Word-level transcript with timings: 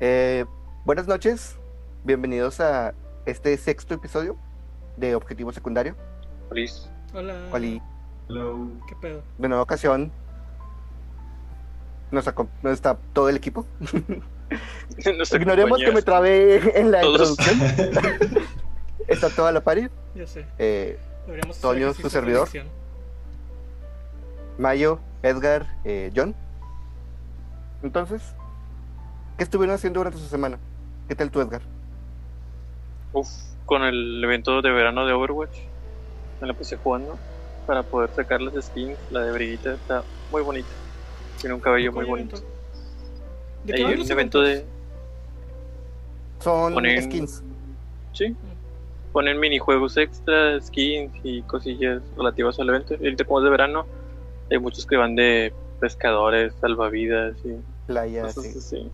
Eh, 0.00 0.44
buenas 0.84 1.08
noches, 1.08 1.56
bienvenidos 2.04 2.60
a 2.60 2.94
este 3.26 3.56
sexto 3.56 3.94
episodio 3.94 4.36
de 4.96 5.16
Objetivo 5.16 5.52
Secundario. 5.52 5.96
Liz. 6.52 6.88
Hola. 7.12 7.34
Cual 7.50 7.82
Hello. 8.28 8.68
¿Qué 8.86 8.94
pedo? 9.00 9.22
de 9.38 9.48
nueva 9.48 9.62
ocasión 9.62 10.12
nos, 12.12 12.26
está 12.64 12.96
todo 13.12 13.28
el 13.28 13.36
equipo. 13.36 13.66
Nos 15.18 15.32
Ignoremos 15.34 15.78
que 15.78 15.92
me 15.92 16.00
trabé 16.00 16.80
en 16.80 16.90
la 16.90 17.02
Todos. 17.02 17.36
introducción. 17.38 18.46
está 19.08 19.28
toda 19.28 19.52
la 19.52 19.60
pari. 19.60 19.90
Ya 20.14 20.26
sé. 20.26 20.46
Eh, 20.58 20.98
Toño, 21.60 21.92
su 21.92 22.08
servidor. 22.08 22.48
Mayo, 24.56 25.00
Edgar, 25.22 25.66
eh, 25.84 26.10
John. 26.16 26.34
Entonces, 27.82 28.22
¿qué 29.38 29.44
estuvieron 29.44 29.74
haciendo 29.74 30.00
durante 30.00 30.18
su 30.18 30.26
semana? 30.26 30.58
¿Qué 31.08 31.14
tal 31.14 31.30
tú, 31.30 31.40
Edgar? 31.40 31.62
Uf, 33.14 33.28
con 33.64 33.82
el 33.84 34.22
evento 34.22 34.60
de 34.60 34.70
verano 34.70 35.06
de 35.06 35.14
Overwatch. 35.14 35.56
Me 36.40 36.46
la 36.46 36.52
puse 36.54 36.76
jugando 36.76 37.18
para 37.66 37.82
poder 37.82 38.10
sacar 38.10 38.40
las 38.42 38.62
skins. 38.66 38.98
La 39.10 39.22
de 39.22 39.32
Briguita 39.32 39.74
está 39.74 40.02
muy 40.30 40.42
bonita. 40.42 40.68
Tiene 41.40 41.54
un 41.54 41.60
cabello 41.60 41.92
muy 41.92 42.04
¿Cuál 42.04 42.18
bonito. 42.20 42.36
evento? 42.36 42.52
¿De 43.64 43.72
Hay 43.72 43.78
qué 43.78 43.84
van 43.84 44.00
un 44.00 44.10
evento 44.12 44.40
de. 44.42 44.52
eventos? 44.52 44.72
Son 46.40 46.74
Ponen- 46.74 47.02
skins. 47.04 47.42
Sí. 48.12 48.36
Ponen 49.12 49.40
minijuegos 49.40 49.96
extra, 49.96 50.60
skins 50.60 51.12
y 51.24 51.42
cosillas 51.42 52.02
relativas 52.16 52.58
al 52.60 52.68
evento. 52.68 52.94
Y 52.94 53.04
ahorita 53.04 53.24
como 53.24 53.40
es 53.40 53.44
de 53.44 53.50
verano, 53.50 53.86
hay 54.50 54.58
muchos 54.58 54.86
que 54.86 54.96
van 54.96 55.16
de 55.16 55.52
pescadores, 55.80 56.54
salvavidas 56.60 57.36
y 57.44 57.56
Playa, 57.86 58.22
cosas 58.22 58.44
sí. 58.44 58.58
así. 58.58 58.90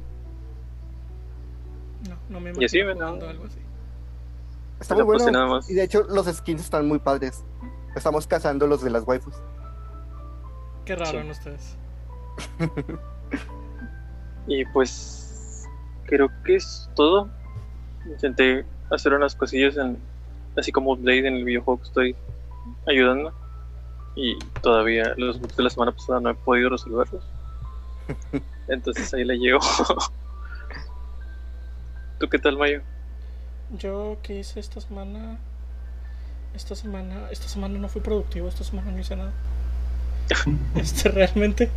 No, 2.08 2.16
no 2.28 2.40
me 2.40 2.52
Y 2.58 2.64
así, 2.64 2.78
imagino 2.78 3.00
¿no? 3.00 3.06
jugando 3.06 3.28
algo 3.28 3.44
así. 3.46 3.58
Está 4.80 4.94
muy 4.94 5.04
bueno. 5.04 5.30
nada 5.30 5.46
más. 5.46 5.70
Y 5.70 5.74
de 5.74 5.84
hecho, 5.84 6.02
los 6.08 6.26
skins 6.26 6.60
están 6.62 6.86
muy 6.86 6.98
padres. 6.98 7.44
Estamos 7.96 8.26
cazando 8.26 8.66
los 8.66 8.82
de 8.82 8.90
las 8.90 9.04
waifus. 9.06 9.34
Qué 10.84 10.96
raro 10.96 11.10
Sí. 11.12 11.16
en 11.18 11.30
ustedes. 11.30 11.76
Y 14.46 14.64
pues 14.66 15.66
creo 16.04 16.28
que 16.44 16.56
es 16.56 16.88
todo. 16.94 17.30
Intenté 18.06 18.66
hacer 18.90 19.14
unas 19.14 19.34
cosillas 19.34 19.76
en, 19.78 19.96
así 20.58 20.70
como 20.70 20.96
Blade 20.96 21.26
en 21.28 21.36
el 21.36 21.44
videojuego 21.44 21.80
que 21.80 21.86
estoy 21.86 22.16
ayudando. 22.86 23.32
Y 24.16 24.38
todavía 24.60 25.14
los 25.16 25.40
bugs 25.40 25.56
de 25.56 25.62
la 25.62 25.70
semana 25.70 25.92
pasada 25.92 26.20
no 26.20 26.28
he 26.30 26.34
podido 26.34 26.68
resolverlos. 26.70 27.24
Entonces 28.68 29.14
ahí 29.14 29.24
la 29.24 29.34
llevo. 29.34 29.60
¿Tú 32.18 32.28
qué 32.28 32.38
tal, 32.38 32.56
Mayo? 32.56 32.80
Yo 33.78 34.18
qué 34.22 34.38
hice 34.40 34.60
esta 34.60 34.80
semana. 34.80 35.38
Esta 36.54 36.74
semana. 36.74 37.28
Esta 37.30 37.48
semana 37.48 37.78
no 37.78 37.88
fui 37.88 38.00
productivo, 38.00 38.48
esta 38.48 38.64
semana 38.64 38.90
no 38.90 38.98
hice 38.98 39.16
nada. 39.16 39.32
Este 40.76 41.08
realmente. 41.10 41.70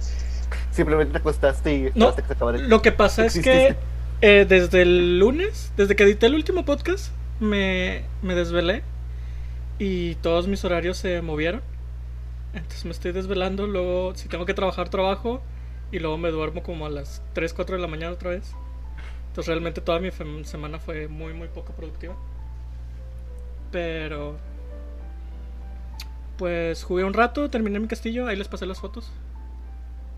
Simplemente 0.71 1.13
te 1.13 1.17
acostaste 1.19 1.73
y 1.75 1.91
No, 1.95 2.09
hasta 2.09 2.21
que 2.21 2.27
se 2.29 2.33
acabara 2.33 2.57
el- 2.57 2.69
Lo 2.69 2.81
que 2.81 2.91
pasa 2.91 3.25
es 3.25 3.39
que 3.39 3.75
eh, 4.21 4.45
desde 4.47 4.83
el 4.83 5.19
lunes, 5.19 5.73
desde 5.75 5.95
que 5.95 6.03
edité 6.03 6.27
el 6.27 6.35
último 6.35 6.63
podcast, 6.63 7.11
me, 7.39 8.03
me 8.21 8.35
desvelé 8.35 8.83
y 9.79 10.15
todos 10.15 10.47
mis 10.47 10.63
horarios 10.63 10.97
se 10.97 11.21
movieron. 11.21 11.61
Entonces 12.53 12.85
me 12.85 12.91
estoy 12.91 13.11
desvelando, 13.11 13.67
luego 13.67 14.15
si 14.15 14.29
tengo 14.29 14.45
que 14.45 14.53
trabajar, 14.53 14.89
trabajo 14.89 15.41
y 15.91 15.99
luego 15.99 16.17
me 16.17 16.29
duermo 16.31 16.63
como 16.63 16.85
a 16.85 16.89
las 16.89 17.21
3, 17.33 17.53
4 17.53 17.75
de 17.75 17.81
la 17.81 17.87
mañana 17.87 18.13
otra 18.13 18.29
vez. 18.31 18.53
Entonces 19.37 19.49
realmente 19.53 19.81
toda 19.81 19.99
mi 19.99 20.09
semana 20.45 20.79
fue 20.79 21.07
muy, 21.07 21.31
muy 21.31 21.47
poco 21.47 21.71
productiva. 21.71 22.15
Pero... 23.71 24.35
Pues 26.39 26.83
jugué 26.83 27.03
un 27.03 27.13
rato, 27.13 27.47
terminé 27.47 27.79
mi 27.79 27.85
castillo, 27.87 28.25
ahí 28.25 28.35
les 28.35 28.47
pasé 28.47 28.65
las 28.65 28.79
fotos. 28.79 29.11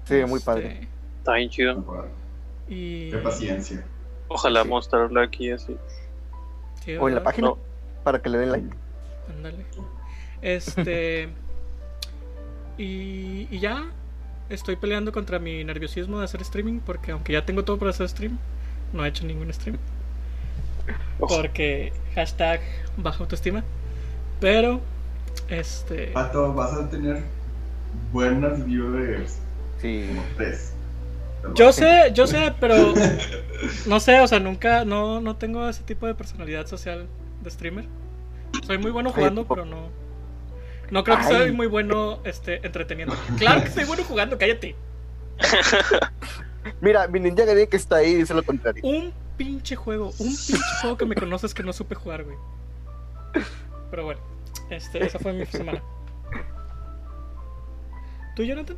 Sí, 0.06 0.24
muy 0.26 0.38
Este, 0.40 0.46
padre. 0.46 0.88
Está 1.18 1.34
bien 1.34 1.50
chido. 1.50 2.08
Y... 2.70 3.12
Qué 3.12 3.18
paciencia. 3.18 3.84
Ojalá 4.30 4.64
Sí. 4.64 4.70
mostrarlo 4.70 5.20
aquí 5.20 5.52
así. 5.52 5.76
Sí, 6.86 6.96
O 6.96 7.10
en 7.10 7.16
la 7.16 7.22
página 7.24 7.50
No. 7.50 7.58
para 8.06 8.22
que 8.22 8.30
le 8.30 8.38
den 8.38 8.52
like. 8.54 8.70
Ándale. 9.36 9.66
Este. 10.42 11.28
y, 12.78 13.50
y 13.52 13.60
ya. 13.60 13.84
Estoy 14.48 14.78
peleando 14.78 15.12
contra 15.12 15.40
mi 15.40 15.62
nerviosismo 15.66 16.20
de 16.20 16.24
hacer 16.26 16.42
streaming. 16.42 16.80
Porque 16.80 17.12
aunque 17.12 17.34
ya 17.34 17.46
tengo 17.46 17.66
todo 17.66 17.78
para 17.78 17.92
hacer 17.92 18.08
stream, 18.08 18.38
no 18.94 19.06
he 19.06 19.10
hecho 19.10 19.26
ningún 19.26 19.54
stream. 19.54 19.78
Porque 21.20 21.94
hashtag 22.16 22.62
baja 22.98 23.20
autoestima. 23.24 23.64
Pero. 24.40 24.82
Este. 25.50 26.08
Pato, 26.08 26.54
vas 26.54 26.74
a 26.74 26.90
tener 26.90 27.24
buenas 28.12 28.66
viewers. 28.66 29.40
Sí. 29.82 30.06
Como 30.08 30.24
tres. 30.36 30.74
Yo 31.56 31.72
sé, 31.72 32.12
yo 32.14 32.28
sé, 32.28 32.54
pero. 32.60 32.94
No 33.86 34.00
sé, 34.00 34.20
o 34.22 34.28
sea, 34.28 34.40
nunca. 34.40 34.86
No, 34.86 35.22
no 35.22 35.36
tengo 35.36 35.68
ese 35.68 35.84
tipo 35.84 36.08
de 36.08 36.16
personalidad 36.16 36.68
social 36.68 37.08
de 37.42 37.52
streamer. 37.52 37.86
Soy 38.66 38.78
muy 38.78 38.92
bueno 38.92 39.12
jugando, 39.12 39.46
pero 39.46 39.66
no. 39.66 39.90
No 40.92 41.04
creo 41.04 41.18
que 41.18 41.24
soy 41.26 41.52
muy 41.52 41.68
bueno 41.68 42.20
este, 42.24 42.66
entreteniendo. 42.66 43.16
Claro 43.38 43.64
que 43.64 43.70
soy 43.70 43.86
bueno 43.86 44.04
jugando, 44.04 44.38
cállate. 44.38 44.76
Mira, 46.82 47.08
mi 47.08 47.20
ninja 47.20 47.46
Gaiden 47.46 47.70
que 47.70 47.78
está 47.78 47.98
ahí 47.98 48.16
dice 48.16 48.34
lo 48.34 48.44
contrario. 48.44 48.84
Un 48.84 49.14
pinche 49.38 49.76
juego, 49.76 50.12
un 50.20 50.28
pinche 50.28 50.58
juego 50.82 50.98
que 50.98 51.06
me 51.06 51.16
conoces 51.16 51.54
que 51.54 51.64
no 51.64 51.74
supe 51.74 51.96
jugar, 51.96 52.24
güey. 52.24 52.38
Pero 53.90 54.06
bueno, 54.06 54.22
este, 54.70 55.04
esa 55.04 55.20
fue 55.20 55.34
mi 55.34 55.46
semana. 55.46 55.82
¿Tú, 58.36 58.44
Jonathan? 58.44 58.78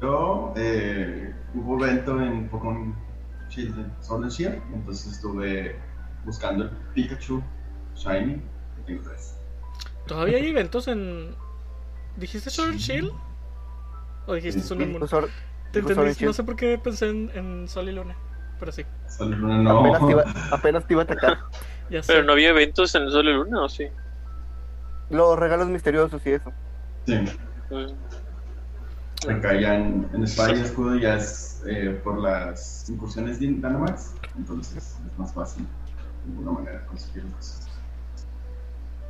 Yo, 0.00 0.52
eh, 0.56 1.34
hubo 1.54 1.84
evento 1.84 2.20
en 2.20 2.48
Pokémon 2.48 2.94
Shield, 3.48 3.92
Sword 4.00 4.24
and 4.24 4.32
Shield, 4.32 4.62
entonces 4.72 5.14
estuve 5.14 5.76
buscando 6.24 6.64
el 6.64 6.70
Pikachu 6.94 7.42
Shiny, 7.96 8.34
que 8.34 8.82
tengo 8.86 9.02
tres. 9.02 9.36
¿Todavía 10.06 10.36
hay 10.38 10.48
eventos 10.48 10.88
en. 10.88 11.34
¿Dijiste 12.16 12.50
Sword 12.50 12.70
and 12.70 12.78
Shield? 12.78 13.12
¿O 14.26 14.34
dijiste 14.34 14.60
Sun 14.60 14.82
and 14.82 14.92
Moon? 14.92 15.08
Pues 15.72 15.84
Te 15.86 15.92
entendí, 15.92 16.24
no 16.24 16.32
sé 16.32 16.44
por 16.44 16.56
qué 16.56 16.78
pensé 16.78 17.08
en, 17.10 17.30
en 17.34 17.68
Sol 17.68 17.88
y 17.88 17.92
Luna, 17.92 18.16
pero 18.58 18.72
sí, 18.72 18.84
Solo 19.06 19.36
Luna 19.36 19.58
no. 19.62 19.80
apenas, 19.80 20.06
te 20.06 20.12
iba, 20.12 20.24
apenas 20.50 20.86
te 20.86 20.94
iba 20.94 21.02
a 21.02 21.04
atacar. 21.04 21.38
ya 21.90 22.02
sé. 22.02 22.12
Pero 22.12 22.24
no 22.24 22.32
había 22.32 22.48
eventos 22.50 22.94
en 22.94 23.02
el 23.02 23.10
Sol 23.10 23.28
y 23.28 23.32
Luna, 23.32 23.62
¿o 23.64 23.68
sí? 23.68 23.86
Los 25.10 25.38
regalos 25.38 25.68
misteriosos 25.68 26.24
y 26.26 26.30
eso. 26.32 26.52
Sí, 27.06 27.18
Mm. 27.70 29.30
acá 29.30 29.60
ya 29.60 29.74
en, 29.74 30.08
en 30.14 30.22
Espada 30.24 30.56
y 30.56 30.60
Escudo 30.60 30.96
ya 30.96 31.16
es 31.16 31.62
eh, 31.66 32.00
por 32.02 32.18
las 32.18 32.88
incursiones 32.88 33.38
de 33.38 33.48
Dynamax, 33.48 34.14
entonces 34.38 34.76
es 35.06 35.18
más 35.18 35.34
fácil 35.34 35.66
de 36.24 36.30
alguna 36.38 36.52
manera 36.60 36.86
conseguir 36.86 37.30
cosas. 37.32 37.68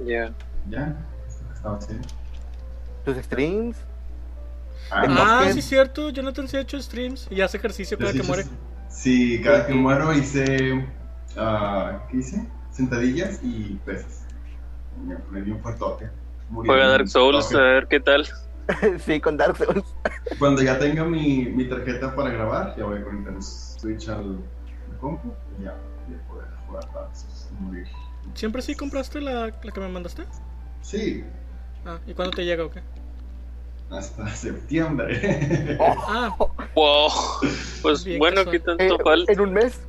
Ya. 0.05 0.33
Ya, 0.71 0.87
lo 0.89 1.49
que 1.49 1.55
estaba 1.55 1.77
haciendo. 1.77 2.09
Tus 3.05 3.17
streams. 3.19 3.77
Ah, 4.91 5.05
Ah, 5.45 5.49
sí, 5.53 5.63
cierto. 5.63 6.11
Jonathan 6.11 6.49
sí 6.49 6.57
ha 6.57 6.61
hecho 6.61 6.81
streams 6.81 7.27
y 7.31 7.41
hace 7.41 7.57
ejercicio 7.59 7.99
cada 7.99 8.15
que 8.15 8.23
muere. 8.23 8.45
Sí, 8.89 9.41
cada 9.43 9.67
que 9.67 9.75
muero 9.75 10.13
hice. 10.13 10.87
ah, 11.37 12.07
¿Qué 12.11 12.19
hice? 12.19 12.49
Sentadillas 12.71 13.41
y 13.43 13.75
pesas. 13.85 14.25
Me 15.31 15.43
dio 15.43 15.55
un 15.55 15.61
fuertote. 15.63 16.11
Juega 16.51 16.89
Dark 16.89 17.09
Souls, 17.09 17.55
a 17.55 17.61
ver 17.61 17.87
qué 17.89 18.01
tal. 18.01 18.27
sí, 19.05 19.21
con 19.21 19.37
Dark 19.37 19.57
Souls. 19.57 19.85
Cuando 20.39 20.63
ya 20.63 20.79
tenga 20.79 21.05
mi, 21.05 21.45
mi 21.47 21.69
tarjeta 21.69 22.15
para 22.15 22.31
grabar, 22.31 22.75
ya 22.77 22.85
voy 22.85 22.99
a 22.99 23.05
conectar 23.05 23.35
el 23.35 23.43
Switch 23.43 24.09
al, 24.09 24.39
al 24.91 24.99
compu 25.01 25.33
y 25.59 25.65
ya 25.65 25.75
voy 26.07 26.17
a 26.17 26.29
poder 26.29 26.47
jugar 26.67 26.85
Dark 26.95 27.15
Souls 27.17 27.47
sin 27.49 27.63
morir. 27.67 27.87
¿Siempre 28.35 28.63
sí 28.63 28.75
compraste 28.75 29.21
la, 29.21 29.47
la 29.63 29.73
que 29.73 29.81
me 29.81 29.89
mandaste? 29.89 30.25
Sí, 30.83 31.25
Ah, 31.85 31.99
¿y 32.07 32.15
cuándo 32.15 32.35
te 32.37 32.45
llega 32.45 32.65
o 32.65 32.71
qué? 32.71 32.83
Hasta 33.91 34.29
septiembre. 34.35 35.77
Ah, 35.81 36.37
Wow. 36.75 37.11
Pues 37.83 38.05
Bien 38.05 38.19
bueno. 38.19 38.45
¿qué 38.51 38.61
tanto 38.61 38.83
Eh, 38.85 38.99
falta? 39.03 39.33
en 39.33 39.41
un 39.41 39.53
mes. 39.53 39.81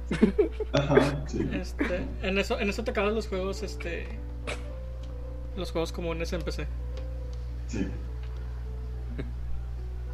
Ajá, 0.74 1.24
sí. 1.28 1.48
este, 1.54 2.06
en 2.24 2.38
eso, 2.40 2.60
en 2.60 2.70
eso 2.70 2.84
te 2.84 2.92
acabas 2.92 3.14
los 3.14 3.28
juegos, 3.28 3.62
este, 3.62 4.08
los 5.56 5.72
juegos 5.72 5.92
comunes 5.92 6.32
en 6.34 6.42
PC. 6.42 6.68
sí. 7.68 7.88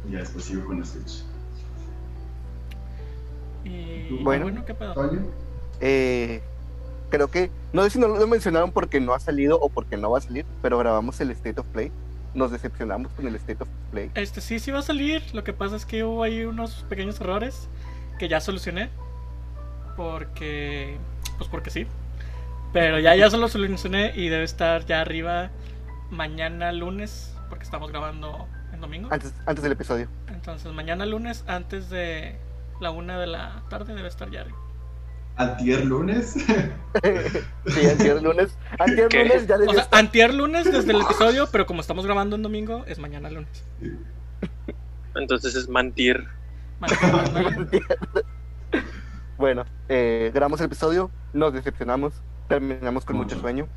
Y 0.08 0.12
ya 0.12 0.18
después 0.20 0.44
sigo 0.44 0.64
con 0.66 0.78
el 0.78 0.86
Switch. 0.86 1.24
Y 3.64 4.22
Bueno. 4.22 4.44
bueno, 4.44 4.64
¿qué 4.64 4.74
pedo? 4.74 4.94
Eh, 5.80 6.40
creo 7.10 7.28
que, 7.28 7.50
no 7.72 7.82
sé 7.82 7.90
si 7.90 7.98
no 7.98 8.08
lo 8.08 8.26
mencionaron 8.28 8.70
porque 8.70 9.00
no 9.00 9.14
ha 9.14 9.20
salido 9.20 9.58
o 9.60 9.68
porque 9.68 9.96
no 9.96 10.10
va 10.10 10.18
a 10.18 10.20
salir, 10.20 10.44
pero 10.62 10.78
grabamos 10.78 11.20
el 11.20 11.30
State 11.32 11.58
of 11.60 11.66
Play. 11.72 11.90
Nos 12.36 12.50
decepcionamos 12.52 13.10
con 13.12 13.26
el 13.26 13.34
State 13.36 13.62
of 13.62 13.68
Play. 13.90 14.10
Este 14.14 14.40
sí, 14.42 14.58
sí 14.58 14.70
va 14.70 14.80
a 14.80 14.82
salir. 14.82 15.22
Lo 15.34 15.42
que 15.42 15.54
pasa 15.54 15.74
es 15.74 15.86
que 15.86 16.04
hubo 16.04 16.22
ahí 16.22 16.44
unos 16.44 16.84
pequeños 16.88 17.18
errores 17.20 17.68
que 18.18 18.28
ya 18.28 18.40
solucioné. 18.40 18.90
porque 19.96 20.98
pues 21.38 21.48
porque 21.48 21.70
sí. 21.70 21.86
Pero 22.74 23.00
ya 23.00 23.16
ya 23.16 23.30
se 23.30 23.38
lo 23.38 23.48
solucioné 23.48 24.12
y 24.14 24.28
debe 24.28 24.44
estar 24.44 24.84
ya 24.84 25.00
arriba 25.00 25.50
mañana 26.10 26.72
lunes 26.72 27.34
porque 27.48 27.64
estamos 27.64 27.90
grabando 27.90 28.46
en 28.72 28.82
domingo. 28.82 29.08
Antes, 29.10 29.32
antes 29.46 29.62
del 29.62 29.72
episodio. 29.72 30.06
Entonces 30.28 30.70
mañana 30.74 31.06
lunes 31.06 31.42
antes 31.46 31.88
de 31.88 32.38
la 32.80 32.90
una 32.90 33.18
de 33.18 33.26
la 33.28 33.62
tarde 33.70 33.94
debe 33.94 34.08
estar 34.08 34.30
ya 34.30 34.42
arriba. 34.42 34.58
Antier 35.36 35.84
lunes. 35.84 36.32
sí, 37.66 37.86
antier 37.90 38.22
lunes. 38.22 38.56
Antier 38.78 39.08
¿Qué? 39.08 39.24
lunes 39.24 39.46
ya 39.46 39.56
O 39.56 39.58
debió 39.58 39.74
sea, 39.74 39.88
antier 39.92 40.32
lunes 40.34 40.64
desde 40.70 40.92
el 40.92 41.00
episodio, 41.02 41.48
pero 41.52 41.66
como 41.66 41.80
estamos 41.82 42.06
grabando 42.06 42.36
en 42.36 42.42
domingo, 42.42 42.84
es 42.86 42.98
mañana 42.98 43.28
lunes. 43.30 43.64
Entonces 45.14 45.54
es 45.54 45.68
mentir. 45.68 46.26
Mañana- 46.80 47.68
Bueno, 49.38 49.64
eh, 49.88 50.30
grabamos 50.34 50.60
el 50.60 50.66
episodio, 50.66 51.10
nos 51.34 51.52
decepcionamos, 51.52 52.14
terminamos 52.48 53.04
con 53.04 53.16
mucho, 53.16 53.34
Mucho. 53.36 53.40
sueño. 53.42 53.68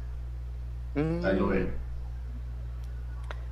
Mm, 0.96 1.26
Ahí 1.26 1.38
lo 1.38 1.48
veo. 1.48 1.68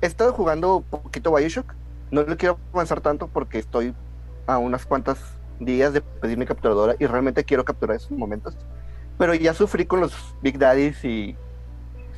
He 0.00 0.06
estado 0.06 0.32
jugando 0.32 0.82
poquito 0.90 1.34
Bioshock. 1.34 1.74
No 2.10 2.22
le 2.22 2.36
quiero 2.38 2.58
avanzar 2.72 3.02
tanto 3.02 3.28
porque 3.28 3.58
estoy 3.58 3.94
a 4.46 4.56
unas 4.56 4.86
cuantas 4.86 5.18
días 5.60 5.92
de 5.92 6.00
pedir 6.00 6.38
mi 6.38 6.46
capturadora 6.46 6.94
y 6.98 7.06
realmente 7.06 7.44
quiero 7.44 7.64
capturar 7.64 7.96
esos 7.96 8.10
momentos. 8.12 8.56
Pero 9.18 9.34
ya 9.34 9.52
sufrí 9.54 9.84
con 9.86 10.00
los 10.00 10.14
Big 10.42 10.58
Daddies 10.58 11.04
y 11.04 11.36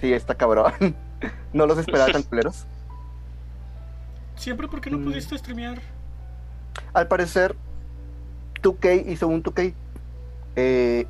sí, 0.00 0.12
está 0.12 0.34
cabrón. 0.34 0.72
no 1.52 1.66
los 1.66 1.78
esperaba 1.78 2.12
tan 2.12 2.22
culeros. 2.28 2.66
Siempre 4.36 4.68
porque 4.68 4.90
no 4.90 4.98
Mm. 4.98 5.04
pudiste 5.04 5.36
streamear. 5.38 5.80
Al 6.92 7.08
parecer, 7.08 7.56
2K 8.62 9.04
hizo 9.08 9.28
un 9.28 9.42
2K. 9.42 9.74
Eh, 10.56 11.06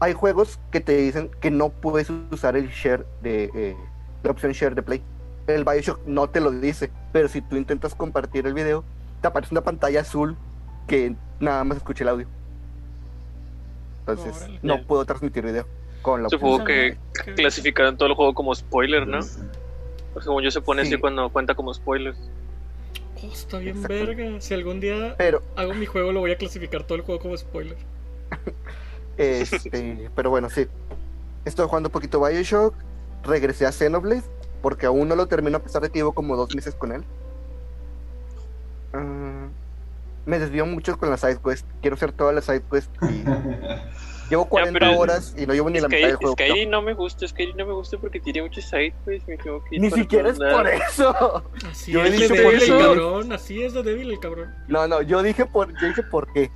hay 0.00 0.12
juegos 0.14 0.58
que 0.70 0.80
te 0.80 0.96
dicen 0.96 1.30
que 1.40 1.50
no 1.50 1.68
puedes 1.68 2.10
usar 2.30 2.56
el 2.56 2.68
share 2.70 3.06
de 3.22 3.50
eh, 3.54 3.76
la 4.22 4.30
opción 4.32 4.52
share 4.52 4.74
de 4.74 4.82
play. 4.82 5.02
El 5.46 5.64
Bioshock 5.64 6.00
no 6.06 6.28
te 6.28 6.40
lo 6.40 6.50
dice, 6.50 6.90
pero 7.12 7.28
si 7.28 7.40
tú 7.40 7.56
intentas 7.56 7.94
compartir 7.94 8.46
el 8.46 8.54
video, 8.54 8.84
te 9.20 9.28
aparece 9.28 9.54
una 9.54 9.62
pantalla 9.62 10.00
azul 10.00 10.36
que 10.86 11.14
nada 11.40 11.64
más 11.64 11.78
escucha 11.78 12.04
el 12.04 12.08
audio. 12.08 12.26
Entonces, 14.00 14.36
Órale. 14.42 14.58
no 14.62 14.82
puedo 14.82 15.04
transmitir 15.04 15.44
video 15.44 15.66
con 16.02 16.22
la 16.22 16.28
Supongo 16.28 16.64
que 16.64 16.96
que- 17.24 17.34
clasificaron 17.34 17.96
todo 17.96 18.08
el 18.08 18.14
juego 18.14 18.34
como 18.34 18.54
spoiler, 18.54 19.06
¿no? 19.06 19.20
Pues 20.12 20.26
como 20.26 20.40
yo 20.40 20.50
se 20.50 20.60
pone 20.60 20.82
Sí. 20.84 20.92
así 20.92 21.00
cuando 21.00 21.28
cuenta 21.30 21.54
como 21.54 21.72
spoiler. 21.72 22.14
Oh, 23.22 23.26
está 23.32 23.58
bien 23.58 23.76
Exacto. 23.76 23.94
verga. 23.94 24.40
Si 24.40 24.52
algún 24.54 24.80
día 24.80 25.14
Pero, 25.16 25.42
hago 25.56 25.74
mi 25.74 25.86
juego, 25.86 26.10
lo 26.12 26.20
voy 26.20 26.32
a 26.32 26.36
clasificar 26.36 26.82
todo 26.84 26.96
el 26.96 27.02
juego 27.02 27.20
como 27.20 27.36
spoiler. 27.36 27.76
Este, 29.18 30.10
pero 30.16 30.30
bueno, 30.30 30.48
sí. 30.50 30.66
Estoy 31.44 31.66
jugando 31.66 31.88
un 31.88 31.92
poquito 31.92 32.20
Bioshock. 32.24 32.74
Regresé 33.24 33.66
a 33.66 33.72
Xenoblade. 33.72 34.22
Porque 34.62 34.86
aún 34.86 35.06
no 35.08 35.16
lo 35.16 35.26
termino 35.26 35.58
a 35.58 35.60
pesar 35.62 35.82
de 35.82 35.90
que 35.90 35.98
llevo 35.98 36.12
como 36.12 36.34
dos 36.36 36.54
meses 36.54 36.74
con 36.74 36.92
él. 36.92 37.04
Me 40.26 40.38
desvío 40.38 40.66
mucho 40.66 40.98
con 40.98 41.10
las 41.10 41.20
sidequests. 41.20 41.66
Quiero 41.80 41.94
hacer 41.96 42.12
todas 42.12 42.34
las 42.34 42.44
sidequests. 42.44 42.90
Y 43.10 43.24
llevo 44.30 44.46
40 44.46 44.78
pero- 44.78 44.98
horas 44.98 45.34
y 45.36 45.46
no 45.46 45.52
llevo 45.54 45.68
ni 45.70 45.80
la 45.80 45.88
mitad 45.88 45.98
Sky, 46.00 46.06
del 46.06 46.16
juego. 46.16 46.32
Skyrim 46.34 46.70
no 46.70 46.82
me 46.82 46.94
gusta, 46.94 47.26
Skyrim 47.28 47.56
no 47.56 47.66
me 47.66 47.72
gusta 47.72 47.98
porque 47.98 48.20
tiene 48.20 48.42
muchos 48.42 48.64
side 48.64 48.94
pues 49.04 49.26
me 49.28 49.36
tengo 49.36 49.62
que 49.64 49.76
ir 49.76 49.80
Ni 49.82 49.90
siquiera 49.90 50.30
es 50.30 50.38
por 50.38 50.66
eso. 50.68 51.42
Así 51.70 51.92
Yo 51.92 52.02
es 52.04 52.12
débil 52.18 52.42
por 52.42 52.54
el 52.54 52.62
eso. 52.62 52.78
cabrón. 52.78 53.32
Así 53.32 53.62
es 53.62 53.74
de 53.74 53.82
débil 53.82 54.10
el 54.10 54.20
cabrón. 54.20 54.54
No, 54.68 54.86
no, 54.88 55.02
yo 55.02 55.22
dije 55.22 55.44
por, 55.46 55.72
yo 55.80 55.86
dije 55.88 56.02
por 56.04 56.32
qué. 56.32 56.50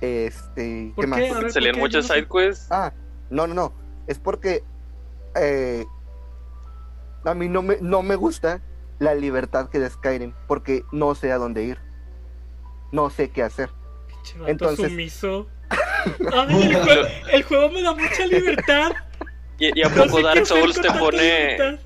Este, 0.00 0.92
¿Por 0.96 1.04
¿qué 1.04 1.08
más? 1.08 1.20
ver, 1.20 1.52
Salían 1.52 1.72
¿por 1.72 1.88
qué? 1.90 1.96
muchos 1.96 2.08
no 2.08 2.14
sé. 2.14 2.20
side 2.20 2.28
quests. 2.28 2.66
Ah, 2.70 2.92
no, 3.30 3.46
no, 3.46 3.54
no. 3.54 3.72
Es 4.08 4.18
porque 4.18 4.64
eh, 5.36 5.84
a 7.24 7.34
mí 7.34 7.48
no 7.48 7.62
me, 7.62 7.78
no 7.80 8.02
me 8.02 8.16
gusta 8.16 8.60
la 8.98 9.14
libertad 9.14 9.68
que 9.68 9.78
da 9.78 9.88
Skyrim, 9.88 10.32
porque 10.48 10.82
no 10.92 11.14
sé 11.14 11.30
a 11.32 11.38
dónde 11.38 11.62
ir. 11.64 11.78
No 12.92 13.10
sé 13.10 13.30
qué 13.30 13.42
hacer. 13.42 13.70
Entonces- 14.46 14.88
sumiso. 14.90 15.48
El, 16.20 16.74
juego, 16.74 17.02
el 17.32 17.42
juego 17.44 17.68
me 17.70 17.82
da 17.82 17.94
mucha 17.94 18.26
libertad. 18.26 18.92
Y, 19.58 19.78
y 19.78 19.82
a 19.82 19.88
No 19.88 20.02
sé 20.04 20.08
poco 20.10 20.22
Dark 20.22 20.46
Souls 20.46 20.80
te 20.80 20.90
pone 20.90 21.22
libertad. 21.22 21.80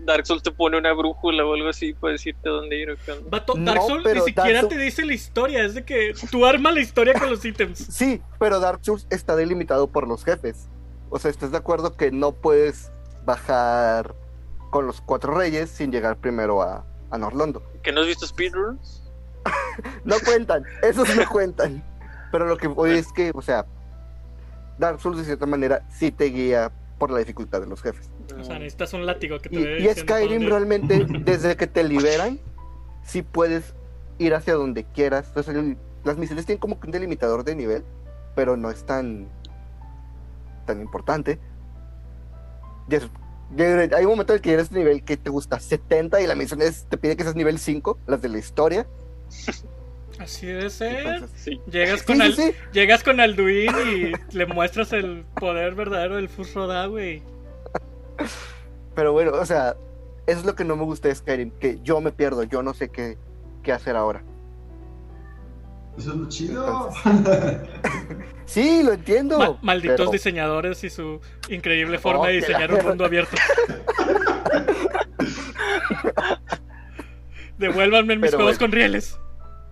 Dark 0.00 0.26
Souls 0.26 0.42
te 0.42 0.50
pone 0.50 0.76
una 0.78 0.92
brújula 0.92 1.44
o 1.44 1.54
algo 1.54 1.68
así 1.68 1.92
para 1.94 2.12
decirte 2.12 2.48
dónde 2.48 2.76
ir 2.76 2.90
o 2.90 2.96
qué 3.04 3.12
onda. 3.12 3.28
Vato, 3.30 3.54
No, 3.56 3.64
Dark 3.72 3.82
Souls 3.86 4.04
ni 4.14 4.20
siquiera 4.20 4.60
Dark 4.62 4.68
te 4.68 4.78
dice 4.78 5.04
la 5.04 5.14
historia. 5.14 5.64
Es 5.64 5.74
de 5.74 5.84
que 5.84 6.12
tú 6.30 6.44
armas 6.46 6.74
la 6.74 6.80
historia 6.80 7.14
con 7.14 7.30
los 7.30 7.44
ítems. 7.44 7.78
Sí, 7.78 8.20
pero 8.38 8.60
Dark 8.60 8.80
Souls 8.82 9.06
está 9.10 9.36
delimitado 9.36 9.86
por 9.88 10.06
los 10.08 10.24
jefes. 10.24 10.68
O 11.10 11.18
sea, 11.18 11.30
¿estás 11.30 11.50
de 11.52 11.58
acuerdo 11.58 11.96
que 11.96 12.10
no 12.10 12.32
puedes 12.32 12.90
bajar 13.24 14.14
con 14.70 14.86
los 14.86 15.00
cuatro 15.00 15.34
reyes 15.34 15.70
sin 15.70 15.92
llegar 15.92 16.16
primero 16.16 16.62
a, 16.62 16.84
a 17.10 17.18
Norlondo? 17.18 17.62
¿Que 17.82 17.92
no 17.92 18.00
has 18.00 18.06
visto 18.06 18.26
speedruns? 18.26 19.01
No 20.04 20.16
cuentan, 20.24 20.64
esos 20.82 21.14
no 21.16 21.28
cuentan. 21.28 21.82
Pero 22.30 22.46
lo 22.46 22.56
que 22.56 22.66
voy 22.68 22.92
es 22.92 23.12
que, 23.12 23.30
o 23.34 23.42
sea, 23.42 23.66
Dark 24.78 25.00
Souls 25.00 25.18
de 25.18 25.24
cierta 25.24 25.46
manera 25.46 25.86
sí 25.90 26.10
te 26.10 26.24
guía 26.26 26.72
por 26.98 27.10
la 27.10 27.18
dificultad 27.18 27.60
de 27.60 27.66
los 27.66 27.82
jefes. 27.82 28.10
O 28.38 28.44
sea, 28.44 28.58
necesitas 28.58 28.92
un 28.94 29.04
látigo 29.06 29.38
que 29.40 29.48
te 29.48 29.56
Y, 29.80 29.86
y 29.86 29.94
Skyrim 29.94 30.46
realmente, 30.48 31.04
desde 31.24 31.56
que 31.56 31.66
te 31.66 31.84
liberan, 31.84 32.38
sí 33.04 33.22
puedes 33.22 33.74
ir 34.18 34.34
hacia 34.34 34.54
donde 34.54 34.84
quieras. 34.84 35.26
Entonces, 35.28 35.54
el- 35.56 35.78
las 36.04 36.16
misiones 36.16 36.46
tienen 36.46 36.60
como 36.60 36.80
que 36.80 36.86
un 36.86 36.92
delimitador 36.92 37.44
de 37.44 37.54
nivel, 37.54 37.84
pero 38.34 38.56
no 38.56 38.70
es 38.70 38.84
tan, 38.84 39.28
tan 40.66 40.80
importante. 40.80 41.38
Es- 42.88 43.08
hay 43.58 44.04
un 44.04 44.10
momento 44.10 44.32
en 44.32 44.36
el 44.38 44.40
que 44.42 44.52
eres 44.54 44.72
nivel 44.72 45.04
que 45.04 45.16
te 45.16 45.28
gusta 45.28 45.60
70 45.60 46.20
y 46.22 46.26
la 46.26 46.34
misión 46.34 46.62
es, 46.62 46.86
te 46.88 46.96
pide 46.96 47.16
que 47.16 47.22
seas 47.22 47.36
nivel 47.36 47.58
5, 47.58 47.98
las 48.06 48.22
de 48.22 48.28
la 48.30 48.38
historia. 48.38 48.86
Así 50.18 50.46
debe 50.46 50.70
ser. 50.70 51.06
Entonces, 51.06 51.40
Sí. 51.42 51.60
Llegas 51.70 52.00
sí, 52.00 52.06
con, 52.06 52.16
sí, 52.16 52.22
Al- 52.22 52.34
sí. 52.34 52.52
Llegas 52.72 53.02
con 53.02 53.20
Alduin 53.20 53.70
y 53.88 54.12
le 54.36 54.46
muestras 54.46 54.92
el 54.92 55.24
poder 55.36 55.74
verdadero 55.74 56.16
del 56.16 56.28
Fusroda, 56.28 56.86
güey. 56.86 57.22
Pero 58.94 59.12
bueno, 59.12 59.32
o 59.32 59.46
sea, 59.46 59.74
eso 60.26 60.40
es 60.40 60.44
lo 60.44 60.54
que 60.54 60.64
no 60.64 60.76
me 60.76 60.84
gusta 60.84 61.08
de 61.08 61.14
Skyrim, 61.14 61.50
que 61.58 61.78
yo 61.82 62.00
me 62.00 62.12
pierdo, 62.12 62.42
yo 62.44 62.62
no 62.62 62.74
sé 62.74 62.88
qué, 62.90 63.16
qué 63.62 63.72
hacer 63.72 63.96
ahora. 63.96 64.22
Eso 65.98 66.10
es 66.12 66.16
lo 66.16 66.28
chido. 66.28 66.88
Sí, 68.46 68.82
lo 68.82 68.92
entiendo. 68.92 69.38
Ma- 69.38 69.58
malditos 69.62 69.96
pero- 69.98 70.10
diseñadores 70.10 70.84
y 70.84 70.90
su 70.90 71.20
increíble 71.48 71.98
forma 71.98 72.20
Oh, 72.20 72.26
de 72.26 72.32
diseñar 72.34 72.70
la- 72.70 72.78
un 72.80 72.86
mundo 72.86 73.04
abierto. 73.04 73.36
Devuélvanme 77.62 78.16
mis 78.16 78.34
juegos 78.34 78.58
bueno. 78.58 78.58
con 78.58 78.72
rieles. 78.72 79.18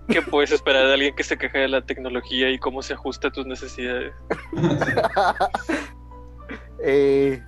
¿Qué 0.08 0.22
puedes 0.22 0.52
esperar 0.52 0.86
de 0.86 0.94
alguien 0.94 1.14
que 1.14 1.24
se 1.24 1.36
queja 1.36 1.58
de 1.58 1.68
la 1.68 1.84
tecnología 1.84 2.50
y 2.50 2.58
cómo 2.58 2.82
se 2.82 2.94
ajusta 2.94 3.28
a 3.28 3.32
tus 3.32 3.46
necesidades? 3.46 4.14
Eh, 6.82 7.44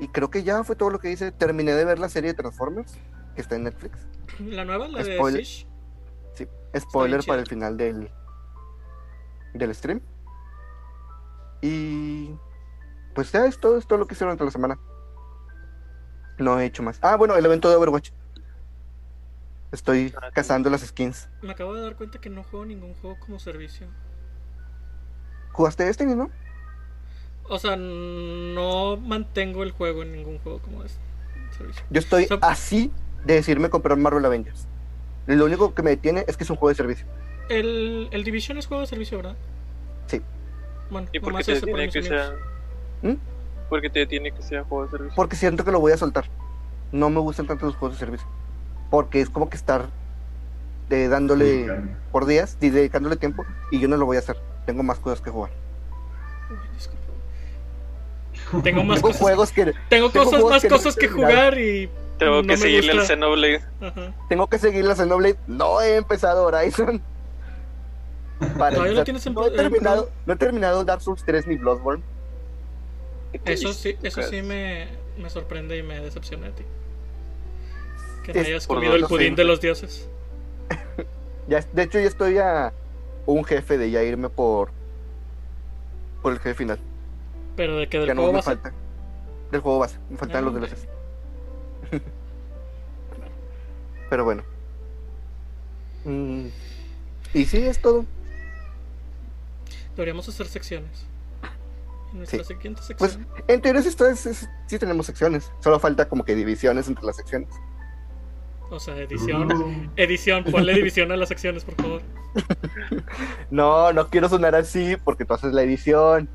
y 0.00 0.08
creo 0.08 0.28
que 0.30 0.42
ya 0.42 0.64
fue 0.64 0.74
todo 0.74 0.90
lo 0.90 0.98
que 0.98 1.12
hice. 1.12 1.30
Terminé 1.30 1.72
de 1.74 1.84
ver 1.84 2.00
la 2.00 2.08
serie 2.08 2.32
de 2.32 2.34
Transformers, 2.34 2.98
que 3.36 3.40
está 3.40 3.54
en 3.54 3.62
Netflix. 3.62 4.08
La 4.40 4.64
nueva, 4.64 4.88
la 4.88 5.04
de 5.04 5.14
Spoiler. 5.14 5.40
Fish. 5.40 5.68
Sí, 6.34 6.48
spoiler 6.76 7.22
para 7.24 7.40
el 7.40 7.46
final 7.46 7.76
del, 7.76 8.10
del 9.54 9.74
stream. 9.76 10.02
Y 11.60 12.34
pues 13.14 13.30
ya 13.30 13.46
es 13.46 13.60
todo, 13.60 13.78
es 13.78 13.86
todo 13.86 14.00
lo 14.00 14.08
que 14.08 14.14
hice 14.14 14.24
durante 14.24 14.44
la 14.44 14.50
semana. 14.50 14.76
No 16.38 16.58
he 16.58 16.66
hecho 16.66 16.82
más. 16.82 16.98
Ah, 17.00 17.14
bueno, 17.14 17.36
el 17.36 17.46
evento 17.46 17.70
de 17.70 17.76
Overwatch. 17.76 18.10
Estoy 19.72 20.12
Ah, 20.20 20.30
cazando 20.32 20.68
las 20.70 20.82
skins. 20.82 21.28
Me 21.40 21.52
acabo 21.52 21.74
de 21.74 21.82
dar 21.82 21.96
cuenta 21.96 22.20
que 22.20 22.28
no 22.30 22.44
juego 22.44 22.64
ningún 22.66 22.94
juego 22.94 23.18
como 23.18 23.38
servicio. 23.38 23.86
¿Jugaste 25.52 25.84
Destiny, 25.84 26.14
no? 26.14 26.30
O 27.48 27.58
sea, 27.58 27.76
no 27.76 28.96
mantengo 28.98 29.62
el 29.62 29.72
juego 29.72 30.02
en 30.02 30.12
ningún 30.12 30.38
juego 30.38 30.60
como 30.60 30.84
este 30.84 31.00
servicio. 31.56 31.84
Yo 31.90 31.98
estoy 32.00 32.24
O 32.24 32.28
sea- 32.28 32.38
así 32.42 32.92
de 33.24 33.34
decirme 33.34 33.68
comprar 33.70 33.96
Marvel 33.98 34.24
Avengers. 34.24 34.66
Lo 35.26 35.44
único 35.44 35.74
que 35.74 35.82
me 35.82 35.90
detiene 35.90 36.24
es 36.26 36.36
que 36.36 36.44
es 36.44 36.50
un 36.50 36.56
juego 36.56 36.70
de 36.70 36.74
servicio. 36.74 37.06
El, 37.48 38.08
el 38.12 38.24
Division 38.24 38.58
es 38.58 38.66
juego 38.66 38.80
de 38.82 38.86
servicio, 38.86 39.18
¿verdad? 39.18 39.36
Sí. 40.06 40.20
Bueno, 40.90 41.08
¿Y 41.12 41.20
por 41.20 41.36
qué 41.36 41.44
te 41.44 41.52
ese 41.52 41.60
por 41.60 41.66
tiene 41.66 41.84
mis 41.86 41.94
que 41.94 42.02
sea... 42.02 42.34
¿Mm? 43.02 43.14
¿Por 43.68 43.80
qué 43.80 43.90
te 43.90 44.06
tiene 44.06 44.32
que 44.32 44.42
ser 44.42 44.62
juego 44.64 44.84
de 44.84 44.90
servicio? 44.90 45.16
Porque 45.16 45.36
siento 45.36 45.64
que 45.64 45.70
lo 45.70 45.80
voy 45.80 45.92
a 45.92 45.96
soltar. 45.96 46.26
No 46.92 47.08
me 47.10 47.20
gustan 47.20 47.46
tanto 47.46 47.66
los 47.66 47.76
juegos 47.76 47.98
de 47.98 48.04
servicio. 48.04 48.26
Porque 48.92 49.22
es 49.22 49.30
como 49.30 49.48
que 49.48 49.56
estar 49.56 49.86
eh, 50.90 51.08
dándole 51.08 51.66
por 52.12 52.26
días, 52.26 52.58
y 52.60 52.68
dedicándole 52.68 53.16
tiempo, 53.16 53.42
y 53.70 53.80
yo 53.80 53.88
no 53.88 53.96
lo 53.96 54.04
voy 54.04 54.16
a 54.16 54.20
hacer. 54.20 54.36
Tengo 54.66 54.82
más 54.82 54.98
cosas 54.98 55.22
que 55.22 55.30
jugar. 55.30 55.50
Tengo 58.62 58.84
más 58.84 58.96
Tengo 58.96 59.08
cosas. 59.08 59.22
juegos 59.22 59.50
que 59.50 59.64
Tengo 59.88 60.10
tengo 60.10 60.10
cosas 60.10 60.28
juegos 60.28 60.50
más 60.50 60.62
que 60.62 60.68
no 60.68 60.76
cosas 60.76 60.96
que 60.96 61.08
jugar 61.08 61.58
y. 61.58 61.88
Tengo 62.18 62.42
no 62.42 62.48
que 62.48 62.56
seguirle 62.58 62.92
al. 62.92 63.06
Xenoblade. 63.06 63.64
Ajá. 63.80 64.12
tengo 64.28 64.46
que 64.46 64.58
seguir 64.58 64.84
la 64.84 64.94
Xenoblade. 64.94 65.38
No 65.46 65.80
he 65.80 65.96
empezado 65.96 66.44
Horizon. 66.44 67.00
Para 68.58 68.74
Todavía 68.74 68.98
lo 68.98 69.04
tienes 69.04 69.24
en 69.24 69.32
no, 69.32 69.46
he 69.46 69.50
terminado, 69.52 70.10
no 70.26 70.34
he 70.34 70.36
terminado 70.36 70.84
Dark 70.84 71.00
Souls 71.00 71.24
3 71.24 71.46
ni 71.46 71.56
Bloodborne. 71.56 72.02
¿Qué 73.32 73.38
te 73.38 73.54
Eso 73.54 73.72
sí, 73.72 73.96
eso 74.02 74.22
sí 74.22 74.42
me, 74.42 74.88
me 75.16 75.30
sorprende 75.30 75.78
y 75.78 75.82
me 75.82 75.98
decepciona 75.98 76.48
de 76.48 76.52
ti. 76.52 76.64
Que 78.22 78.32
Es 78.32 78.46
hayas 78.46 78.66
comido 78.66 78.94
el 78.94 79.04
pudín 79.06 79.34
de 79.34 79.44
los 79.44 79.60
dioses. 79.60 80.08
Ya, 81.48 81.60
de 81.72 81.82
hecho, 81.82 81.98
ya 81.98 82.06
estoy 82.06 82.38
a 82.38 82.72
un 83.26 83.44
jefe 83.44 83.76
de 83.76 83.90
ya 83.90 84.02
irme 84.04 84.28
por 84.28 84.70
por 86.22 86.32
el 86.32 86.38
jefe 86.38 86.54
final. 86.54 86.78
Pero 87.56 87.76
de 87.78 87.88
que 87.88 87.98
del 87.98 88.06
Ya 88.06 88.14
no 88.14 88.22
juego 88.22 88.36
me 88.36 88.42
falta. 88.42 88.72
Del 89.50 89.60
juego 89.60 89.80
base. 89.80 89.98
Me 90.08 90.16
faltan 90.16 90.44
Ah, 90.44 90.50
los 90.50 90.54
ok. 90.54 90.60
DLCs. 90.60 90.88
Pero 94.08 94.24
bueno. 94.24 94.42
Mm, 96.04 96.46
y 97.34 97.44
sí, 97.44 97.58
es 97.66 97.80
todo. 97.80 98.04
Deberíamos 99.96 100.28
hacer 100.28 100.46
secciones. 100.46 101.06
En 102.12 102.18
nuestra 102.18 102.44
Sí. 102.44 102.54
siguiente 102.54 102.82
Pues 102.98 103.12
sección. 103.12 103.42
en 103.48 103.60
teoría 103.62 103.82
sí, 103.82 103.88
esto 103.88 104.06
es- 104.06 104.26
es- 104.26 104.48
sí 104.68 104.78
tenemos 104.78 105.06
secciones. 105.06 105.50
Solo 105.60 105.78
falta 105.80 106.08
como 106.08 106.24
que 106.24 106.34
divisiones 106.34 106.86
entre 106.88 107.04
las 107.04 107.16
secciones. 107.16 107.48
O 108.72 108.80
sea, 108.80 108.96
edición. 108.96 109.92
Edición, 109.96 110.44
ponle 110.44 110.72
división 110.72 111.12
a 111.12 111.16
las 111.16 111.28
secciones, 111.28 111.62
por 111.62 111.74
favor. 111.74 112.02
No, 113.50 113.92
no 113.92 114.08
quiero 114.08 114.30
sonar 114.30 114.54
así 114.54 114.96
porque 115.04 115.26
tú 115.26 115.34
haces 115.34 115.52
la 115.52 115.62
edición. 115.62 116.26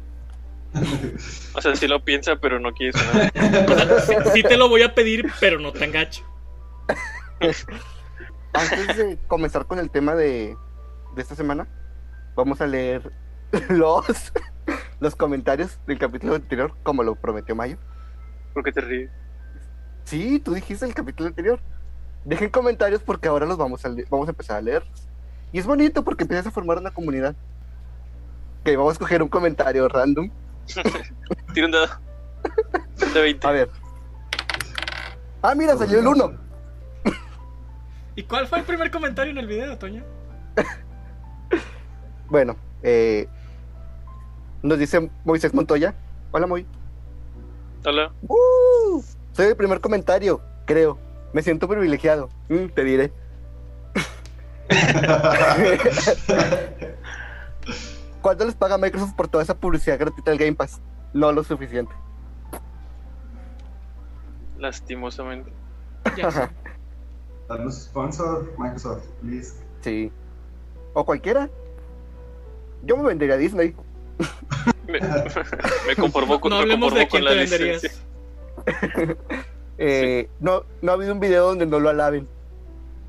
O 1.56 1.62
sea, 1.62 1.76
sí 1.76 1.88
lo 1.88 2.04
piensa, 2.04 2.36
pero 2.36 2.60
no 2.60 2.72
quiere 2.74 2.94
sonar. 2.94 3.32
O 3.36 3.76
sea, 3.76 4.00
sí, 4.02 4.30
sí 4.36 4.44
te 4.44 4.56
lo 4.56 4.70
voy 4.70 4.84
a 4.84 4.94
pedir, 4.94 5.26
pero 5.40 5.60
no 5.60 5.74
tan 5.74 5.92
gacho. 5.92 6.24
Antes 8.54 8.98
de 8.98 9.18
comenzar 9.28 9.66
con 9.66 9.80
el 9.80 9.90
tema 9.90 10.14
de, 10.14 10.56
de 11.16 11.22
esta 11.22 11.34
semana, 11.34 11.68
vamos 12.36 12.62
a 12.62 12.68
leer 12.68 13.12
los, 13.70 14.32
los 15.00 15.16
comentarios 15.16 15.80
del 15.88 15.98
capítulo 15.98 16.36
anterior, 16.36 16.78
como 16.84 17.02
lo 17.02 17.16
prometió 17.16 17.56
Mayo. 17.56 17.80
¿Por 18.54 18.64
qué 18.64 18.72
te 18.72 18.82
ríes? 18.82 19.10
Sí, 20.04 20.40
tú 20.40 20.54
dijiste 20.54 20.86
el 20.86 20.94
capítulo 20.94 21.30
anterior. 21.30 21.60
Dejen 22.28 22.50
comentarios 22.50 23.02
porque 23.02 23.30
ahora 23.30 23.46
los 23.46 23.58
vamos 23.58 23.86
a, 23.86 23.90
vamos 24.10 24.28
a 24.28 24.32
empezar 24.32 24.58
a 24.58 24.62
leer. 24.62 24.84
Y 25.54 25.60
es 25.60 25.66
bonito 25.66 26.04
porque 26.04 26.26
empiezas 26.26 26.46
a 26.48 26.52
formar 26.52 26.78
una 26.78 26.92
comunidad. 26.92 27.38
Que 28.66 28.76
vamos 28.76 28.92
a 28.92 28.94
escoger 28.94 29.24
un 29.24 29.30
comentario 29.30 29.88
random. 29.88 30.30
Tira 31.54 31.68
un 31.68 31.72
dado. 31.72 31.88
De 33.14 33.22
20. 33.22 33.48
A 33.48 33.52
ver. 33.52 33.70
Ah, 35.42 35.56
mira, 35.56 35.78
salió 35.78 36.02
el 36.02 36.08
1. 36.08 36.34
¿Y 38.18 38.24
cuál 38.24 38.46
fue 38.48 38.60
el 38.60 38.66
primer 38.66 38.92
comentario 38.92 39.32
en 39.32 39.38
el 39.38 39.48
video, 39.48 39.78
Toño? 39.78 40.04
Bueno, 42.30 42.58
eh, 42.84 43.26
nos 44.62 44.78
dice 44.78 45.10
Moisés 45.24 45.54
Montoya. 45.54 45.96
Hola, 46.32 46.46
Moy. 46.46 46.66
Hola. 47.86 48.12
¡Uh! 48.28 49.02
Soy 49.32 49.46
el 49.46 49.56
primer 49.56 49.80
comentario, 49.80 50.42
creo. 50.66 51.07
Me 51.38 51.44
siento 51.44 51.68
privilegiado. 51.68 52.30
Mm, 52.50 52.66
te 52.74 52.84
diré. 52.84 53.12
¿Cuánto 58.24 58.44
les 58.44 58.56
paga 58.56 58.80
Microsoft 58.80 59.14
por 59.14 59.28
toda 59.28 59.44
esa 59.44 59.56
publicidad 59.56 60.00
gratuita 60.00 60.32
del 60.32 60.40
Game 60.40 60.56
Pass? 60.56 60.82
No 61.14 61.32
lo 61.32 61.44
suficiente. 61.44 61.94
Lastimosamente. 64.58 65.52
Danos 67.48 67.84
sponsor, 67.84 68.52
Microsoft, 68.58 69.06
please. 69.22 69.54
Sí. 69.82 70.12
O 70.96 71.06
cualquiera. 71.06 71.52
Yo 72.82 72.98
me 72.98 73.04
vendería 73.04 73.36
a 73.36 73.38
Disney. 73.38 73.76
Me, 74.88 75.00
me 75.88 75.96
conformo 75.96 76.42
con, 76.42 76.50
no 76.50 76.56
me 76.56 76.62
hablemos 76.64 76.96
de 76.96 77.08
conformo 77.08 77.10
quién 77.10 77.10
con 77.10 77.20
te 77.20 77.22
la 77.22 77.42
venderías. 77.42 77.84
licencia. 77.84 79.48
Eh, 79.78 80.30
no, 80.40 80.64
no 80.82 80.92
ha 80.92 80.96
habido 80.96 81.14
un 81.14 81.20
video 81.20 81.48
donde 81.48 81.66
no 81.66 81.80
lo 81.80 81.90
alaben. 81.90 82.28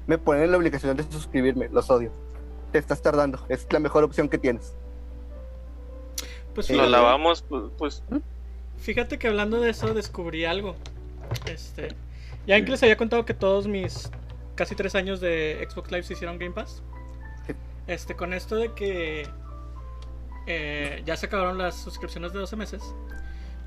Me 0.07 0.19
ponen 0.19 0.51
la 0.51 0.57
obligación 0.57 0.97
de 0.97 1.03
suscribirme. 1.05 1.69
Los 1.71 1.91
odio. 1.91 2.11
Te 2.73 2.79
estás 2.79 3.01
tardando. 3.03 3.45
Es 3.49 3.67
la 3.71 3.79
mejor 3.79 4.05
opción 4.05 4.29
que 4.29 4.39
tienes. 4.39 4.75
Pues 6.55 6.69
Eh, 6.71 6.73
Lo 6.75 6.79
fíjate, 6.85 6.91
lavamos, 6.91 7.43
pues, 7.43 7.65
pues 7.79 8.03
fíjate 8.79 9.19
que 9.19 9.29
hablando 9.29 9.61
de 9.61 9.71
eso 9.71 9.95
descubrí 9.95 10.45
algo. 10.45 10.75
Este, 11.47 11.89
ya 12.47 12.57
ven 12.57 12.65
que 12.65 12.71
les 12.73 12.83
había 12.83 12.97
contado 12.97 13.25
que 13.25 13.35
todos 13.35 13.67
mis 13.69 14.11
casi 14.55 14.75
tres 14.75 14.95
años 14.95 15.21
de 15.21 15.65
Xbox 15.71 15.91
Live 15.93 16.03
se 16.05 16.15
hicieron 16.15 16.39
Game 16.39 16.55
Pass. 16.55 16.83
Este, 17.87 18.15
con 18.17 18.35
esto 18.35 18.57
de 18.57 18.73
que 18.75 19.27
eh, 20.47 21.03
ya 21.07 21.17
se 21.17 21.27
acabaron 21.27 21.59
las 21.59 21.77
suscripciones 21.77 22.33
de 22.33 22.39
12 22.41 22.57
meses, 22.57 22.83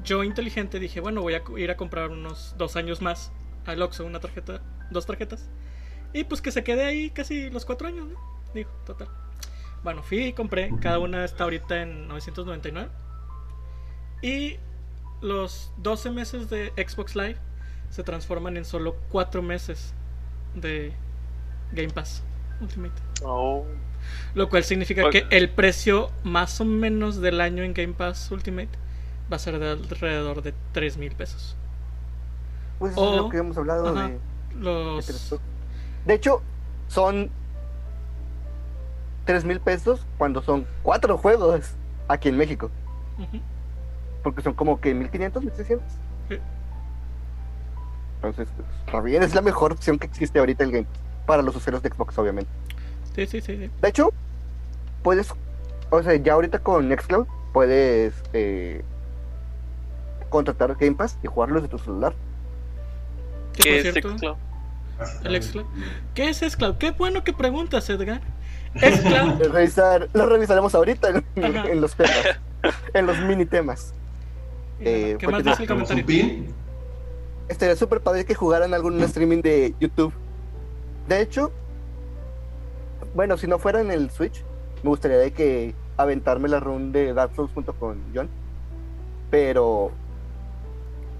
yo 0.03 0.23
inteligente 0.23 0.79
dije, 0.79 0.99
bueno, 0.99 1.21
voy 1.21 1.35
a 1.35 1.43
ir 1.57 1.71
a 1.71 1.77
comprar 1.77 2.09
unos 2.09 2.55
dos 2.57 2.75
años 2.75 3.01
más 3.01 3.31
al 3.65 3.81
Oxxo, 3.81 4.05
una 4.05 4.19
tarjeta, 4.19 4.61
dos 4.89 5.05
tarjetas, 5.05 5.49
y 6.13 6.23
pues 6.23 6.41
que 6.41 6.51
se 6.51 6.63
quede 6.63 6.85
ahí 6.85 7.09
casi 7.11 7.49
los 7.49 7.65
cuatro 7.65 7.87
años, 7.87 8.07
¿no? 8.07 8.19
Digo, 8.53 8.69
total. 8.85 9.07
Bueno, 9.83 10.03
fui 10.03 10.25
y 10.25 10.33
compré, 10.33 10.71
cada 10.81 10.99
una 10.99 11.25
está 11.25 11.43
ahorita 11.45 11.81
en 11.81 12.07
999. 12.07 12.89
Y 14.21 14.57
los 15.21 15.71
12 15.77 16.11
meses 16.11 16.49
de 16.49 16.71
Xbox 16.77 17.15
Live 17.15 17.37
se 17.89 18.03
transforman 18.03 18.57
en 18.57 18.65
solo 18.65 18.95
4 19.09 19.41
meses 19.41 19.93
de 20.55 20.93
Game 21.71 21.89
Pass 21.89 22.23
Ultimate. 22.59 22.93
oh, 23.23 23.65
Lo 24.35 24.49
cual 24.49 24.63
significa 24.63 25.05
Ok. 25.05 25.11
que 25.11 25.27
el 25.31 25.49
precio 25.49 26.11
más 26.23 26.61
o 26.61 26.65
menos 26.65 27.19
del 27.21 27.41
año 27.41 27.63
en 27.63 27.73
Game 27.73 27.93
Pass 27.93 28.29
Ultimate 28.31 28.69
va 29.31 29.35
a 29.35 29.39
ser 29.39 29.59
de 29.59 29.69
alrededor 29.71 30.41
de 30.41 30.53
3 30.73 30.97
mil 30.97 31.15
pesos. 31.15 31.55
Pues 32.79 32.93
eso 32.93 33.03
es 33.13 33.19
O- 33.19 33.23
lo 33.23 33.29
que 33.29 33.37
hemos 33.37 33.57
hablado 33.57 33.87
ajá. 33.87 34.07
de, 34.09 34.19
Los... 34.59 35.35
De 36.05 36.13
hecho, 36.13 36.41
son 36.87 37.29
3 39.25 39.45
mil 39.45 39.59
pesos 39.59 40.05
cuando 40.17 40.41
son 40.41 40.65
cuatro 40.83 41.17
juegos 41.17 41.71
aquí 42.07 42.29
en 42.29 42.37
México. 42.37 42.69
Porque 44.23 44.41
son 44.41 44.53
como 44.53 44.79
que 44.81 44.93
1500, 44.93 45.43
1600. 45.43 45.87
Sí. 46.29 46.37
Entonces, 48.15 48.47
está 48.85 49.01
bien, 49.01 49.23
es 49.23 49.33
la 49.35 49.41
mejor 49.41 49.71
opción 49.71 49.97
que 49.97 50.07
existe 50.07 50.39
ahorita 50.39 50.63
el 50.63 50.71
Game. 50.71 50.87
Para 51.25 51.41
los 51.43 51.55
usuarios 51.55 51.81
de 51.83 51.89
Xbox, 51.89 52.17
obviamente. 52.17 52.51
Sí, 53.15 53.25
sí, 53.27 53.41
sí, 53.41 53.57
sí. 53.57 53.71
De 53.81 53.87
hecho, 53.89 54.11
puedes, 55.03 55.33
o 55.89 56.01
sea, 56.03 56.15
ya 56.15 56.33
ahorita 56.33 56.59
con 56.59 56.87
Nextcloud 56.89 57.25
puedes 57.53 58.13
eh, 58.33 58.83
contratar 60.31 60.75
Game 60.79 60.95
Pass 60.95 61.19
y 61.21 61.27
jugarlo 61.27 61.55
desde 61.55 61.67
tu 61.67 61.77
celular. 61.77 62.15
¿Qué 63.53 63.77
es 63.77 63.93
cierto, 63.93 64.17
Xcloud? 64.17 64.37
El 65.23 65.43
Xcloud. 65.43 65.65
¿Qué 66.15 66.29
es 66.29 66.39
Xcloud? 66.39 66.77
Qué 66.77 66.91
bueno 66.91 67.23
que 67.23 67.33
preguntas, 67.33 67.87
Edgar. 67.89 68.21
Xcloud 68.75 69.39
Lo, 69.39 69.51
revisar, 69.51 70.09
lo 70.13 70.25
revisaremos 70.25 70.73
ahorita 70.73 71.23
en, 71.35 71.81
los 71.81 71.95
temas, 71.95 72.39
en 72.93 73.05
los 73.05 73.19
mini 73.19 73.45
temas. 73.45 73.93
Eh, 74.79 75.17
¿Qué 75.19 75.27
más 75.27 75.43
dice 75.43 75.61
el 75.61 75.67
¿Tenemos 75.67 75.89
un 75.91 75.97
comentario? 75.97 76.05
pin? 76.05 76.53
Estaría 77.47 77.75
súper 77.75 78.01
padre 78.01 78.25
que 78.25 78.33
jugaran 78.33 78.73
algún 78.73 78.99
streaming 79.03 79.41
de 79.41 79.75
YouTube. 79.79 80.13
De 81.07 81.21
hecho, 81.21 81.51
bueno, 83.13 83.37
si 83.37 83.45
no 83.45 83.59
fuera 83.59 83.81
en 83.81 83.91
el 83.91 84.09
Switch, 84.09 84.43
me 84.83 84.89
gustaría 84.89 85.17
de 85.17 85.33
que 85.33 85.75
aventarme 85.97 86.47
la 86.47 86.59
run 86.59 86.91
de 86.91 87.13
Dark 87.13 87.35
Souls 87.35 87.51
junto 87.53 87.73
con 87.73 88.01
John. 88.15 88.29
Pero 89.29 89.91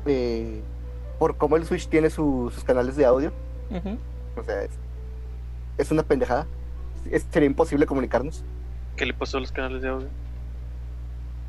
eh, 0.05 0.61
por 1.19 1.37
cómo 1.37 1.55
el 1.57 1.65
Switch 1.65 1.87
tiene 1.87 2.09
su- 2.09 2.51
sus 2.53 2.63
canales 2.63 2.95
de 2.95 3.05
audio, 3.05 3.31
o 4.37 4.43
sea, 4.43 4.63
es, 4.63 4.71
es 5.77 5.91
una 5.91 6.03
pendejada. 6.03 6.47
Es- 7.09 7.25
sería 7.31 7.47
imposible 7.47 7.85
comunicarnos. 7.85 8.43
¿Qué 8.95 9.05
le 9.05 9.13
pasó 9.13 9.37
a 9.37 9.39
los 9.41 9.51
canales 9.51 9.81
de 9.81 9.89
audio? 9.89 10.07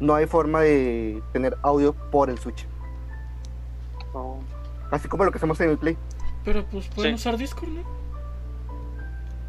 No 0.00 0.14
hay 0.14 0.26
forma 0.26 0.60
de 0.62 1.22
tener 1.32 1.56
audio 1.62 1.92
por 2.10 2.30
el 2.30 2.38
Switch. 2.38 2.66
Oh, 4.12 4.38
Así 4.90 5.08
como 5.08 5.24
lo 5.24 5.30
que 5.32 5.38
hacemos 5.38 5.58
en 5.60 5.70
el 5.70 5.78
Play. 5.78 5.96
Pero 6.44 6.64
pues 6.66 6.88
pueden 6.88 7.16
Sí. 7.16 7.22
usar 7.28 7.38
Discord, 7.38 7.68
¿no? 7.70 7.82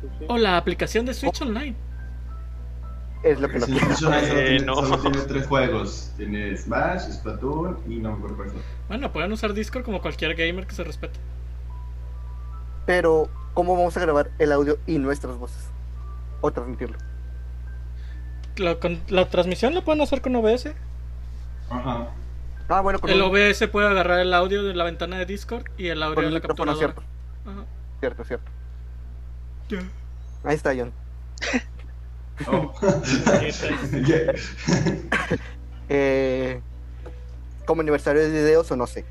pues 0.01 0.13
sí. 0.19 0.25
O 0.29 0.38
la 0.38 0.57
aplicación 0.57 1.05
de 1.05 1.13
Switch 1.13 1.41
Online. 1.41 1.75
Es 3.23 3.39
lo 3.39 3.47
que 3.49 3.57
el 3.57 3.63
Online 3.63 3.95
solo, 3.95 4.15
Eh, 4.17 4.45
tiene, 4.49 4.65
no. 4.65 4.75
solo 4.75 4.99
tiene 4.99 5.17
tres 5.21 5.47
juegos. 5.47 6.11
Tiene 6.17 6.57
Smash, 6.57 7.09
Splatoon 7.11 7.79
y 7.87 7.95
no 7.95 8.17
me 8.17 8.29
acuerdo. 8.31 8.53
Bueno, 8.89 9.11
pueden 9.13 9.31
usar 9.31 9.53
Discord 9.53 9.83
como 9.85 10.01
cualquier 10.01 10.35
gamer 10.35 10.67
que 10.67 10.75
se 10.75 10.83
respete. 10.83 11.19
Pero, 12.85 13.29
¿cómo 13.53 13.77
vamos 13.77 13.95
a 13.95 14.01
grabar 14.01 14.29
el 14.39 14.51
audio 14.51 14.77
y 14.85 14.97
nuestras 14.99 15.37
voces? 15.37 15.69
O 16.41 16.51
transmitirlo. 16.51 16.97
La, 18.57 18.75
con- 18.75 18.99
la 19.07 19.29
transmisión 19.29 19.73
la 19.73 19.81
pueden 19.85 20.01
hacer 20.01 20.21
con 20.21 20.35
OBS. 20.35 20.73
Ajá. 21.69 22.07
Ah, 22.67 22.81
bueno, 22.81 22.99
con 22.99 23.09
El 23.09 23.21
un- 23.21 23.29
OBS 23.33 23.67
puede 23.69 23.87
agarrar 23.87 24.19
el 24.19 24.33
audio 24.33 24.63
de 24.63 24.73
la 24.75 24.83
ventana 24.83 25.17
de 25.17 25.25
Discord 25.25 25.63
y 25.77 25.87
el 25.87 26.03
audio 26.03 26.15
con 26.15 26.25
de 26.25 26.31
la 26.31 26.41
capturadora. 26.41 26.77
cierto. 26.77 27.03
Ajá. 27.45 27.63
Cierto, 28.01 28.23
cierto. 28.25 28.51
Ya. 29.69 29.79
Ahí 30.43 30.55
está, 30.55 30.73
John. 30.77 30.91
Oh. 32.47 32.73
Yeah. 34.05 34.33
Eh, 35.89 36.62
como 37.65 37.81
aniversario 37.81 38.21
de 38.21 38.29
videos 38.29 38.71
o 38.71 38.75
no 38.75 38.88
sé. 38.88 39.05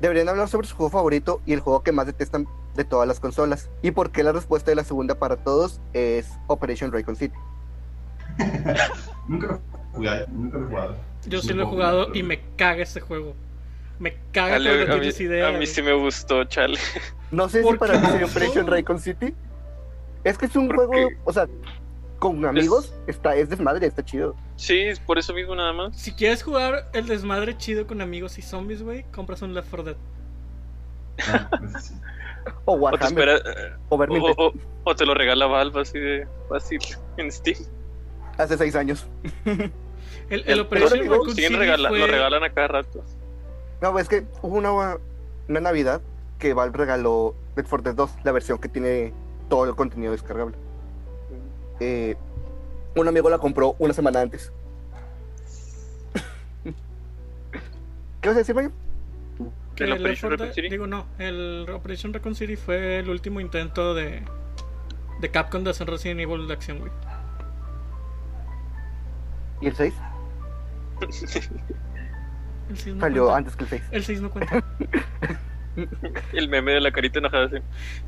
Deberían 0.00 0.28
hablar 0.28 0.48
sobre 0.48 0.66
su 0.66 0.76
juego 0.76 0.90
favorito 0.90 1.40
y 1.46 1.52
el 1.52 1.60
juego 1.60 1.82
que 1.82 1.92
más 1.92 2.06
detestan 2.06 2.46
de 2.74 2.84
todas 2.84 3.08
las 3.08 3.20
consolas. 3.20 3.70
Y 3.82 3.90
por 3.92 4.10
qué 4.10 4.22
la 4.22 4.32
respuesta 4.32 4.70
de 4.70 4.76
la 4.76 4.84
segunda 4.84 5.14
para 5.14 5.36
todos 5.36 5.80
es 5.92 6.28
Operation 6.46 6.92
Raycon 6.92 7.16
City. 7.16 7.34
nunca 9.28 9.46
lo 9.46 9.60
jugué, 9.92 10.26
nunca 10.30 10.58
lo 10.58 10.64
he 10.64 10.68
jugado. 10.68 10.96
Yo 11.26 11.40
sí 11.40 11.52
lo 11.54 11.62
he 11.62 11.66
jugado 11.66 12.14
y 12.14 12.22
me 12.22 12.40
caga 12.56 12.82
este 12.82 13.00
juego. 13.00 13.34
Me 13.98 14.14
caga 14.32 14.58
Chale, 14.58 14.70
cuando 14.70 14.92
a, 14.92 14.96
mí, 14.96 15.00
tienes 15.00 15.20
idea. 15.20 15.48
a 15.48 15.52
mí 15.52 15.66
sí 15.66 15.80
me 15.80 15.94
gustó, 15.94 16.44
chale. 16.44 16.78
No 17.30 17.48
sé 17.48 17.60
si 17.60 17.64
¿Por 17.64 17.78
para 17.78 17.98
mí 17.98 18.06
sería? 18.06 18.26
Operation 18.26 18.66
Raycon 18.66 19.00
City. 19.00 19.34
Es 20.22 20.36
que 20.36 20.46
es 20.46 20.56
un 20.56 20.70
juego, 20.72 20.92
o 21.24 21.32
sea, 21.32 21.46
con 22.28 22.44
amigos 22.46 22.92
está, 23.06 23.34
es 23.36 23.48
desmadre, 23.48 23.86
está 23.86 24.04
chido. 24.04 24.34
Sí, 24.56 24.78
es 24.80 24.98
por 25.00 25.18
eso 25.18 25.32
mismo 25.34 25.54
nada 25.54 25.72
más. 25.72 25.96
Si 25.96 26.12
quieres 26.12 26.42
jugar 26.42 26.88
el 26.92 27.06
desmadre 27.06 27.56
chido 27.56 27.86
con 27.86 28.00
amigos 28.00 28.38
y 28.38 28.42
zombies, 28.42 28.82
güey, 28.82 29.04
compras 29.12 29.42
un 29.42 29.54
Left 29.54 29.68
4 29.70 29.84
Dead. 29.84 29.96
Pues 31.60 31.84
sí. 31.84 31.94
O 32.64 32.74
O 32.74 32.76
te, 32.76 32.80
Warhammer, 32.82 33.28
espera, 33.28 33.78
o 33.88 33.96
o, 33.96 34.46
o- 34.48 34.52
o 34.84 34.94
te 34.96 35.04
lo 35.04 35.14
regala 35.14 35.46
Valve 35.46 35.80
así 35.80 35.98
de 35.98 36.28
fácil 36.48 36.78
en 37.16 37.32
Steam. 37.32 37.58
hace 38.38 38.56
seis 38.56 38.76
años. 38.76 39.06
El, 40.28 40.40
el 40.40 40.44
El- 40.50 40.60
Operation 40.60 40.98
pero 41.00 41.12
Raccoon 41.12 41.34
City 41.34 41.54
regala- 41.54 41.88
fue- 41.88 41.98
Lo 42.00 42.06
regalan 42.06 42.42
a 42.44 42.50
cada 42.50 42.68
rato. 42.68 43.04
No, 43.80 43.98
es 43.98 44.08
que 44.08 44.24
hubo 44.42 44.56
una, 44.56 44.96
una 45.48 45.60
Navidad 45.60 46.00
que 46.38 46.52
Valve 46.54 46.76
regaló 46.76 47.34
Left 47.56 47.68
4 47.68 47.82
Dead 47.92 47.94
2, 47.96 48.10
la 48.24 48.32
versión 48.32 48.58
que 48.58 48.68
tiene 48.68 49.12
todo 49.48 49.64
el 49.64 49.74
contenido 49.76 50.12
descargable. 50.12 50.56
Eh, 51.80 52.16
un 52.94 53.08
amigo 53.08 53.28
la 53.30 53.38
compró 53.38 53.76
una 53.78 53.92
semana 53.92 54.20
antes. 54.20 54.52
¿Qué 58.20 58.28
vas 58.28 58.36
a 58.36 58.38
decir, 58.40 58.54
que 59.74 59.84
¿El 59.84 59.92
Operation 59.92 60.30
4 60.30 60.30
Raccoon 60.30 60.48
Dead- 60.48 60.54
City? 60.54 60.68
Digo, 60.70 60.86
no, 60.86 61.06
el 61.18 61.66
Operation 61.70 62.12
Raccoon 62.14 62.34
City 62.34 62.56
fue 62.56 62.98
el 63.00 63.10
último 63.10 63.40
intento 63.40 63.94
de, 63.94 64.22
de 65.20 65.30
Capcom 65.30 65.62
de 65.64 65.70
hacer 65.70 65.86
Resident 65.88 66.20
Evil 66.20 66.48
de 66.48 66.54
acción, 66.54 66.78
güey. 66.78 66.90
¿Y 69.60 69.66
el 69.68 69.74
6? 69.76 69.94
El 72.68 72.76
6 72.78 72.94
no 72.96 73.00
Salió 73.00 73.22
cuenta. 73.26 73.36
antes 73.38 73.54
que 73.56 73.62
el 73.64 73.70
6. 73.70 73.82
El 73.92 74.04
6 74.04 74.20
no 74.22 74.30
cuenta. 74.30 74.64
El 76.32 76.48
meme 76.48 76.72
de 76.72 76.80
la 76.80 76.92
carita 76.92 77.18
enojada 77.18 77.46
así. 77.46 77.56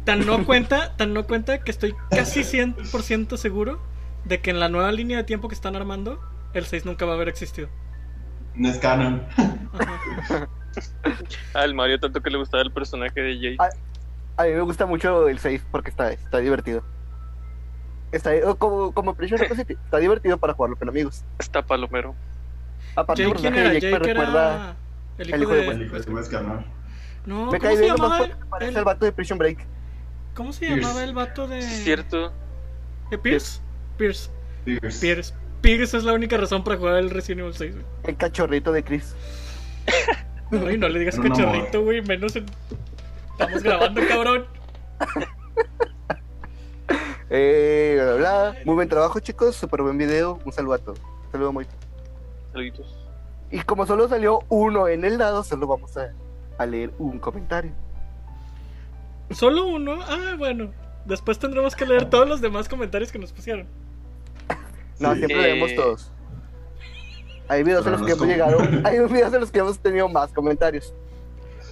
Tan 0.04 0.26
no 0.26 0.44
cuenta, 0.44 0.96
tan 0.96 1.14
no 1.14 1.24
cuenta 1.26 1.58
que 1.60 1.70
estoy 1.70 1.94
casi 2.10 2.40
100% 2.40 3.36
seguro 3.36 3.80
de 4.24 4.40
que 4.40 4.50
en 4.50 4.60
la 4.60 4.68
nueva 4.68 4.92
línea 4.92 5.18
de 5.18 5.24
tiempo 5.24 5.48
que 5.48 5.54
están 5.54 5.76
armando, 5.76 6.20
el 6.54 6.66
6 6.66 6.84
nunca 6.86 7.04
va 7.06 7.12
a 7.12 7.14
haber 7.16 7.28
existido. 7.28 7.68
No 8.54 8.68
es 8.68 8.78
canon. 8.78 9.26
Ajá. 9.78 10.48
Al 11.54 11.74
Mario 11.74 11.98
tanto 11.98 12.20
que 12.20 12.30
le 12.30 12.38
gustaba 12.38 12.62
el 12.62 12.72
personaje 12.72 13.20
de 13.20 13.38
Jay. 13.38 13.56
Ah. 13.58 13.68
A 14.36 14.44
mí 14.44 14.50
me 14.52 14.60
gusta 14.60 14.86
mucho 14.86 15.28
el 15.28 15.38
6 15.38 15.66
porque 15.70 15.90
está, 15.90 16.12
está 16.12 16.38
divertido. 16.38 16.82
Está, 18.12 18.30
como, 18.56 18.92
como 18.92 19.16
está 19.20 19.98
divertido 19.98 20.38
para 20.38 20.54
jugarlo 20.54 20.76
con 20.76 20.88
amigos. 20.88 21.24
Está 21.38 21.62
palomero. 21.62 22.14
Aparte, 22.94 23.22
el 23.22 23.28
Jake, 23.30 23.40
¿quién 23.40 23.54
personaje 23.54 23.74
de 23.74 23.80
Jake 23.80 23.86
me 23.86 23.92
Jake 23.92 24.14
recuerda. 24.14 24.76
era 25.18 25.18
el 25.18 25.28
hijo, 25.28 25.34
el 25.34 25.42
hijo 25.42 25.52
de 25.52 25.60
de... 25.60 25.72
El 25.72 25.82
hijo 25.82 25.96
de 25.96 26.77
¿no? 27.28 27.46
No, 27.46 27.52
Me 27.52 27.58
¿cómo 27.58 27.68
cae 27.68 27.76
se 27.76 27.82
bien 27.82 27.94
nomás 27.96 28.20
el, 28.22 28.36
parece 28.48 28.70
el- 28.72 28.76
el 28.78 28.84
vato 28.84 29.04
de 29.04 29.12
Prison 29.12 29.38
Break. 29.38 29.58
¿Cómo 30.34 30.52
se 30.52 30.60
Pierce. 30.60 30.80
llamaba 30.80 31.04
el 31.04 31.14
vato 31.14 31.46
de... 31.48 31.62
Cierto. 31.62 32.32
¿De 33.10 33.18
Pierce? 33.18 33.60
Pierce. 33.96 34.30
Pierce. 34.64 35.00
Pierce. 35.00 35.34
Pierce 35.60 35.96
es 35.96 36.04
la 36.04 36.12
única 36.12 36.36
razón 36.36 36.62
para 36.64 36.76
jugar 36.76 36.96
el 36.96 37.10
Resident 37.10 37.40
Evil 37.40 37.54
6, 37.54 37.72
güey. 37.74 37.86
El 38.04 38.16
cachorrito 38.16 38.70
de 38.72 38.84
Chris. 38.84 39.14
Ay, 40.52 40.78
no 40.78 40.88
le 40.88 40.98
digas 41.00 41.18
cachorrito, 41.18 41.82
güey, 41.82 42.00
menos 42.02 42.34
en... 42.36 42.46
Estamos 43.32 43.62
grabando, 43.62 44.00
cabrón. 44.08 44.46
Eh, 47.30 47.92
bla, 47.96 48.04
bla, 48.04 48.14
bla. 48.52 48.54
Muy 48.64 48.74
buen 48.74 48.88
trabajo, 48.88 49.20
chicos. 49.20 49.54
Súper 49.54 49.82
buen 49.82 49.98
video. 49.98 50.38
Un 50.46 50.52
saludo 50.52 50.74
a 50.74 50.78
todos. 50.78 50.98
Saludo 51.30 51.52
muy. 51.52 51.66
Saluditos. 52.52 52.96
Y 53.50 53.60
como 53.60 53.86
solo 53.86 54.08
salió 54.08 54.40
uno 54.48 54.88
en 54.88 55.04
el 55.04 55.18
lado, 55.18 55.44
solo 55.44 55.66
vamos 55.66 55.94
a, 55.98 56.10
a 56.58 56.66
leer 56.66 56.92
un 56.98 57.18
comentario. 57.18 57.72
¿Solo 59.30 59.66
uno? 59.66 59.98
Ah, 60.02 60.34
bueno. 60.36 60.72
Después 61.04 61.38
tendremos 61.38 61.74
que 61.76 61.86
leer 61.86 62.10
todos 62.10 62.28
los 62.28 62.40
demás 62.40 62.68
comentarios 62.68 63.10
que 63.12 63.18
nos 63.18 63.32
pusieron. 63.32 63.66
No, 64.98 65.12
Sí. 65.12 65.18
siempre 65.20 65.38
Eh. 65.38 65.42
leemos 65.54 65.74
todos. 65.74 66.10
Hay 67.48 67.62
videos 67.62 67.86
en 67.86 67.92
Pero 67.92 67.98
los 67.98 68.06
que 68.06 68.12
hemos 68.12 68.18
son- 68.20 68.28
llegado. 68.28 68.58
Hay 68.84 68.98
videos 69.00 69.32
en 69.32 69.40
los 69.40 69.50
que 69.50 69.58
hemos 69.60 69.78
tenido 69.78 70.08
más 70.08 70.32
comentarios. 70.32 70.92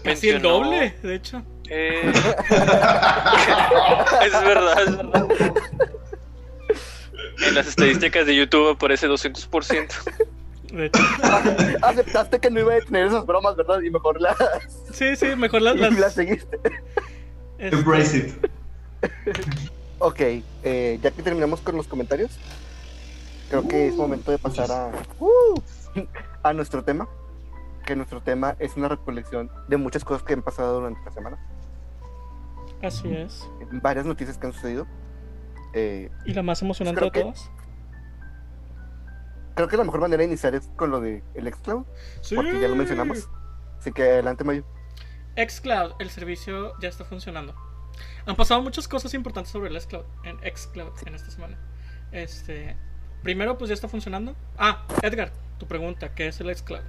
Casi 0.02 0.28
el 0.30 0.40
doble, 0.40 0.94
de 1.02 1.14
hecho. 1.16 1.42
Eh... 1.68 2.00
es 4.22 4.32
verdad, 4.32 4.82
es 4.86 4.96
verdad. 4.96 5.26
En 7.46 7.54
las 7.54 7.66
estadísticas 7.66 8.24
de 8.26 8.36
YouTube 8.36 8.70
aparece 8.70 9.06
200%. 9.08 9.94
De 10.76 10.86
hecho. 10.86 11.02
Aceptaste 11.82 12.38
que 12.38 12.50
no 12.50 12.60
iba 12.60 12.74
a 12.74 12.80
tener 12.80 13.06
esas 13.06 13.24
bromas, 13.26 13.56
¿verdad? 13.56 13.80
Y 13.80 13.90
mejor 13.90 14.20
las, 14.20 14.36
Sí, 14.92 15.16
sí, 15.16 15.34
mejor 15.36 15.62
las... 15.62 15.74
y 15.76 15.78
las- 15.78 15.98
las 15.98 16.12
seguiste. 16.14 16.60
este, 17.58 17.76
Embrace 17.76 18.16
it. 18.18 18.50
Ok, 19.98 20.20
eh, 20.62 20.98
ya 21.02 21.10
que 21.10 21.22
terminamos 21.22 21.62
con 21.62 21.74
los 21.74 21.86
comentarios, 21.88 22.38
creo 23.48 23.66
que 23.66 23.88
es 23.88 23.94
momento 23.96 24.30
de 24.30 24.36
pasar 24.36 24.70
a, 24.70 24.90
uh, 25.18 25.54
a 26.42 26.52
nuestro 26.52 26.84
tema. 26.84 27.08
Que 27.86 27.96
nuestro 27.96 28.20
tema 28.20 28.56
es 28.58 28.76
una 28.76 28.88
recolección 28.88 29.50
de 29.68 29.76
muchas 29.78 30.04
cosas 30.04 30.22
que 30.22 30.34
han 30.34 30.42
pasado 30.42 30.74
durante 30.80 31.00
la 31.04 31.12
semana. 31.12 31.38
Así 32.82 33.10
es. 33.10 33.48
Varias 33.80 34.04
noticias 34.04 34.36
que 34.36 34.48
han 34.48 34.52
sucedido. 34.52 34.86
Eh, 35.72 36.10
Y 36.26 36.34
la 36.34 36.42
más 36.42 36.60
emocionante 36.60 36.98
Creo 37.00 37.10
de 37.10 37.12
que- 37.12 37.22
todas. 37.22 37.50
Creo 39.56 39.66
que 39.68 39.76
la 39.76 39.82
mejor 39.84 40.00
manera 40.00 40.20
de 40.20 40.26
iniciar 40.28 40.54
es 40.54 40.68
con 40.76 40.90
lo 40.90 41.00
de 41.00 41.24
el 41.34 41.52
Xcloud, 41.52 41.84
Sí. 42.20 42.36
porque 42.36 42.60
ya 42.60 42.68
lo 42.68 42.76
mencionamos. 42.76 43.28
Así 43.80 43.90
que 43.92 44.02
adelante, 44.04 44.44
Mayo. 44.44 44.64
Xcloud, 45.36 45.94
el 45.98 46.10
servicio 46.10 46.78
ya 46.80 46.88
está 46.88 47.04
funcionando. 47.04 47.54
Han 48.26 48.36
pasado 48.36 48.62
muchas 48.62 48.86
cosas 48.86 49.12
importantes 49.14 49.50
sobre 49.52 49.70
el 49.70 49.80
Xcloud, 49.80 50.04
en 50.24 50.38
Xcloud 50.56 50.92
en 51.06 51.14
esta 51.14 51.30
semana. 51.30 51.58
Este, 52.12 52.76
primero, 53.22 53.58
pues 53.58 53.68
ya 53.68 53.74
está 53.74 53.88
funcionando. 53.88 54.36
Ah, 54.58 54.86
Edgar, 55.02 55.32
tu 55.58 55.66
pregunta, 55.66 56.14
¿qué 56.14 56.28
es 56.28 56.40
el 56.40 56.54
Xcloud? 56.54 56.82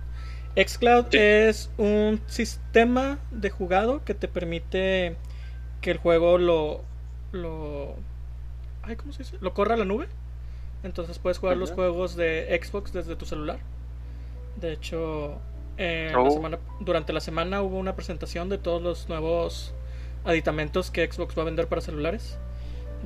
Xcloud 0.56 1.06
Sí. 1.12 1.18
es 1.20 1.70
un 1.78 2.22
sistema 2.28 3.20
de 3.32 3.50
jugado 3.50 4.04
que 4.04 4.14
te 4.14 4.28
permite 4.28 5.16
que 5.82 5.92
el 5.92 5.98
juego 5.98 6.38
lo 6.38 6.84
lo 7.32 7.96
ay, 8.84 8.96
¿cómo 8.96 9.12
se 9.12 9.24
dice? 9.24 9.38
Lo 9.42 9.54
corra 9.54 9.76
a 9.76 9.78
la 9.78 9.86
nube. 9.86 10.08
Entonces 10.84 11.20
puedes 11.20 11.38
jugar 11.40 11.58
los 11.58 11.72
juegos 11.72 12.16
de 12.16 12.60
Xbox 12.63 12.94
desde 12.94 13.16
tu 13.16 13.26
celular. 13.26 13.60
De 14.60 14.74
hecho, 14.74 15.40
eh, 15.78 16.10
la 16.12 16.20
Oh. 16.22 16.32
semana- 16.32 16.60
durante 16.80 17.13
la 17.13 17.20
semana 17.20 17.62
hubo 17.62 17.78
una 17.78 17.96
presentación 17.96 18.50
de 18.50 18.58
todos 18.58 18.82
los 18.82 19.10
nuevos 19.10 19.74
aditamentos 20.26 20.92
que 20.92 21.10
Xbox 21.12 21.38
va 21.38 21.44
a 21.44 21.46
vender 21.46 21.68
para 21.68 21.82
celulares. 21.82 22.38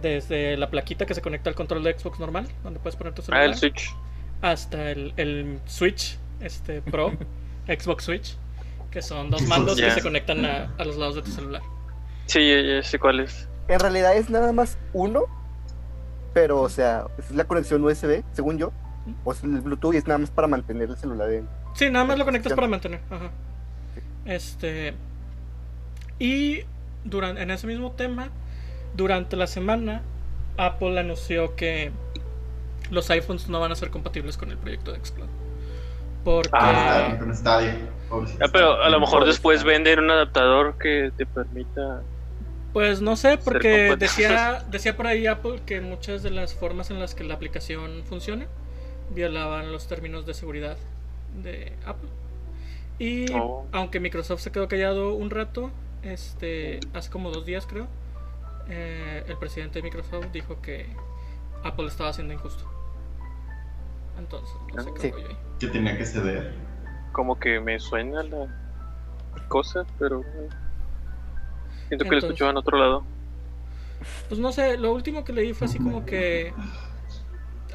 Desde 0.02 0.56
la 0.58 0.70
plaquita 0.70 1.06
que 1.06 1.14
se 1.14 1.22
conecta 1.22 1.50
al 1.50 1.56
control 1.56 1.84
de 1.84 1.98
Xbox 1.98 2.20
normal, 2.20 2.48
donde 2.64 2.80
puedes 2.80 2.96
poner 2.96 3.14
tu 3.14 3.22
Ah, 3.24 3.26
celular, 3.26 3.44
el 3.46 3.56
Switch. 3.56 3.94
hasta 4.42 4.92
el, 4.92 5.14
el 5.18 5.60
Switch 5.66 6.18
este 6.40 6.82
Pro, 6.82 7.12
Xbox 7.68 8.06
Switch, 8.06 8.38
que 8.90 9.02
son 9.02 9.30
dos 9.30 9.42
mandos 9.44 9.80
que 9.80 9.92
se 9.92 10.02
conectan 10.02 10.46
a, 10.46 10.74
a 10.78 10.86
los 10.86 10.98
lados 10.98 11.16
de 11.16 11.22
tu 11.24 11.32
celular. 11.32 11.62
Sí, 12.26 12.40
ya, 12.48 12.62
ya 12.62 12.84
sé 12.84 13.00
cuál 13.00 13.20
es. 13.20 13.48
En 13.68 13.80
realidad 13.80 14.16
es 14.16 14.30
nada 14.30 14.52
más 14.54 14.78
uno, 14.94 15.26
pero 16.34 16.62
o 16.62 16.70
sea, 16.70 17.06
es 17.18 17.32
la 17.32 17.46
conexión 17.46 17.84
USB, 17.84 18.24
según 18.34 18.58
yo. 18.58 18.72
O 19.24 19.32
es 19.32 19.44
el 19.44 19.62
Bluetooth 19.62 19.94
y 19.94 19.98
es 19.98 20.06
nada 20.06 20.20
más 20.20 20.30
para 20.30 20.48
mantener 20.48 20.90
el 20.90 20.98
celular 20.98 21.32
en. 21.32 21.48
Sí, 21.74 21.90
nada 21.90 22.06
más 22.06 22.18
lo 22.18 22.26
conectas 22.26 22.54
para 22.54 22.68
mantener. 22.68 23.02
Ajá. 23.10 23.32
Este. 24.26 24.94
Y 26.20 26.66
durante, 27.04 27.42
en 27.42 27.50
ese 27.50 27.66
mismo 27.66 27.92
tema, 27.94 28.30
durante 28.96 29.36
la 29.36 29.48
semana, 29.48 30.04
Apple 30.58 31.00
anunció 31.00 31.56
que 31.56 31.92
los 32.92 33.10
iPhones 33.10 33.50
no 33.50 33.60
van 33.60 33.72
a 33.72 33.76
ser 33.76 33.90
compatibles 33.90 34.38
con 34.38 34.52
el 34.52 34.58
proyecto 34.58 34.92
de 34.92 35.04
Xcloud. 35.04 35.30
Porque. 36.24 36.50
Ah. 36.54 37.16
Con 37.18 37.36
Stadia. 37.36 37.76
pobrecito 38.10 38.46
Ah, 38.46 38.50
pero 38.52 38.84
a 38.84 38.90
lo 38.90 39.00
mejor 39.00 39.26
después 39.26 39.64
venden 39.64 40.00
un 40.00 40.12
adaptador 40.12 40.78
que 40.78 41.12
te 41.18 41.26
permita. 41.26 42.02
Pues 42.74 43.02
no 43.02 43.16
sé, 43.18 43.38
porque 43.38 43.96
decía, 43.98 44.64
decía 44.72 44.96
por 44.96 45.08
ahí 45.08 45.28
Apple 45.28 45.62
que 45.66 45.82
muchas 45.82 46.24
de 46.24 46.30
las 46.32 46.54
formas 46.54 46.90
en 46.90 47.00
las 47.00 47.16
que 47.16 47.24
la 47.26 47.34
aplicación 47.34 48.04
funciona 48.06 48.46
violaban 49.10 49.72
los 49.74 49.88
términos 49.88 50.26
de 50.26 50.34
seguridad 50.34 50.78
de 51.44 51.74
Apple. 51.86 52.10
Y 52.98 53.32
Oh. 53.34 53.66
aunque 53.74 54.00
Microsoft 54.00 54.42
se 54.42 54.52
quedó 54.52 54.68
callado 54.70 55.14
un 55.16 55.30
rato, 55.32 55.70
este, 56.04 56.80
hace 56.94 57.10
como 57.10 57.30
dos 57.32 57.46
días 57.46 57.66
creo, 57.68 57.88
eh, 58.70 59.24
el 59.28 59.38
presidente 59.38 59.80
de 59.80 59.84
Microsoft 59.84 60.28
dijo 60.32 60.62
que 60.62 60.86
Apple 61.64 61.88
estaba 61.88 62.14
siendo 62.14 62.34
injusto. 62.34 62.64
Entonces, 64.18 64.56
no 64.76 64.84
sé 64.84 64.90
qué 64.94 65.02
Sí. 65.02 65.14
ahí. 65.30 65.38
Que 65.60 65.68
tenía 65.68 65.98
que 65.98 66.06
ceder. 66.06 66.54
Como 67.12 67.38
que 67.40 67.60
me 67.60 67.80
suena 67.80 68.24
la 68.24 68.48
cosa, 69.48 69.86
pero 70.00 70.22
eh, 70.22 70.50
siento 71.92 72.06
que 72.06 72.12
lo 72.12 72.16
Entonces- 72.18 72.30
escuchaba 72.30 72.52
en 72.52 72.58
otro 72.58 72.78
lado. 72.78 73.04
Pues 74.30 74.40
no 74.40 74.52
sé, 74.54 74.78
lo 74.78 74.94
último 74.94 75.26
que 75.26 75.34
leí 75.34 75.54
fue 75.54 75.68
así 75.68 75.78
como 75.78 76.06
que 76.06 76.54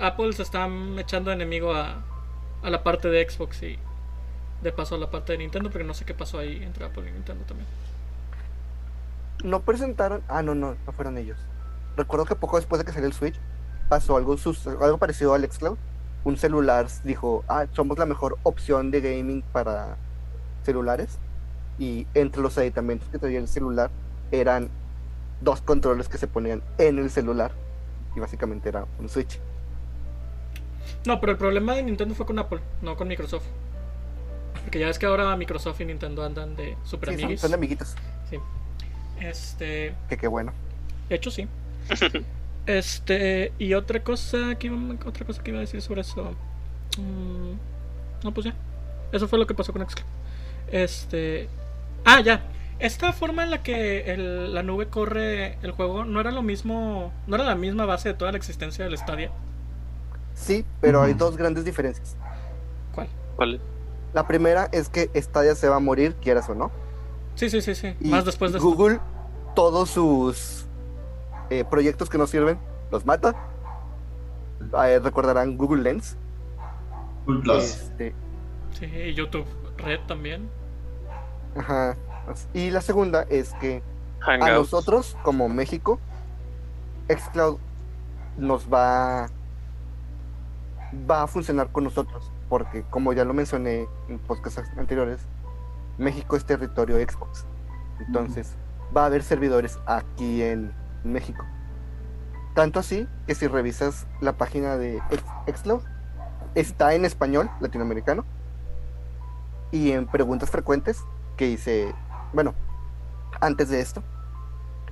Apple 0.01 0.33
se 0.33 0.43
está 0.43 0.67
echando 0.99 1.31
enemigo 1.31 1.73
a, 1.75 2.03
a 2.63 2.71
la 2.71 2.83
parte 2.83 3.09
de 3.09 3.29
Xbox 3.29 3.63
y 3.63 3.79
de 4.63 4.73
paso 4.73 4.95
a 4.95 4.99
la 4.99 5.11
parte 5.11 5.33
de 5.33 5.39
Nintendo, 5.39 5.71
pero 5.71 5.85
no 5.85 5.93
sé 5.95 6.05
qué 6.05 6.15
pasó 6.15 6.39
ahí 6.39 6.63
entre 6.63 6.87
Apple 6.87 7.09
y 7.09 7.13
Nintendo 7.13 7.45
también. 7.45 7.69
No 9.45 9.61
presentaron. 9.61 10.23
Ah, 10.29 10.43
no, 10.43 10.55
no, 10.55 10.77
no 10.87 10.93
fueron 10.93 11.19
ellos. 11.19 11.39
Recuerdo 11.97 12.25
que 12.25 12.35
poco 12.35 12.57
después 12.57 12.79
de 12.81 12.85
que 12.87 12.93
salió 12.93 13.07
el 13.07 13.13
Switch, 13.13 13.39
pasó 13.89 14.17
algo, 14.17 14.37
sus- 14.37 14.67
algo 14.67 14.99
parecido 14.99 15.35
al 15.35 15.45
Xcloud. 15.51 15.77
Un 16.25 16.37
celular 16.39 16.87
dijo, 17.05 17.45
ah, 17.49 17.67
somos 17.73 17.99
la 17.99 18.07
mejor 18.07 18.39
opción 18.43 18.91
de 18.91 19.01
gaming 19.01 19.43
para 19.53 19.97
celulares. 20.65 21.19
Y 21.79 22.07
entre 22.15 22.43
los 22.43 22.57
aditamentos 22.59 23.09
que 23.11 23.19
traía 23.19 23.39
el 23.39 23.47
celular 23.49 23.91
eran 24.33 24.69
dos 25.41 25.61
controles 25.61 26.09
que 26.09 26.19
se 26.19 26.27
ponían 26.27 26.63
en 26.79 26.99
el 26.99 27.11
celular. 27.11 27.53
Y 28.15 28.21
básicamente 28.21 28.69
era 28.69 28.87
un 28.99 29.09
Switch. 29.09 29.39
No, 31.05 31.21
pero 31.21 31.33
el 31.33 31.39
problema 31.39 31.75
de 31.75 31.83
Nintendo 31.83 32.15
fue 32.15 32.27
con 32.27 32.39
Apple, 32.39 32.61
no 32.83 32.97
con 32.97 33.09
Microsoft. 33.09 33.45
Porque 34.63 34.79
ya 34.79 34.87
ves 34.87 34.99
que 34.99 35.07
ahora 35.07 35.37
Microsoft 35.37 35.81
y 35.81 35.85
Nintendo 35.85 36.25
andan 36.25 36.57
de 36.57 36.77
super 36.85 37.11
Sí, 37.11 37.15
son, 37.17 37.25
amiguis. 37.25 37.41
son 37.41 37.55
amiguitos. 37.55 37.95
Sí. 38.31 38.39
Este, 39.21 39.95
Que 40.09 40.17
qué 40.17 40.27
bueno. 40.29 40.53
de 41.09 41.17
hecho 41.17 41.31
sí. 41.31 41.47
Este, 42.67 43.53
y 43.61 43.75
otra 43.75 44.03
cosa 44.03 44.57
que 44.59 44.67
iba, 44.67 44.77
otra 45.05 45.25
cosa 45.25 45.41
que 45.41 45.51
iba 45.53 45.59
a 45.59 45.61
decir 45.61 45.81
sobre 45.81 46.01
eso. 46.01 46.33
Mm, 46.99 47.53
no, 48.25 48.35
pues 48.35 48.47
ya. 48.47 48.55
Eso 49.13 49.29
fue 49.29 49.39
lo 49.39 49.47
que 49.47 49.55
pasó 49.55 49.73
con 49.73 49.89
Xcloud. 49.89 50.05
Este, 50.73 51.49
ah, 52.05 52.21
ya. 52.23 52.43
Esta 52.79 53.13
forma 53.13 53.43
en 53.43 53.51
la 53.51 53.63
que 53.63 54.13
el- 54.13 54.53
la 54.55 54.63
nube 54.63 54.89
corre 54.89 55.59
el 55.63 55.71
juego 55.73 56.05
no 56.05 56.21
era 56.21 56.31
lo 56.31 56.43
mismo, 56.43 57.13
no 57.27 57.37
era 57.37 57.45
la 57.45 57.55
misma 57.55 57.87
base 57.87 58.11
de 58.11 58.15
toda 58.15 58.33
la 58.33 58.39
existencia 58.39 58.85
del 58.85 58.99
Stadia. 58.99 59.31
Sí, 60.35 60.65
pero 60.81 61.01
hay 61.03 61.13
Ujú. 61.13 61.19
dos 61.21 61.37
grandes 61.39 61.65
diferencias. 61.65 62.17
¿Cuál? 62.95 63.09
Vale. 63.39 63.61
La 64.13 64.27
primera 64.29 64.69
es 64.73 64.89
que 64.91 65.11
Stadia 65.15 65.55
se 65.55 65.69
va 65.69 65.77
a 65.77 65.81
morir, 65.81 66.15
quieras 66.17 66.49
o 66.51 66.55
no. 66.55 66.71
Sí, 67.35 67.49
sí, 67.51 67.63
sí, 67.63 67.75
sí. 67.75 67.95
Y 68.01 68.09
Más 68.11 68.25
después 68.27 68.53
de 68.53 68.59
esto. 68.59 68.69
Google, 68.69 69.01
todos 69.55 69.91
sus 69.91 70.67
eh, 71.49 71.65
proyectos 71.65 72.11
que 72.11 72.19
no 72.19 72.27
sirven, 72.27 72.59
los 72.91 73.07
mata. 73.07 73.35
Eh, 74.87 74.99
recordarán 75.03 75.57
Google 75.57 75.83
Lens. 75.83 76.17
Full 77.25 77.41
Plus. 77.43 77.65
Este, 77.65 78.15
Sí, 78.73 78.85
y 78.87 79.15
YouTube 79.15 79.47
Red 79.79 80.01
también. 80.07 80.49
ajá. 81.57 81.97
Y 82.55 82.71
la 82.71 82.81
segunda 82.81 83.23
es 83.29 83.53
que 83.55 83.83
a 84.27 84.37
nosotros, 84.51 85.17
como 85.23 85.49
México, 85.49 86.01
Xcloud 87.09 87.59
nos 88.37 88.73
va, 88.73 89.29
va 91.09 91.23
a 91.23 91.27
funcionar 91.27 91.71
con 91.71 91.85
nosotros. 91.85 92.33
Porque, 92.49 92.85
como 92.91 93.13
ya 93.13 93.25
lo 93.25 93.35
mencioné 93.35 93.89
en 94.09 94.19
podcasts 94.19 94.63
anteriores, 94.77 95.21
México 95.99 96.37
es 96.37 96.45
territorio 96.45 96.97
Xbox. 96.97 97.45
Entonces, 98.01 98.55
va 98.97 99.03
a 99.03 99.07
haber 99.07 99.23
servidores 99.23 99.79
aquí 99.87 100.43
en 100.43 100.73
México. 101.03 101.45
Tanto 102.55 102.81
así 102.81 103.07
que 103.27 103.35
si 103.35 103.47
revisas 103.47 104.07
la 104.21 104.37
página 104.37 104.77
de 104.77 105.03
Xcloud, 105.53 105.83
está 106.55 106.95
en 106.95 107.05
español 107.05 107.51
latinoamericano. 107.61 108.25
Y 109.73 109.91
en 109.91 110.07
preguntas 110.07 110.51
frecuentes, 110.51 111.05
que 111.37 111.49
hice, 111.49 111.95
bueno, 112.37 112.55
antes 113.41 113.71
de 113.71 113.81
esto, 113.81 114.03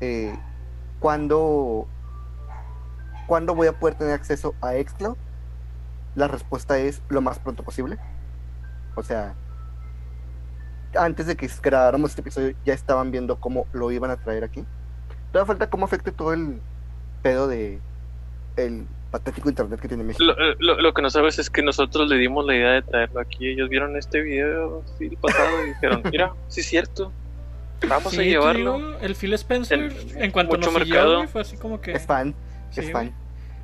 eh, 0.01 0.35
¿cuándo, 0.99 1.87
¿cuándo 3.27 3.55
voy 3.55 3.69
a 3.69 3.79
poder 3.79 3.97
tener 3.97 4.15
acceso 4.15 4.55
a 4.63 4.73
Xcloud? 4.73 5.17
La 6.17 6.27
respuesta 6.27 6.79
es 6.79 7.03
lo 7.11 7.21
más 7.21 7.39
pronto 7.39 7.63
posible. 7.63 7.99
O 8.97 9.03
sea, 9.03 9.35
antes 10.97 11.27
de 11.27 11.37
que 11.37 11.51
grabáramos 11.63 12.11
este 12.11 12.23
episodio 12.23 12.57
ya 12.65 12.73
estaban 12.73 13.11
viendo 13.11 13.39
cómo 13.39 13.67
lo 13.75 13.91
iban 13.93 14.11
a 14.11 14.17
traer 14.17 14.43
aquí. 14.45 14.65
Todavía 15.31 15.47
falta 15.49 15.69
cómo 15.69 15.85
afecte 15.85 16.13
todo 16.13 16.33
el 16.33 16.63
pedo 17.23 17.47
de 17.47 17.79
el 18.57 18.87
patético 19.11 19.51
internet 19.51 19.81
que 19.81 19.89
tiene 19.89 20.03
México. 20.05 20.25
Lo, 20.25 20.33
eh, 20.33 20.57
lo- 20.61 20.81
lo 20.81 20.95
que 20.95 21.03
no 21.03 21.11
sabes 21.11 21.39
es 21.39 21.51
que 21.51 21.63
nosotros 21.63 22.09
le 22.09 22.17
dimos 22.17 22.47
la 22.47 22.55
idea 22.57 22.71
de 22.71 22.83
traerlo 22.83 23.21
aquí. 23.21 23.49
Ellos 23.49 23.69
vieron 23.69 23.97
este 23.97 24.23
video 24.23 24.83
el 25.01 25.17
pasado 25.19 25.63
y 25.65 25.69
dijeron, 25.69 26.03
mira, 26.11 26.33
sí 26.49 26.61
es 26.61 26.67
cierto. 26.67 27.13
Vamos 27.88 28.12
Sí, 28.12 28.20
a 28.20 28.23
llevarlo. 28.23 28.77
digo, 28.79 28.99
el 29.01 29.14
Phil 29.14 29.33
Spencer, 29.35 29.79
En 30.16 30.23
en, 30.25 30.31
cuanto 30.31 30.57
nos 30.57 30.66
siguió, 30.66 30.81
mercado. 30.94 31.29
fue 31.29 31.40
así 31.42 31.57
como 31.57 31.81
que. 31.81 31.92
Es 31.92 32.07
fan, 32.07 32.35
Sí, 32.70 32.81
es 32.81 32.92
fan. 32.92 33.12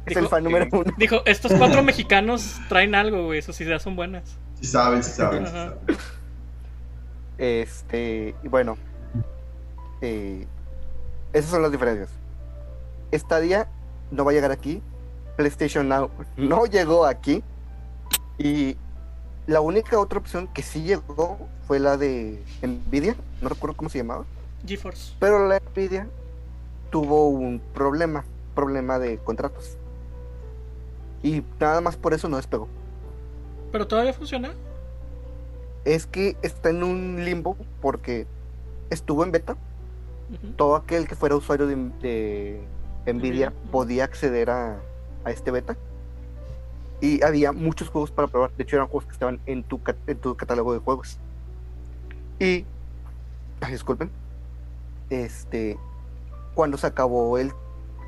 Es 0.06 0.14
Dijo- 0.14 0.20
el 0.20 0.28
fan 0.28 0.44
número 0.44 0.66
uno. 0.72 0.85
Dijo, 0.96 1.22
estos 1.26 1.52
cuatro 1.52 1.83
mexicanos 1.85 2.59
traen 2.68 2.94
algo, 2.94 3.24
güey, 3.26 3.42
sus 3.42 3.61
ideas 3.61 3.83
son 3.83 3.96
buenas. 3.96 4.37
Sí 4.61 4.66
saben, 4.66 5.02
sí 5.02 5.11
saben. 5.12 5.46
sí 5.46 5.52
Ajá. 5.54 5.74
saben. 5.87 5.96
Este, 7.38 8.35
y 8.42 8.48
bueno, 8.48 8.76
eh, 10.02 10.46
esas 11.33 11.50
son 11.50 11.62
las 11.62 11.72
diferencias. 11.72 12.11
Stadia 13.12 13.68
no 14.11 14.24
va 14.24 14.30
a 14.30 14.35
llegar 14.35 14.50
aquí. 14.50 14.83
PlayStation 15.37 15.88
Now 15.88 16.11
no 16.37 16.66
llegó 16.66 17.06
aquí. 17.06 17.42
Y 18.38 18.76
la 19.50 19.60
única 19.60 19.98
otra 19.98 20.20
opción 20.20 20.46
que 20.46 20.62
sí 20.62 20.84
llegó 20.84 21.36
fue 21.66 21.80
la 21.80 21.96
de 21.96 22.40
Nvidia. 22.62 23.16
No 23.42 23.48
recuerdo 23.48 23.76
cómo 23.76 23.90
se 23.90 23.98
llamaba. 23.98 24.24
GeForce. 24.64 25.14
Pero 25.18 25.48
la 25.48 25.58
Nvidia 25.58 26.06
tuvo 26.90 27.28
un 27.28 27.60
problema, 27.74 28.24
problema 28.54 29.00
de 29.00 29.18
contratos. 29.18 29.76
Y 31.24 31.42
nada 31.58 31.80
más 31.80 31.96
por 31.96 32.14
eso 32.14 32.28
no 32.28 32.36
despegó. 32.36 32.68
Pero 33.72 33.88
todavía 33.88 34.12
funciona. 34.12 34.52
Es 35.84 36.06
que 36.06 36.36
está 36.42 36.70
en 36.70 36.84
un 36.84 37.24
limbo 37.24 37.56
porque 37.82 38.28
estuvo 38.88 39.24
en 39.24 39.32
beta. 39.32 39.56
Todo 40.56 40.76
aquel 40.76 41.08
que 41.08 41.16
fuera 41.16 41.34
usuario 41.34 41.66
de, 41.66 41.74
de 43.04 43.12
Nvidia 43.12 43.52
podía 43.72 44.04
acceder 44.04 44.48
a, 44.50 44.78
a 45.24 45.30
este 45.32 45.50
beta. 45.50 45.76
Y 47.00 47.22
había 47.22 47.52
muchos 47.52 47.88
juegos 47.88 48.10
para 48.10 48.28
probar. 48.28 48.52
De 48.56 48.62
hecho, 48.62 48.76
eran 48.76 48.88
juegos 48.88 49.06
que 49.06 49.12
estaban 49.12 49.40
en 49.46 49.62
tu, 49.62 49.80
en 50.06 50.18
tu 50.18 50.36
catálogo 50.36 50.72
de 50.72 50.78
juegos. 50.80 51.18
Y, 52.38 52.64
ay, 53.60 53.72
disculpen, 53.72 54.10
este, 55.08 55.78
cuando 56.54 56.76
se 56.76 56.86
acabó 56.86 57.38
el 57.38 57.52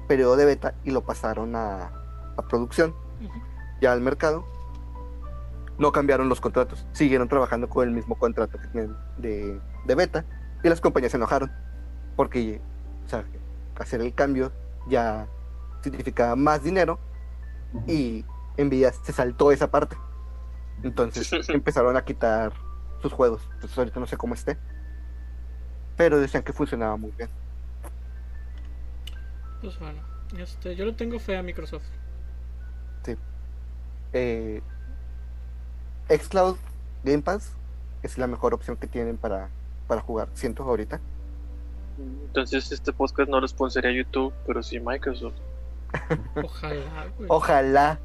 periodo 0.09 0.37
de 0.37 0.45
beta 0.45 0.75
y 0.85 0.91
lo 0.91 1.03
pasaron 1.03 1.57
a, 1.57 1.91
a 2.37 2.43
producción, 2.49 2.95
ya 3.81 3.93
al 3.93 4.01
mercado, 4.01 4.45
no 5.79 5.93
cambiaron 5.93 6.29
los 6.29 6.41
contratos. 6.41 6.87
Siguieron 6.93 7.29
trabajando 7.29 7.69
con 7.69 7.89
el 7.89 7.95
mismo 7.95 8.17
contrato 8.17 8.59
que 8.59 8.69
tienen 8.69 8.97
de, 9.19 9.61
de 9.87 9.95
beta 9.95 10.25
y 10.63 10.69
las 10.69 10.81
compañías 10.81 11.13
se 11.13 11.17
enojaron 11.17 11.51
porque 12.17 12.61
o 13.05 13.09
sea, 13.09 13.25
hacer 13.77 14.01
el 14.01 14.15
cambio 14.15 14.53
ya 14.89 15.27
significaba 15.83 16.37
más 16.37 16.63
dinero 16.63 16.99
y 17.87 18.25
Nvidia 18.59 18.93
se 18.93 19.13
saltó 19.13 19.53
esa 19.53 19.71
parte. 19.71 19.97
Entonces 20.83 21.31
empezaron 21.49 21.97
a 21.97 22.05
quitar 22.05 22.53
sus 23.01 23.13
juegos. 23.13 23.43
Entonces 23.55 23.77
ahorita 23.77 24.01
no 24.01 24.07
sé 24.07 24.17
cómo 24.17 24.35
esté. 24.35 24.59
Pero 25.97 26.21
decían 26.21 26.43
que 26.43 26.53
funcionaba 26.53 26.97
muy 26.97 27.13
bien. 27.13 27.29
Pues 29.61 29.79
bueno, 29.79 30.03
este, 30.37 30.75
yo 30.75 30.85
le 30.85 30.93
tengo 30.93 31.19
fe 31.19 31.37
a 31.37 31.43
Microsoft. 31.43 31.85
Eh, 34.15 34.61
Xcloud 36.09 36.57
Game 37.03 37.23
Pass 37.23 37.53
es 38.03 38.19
la 38.19 38.27
mejor 38.27 38.53
opción 38.53 38.77
que 38.77 38.87
tienen 38.87 39.17
para, 39.17 39.49
para 39.87 40.01
jugar, 40.01 40.29
siento 40.35 40.65
ahorita. 40.65 41.01
Entonces 41.99 42.73
este 42.73 42.93
podcast 42.93 43.31
no 43.31 43.41
lo 43.41 43.49
sponsoría 43.49 43.91
YouTube, 43.93 44.33
pero 44.47 44.63
sí 44.63 44.81
Microsoft. 44.81 45.35
Ojalá, 46.43 47.07
güey. 47.17 47.29
Ojalá. 47.31 48.01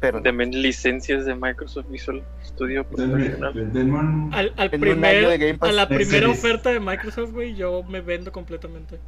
Pero 0.00 0.18
no. 0.18 0.22
Denme 0.22 0.46
licencias 0.46 1.24
de 1.26 1.34
Microsoft 1.34 1.86
Visual 1.88 2.22
Studio 2.44 2.86
un- 2.90 4.30
Al, 4.32 4.52
al 4.56 4.70
de 4.70 4.78
primer, 4.78 5.58
Pass. 5.58 5.70
a 5.70 5.72
la 5.72 5.88
primera 5.88 6.28
oferta 6.28 6.70
de 6.70 6.78
Microsoft, 6.80 7.32
güey, 7.32 7.54
yo 7.56 7.82
me 7.82 8.00
vendo 8.00 8.30
completamente. 8.32 8.98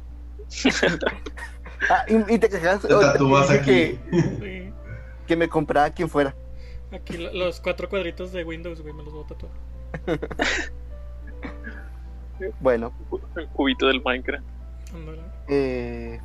Ah, 1.89 2.05
y, 2.07 2.35
y 2.35 2.37
te 2.37 2.47
quejas 2.47 2.79
te 2.81 2.87
que, 3.63 3.97
Sí. 4.11 4.71
que 5.25 5.35
me 5.35 5.49
comprara 5.49 5.89
quien 5.89 6.07
fuera. 6.07 6.35
Aquí 6.91 7.17
lo- 7.17 7.33
los 7.33 7.59
cuatro 7.59 7.89
cuadritos 7.89 8.31
de 8.33 8.43
Windows, 8.43 8.81
güey, 8.81 8.93
me 8.93 9.01
los 9.01 9.11
voy 9.13 9.23
a 9.23 9.27
tatuar. 9.27 9.51
Bueno, 12.59 12.93
El 13.35 13.47
cubito 13.47 13.87
del 13.87 14.01
Minecraft. 14.03 14.43
Eh, 15.47 16.19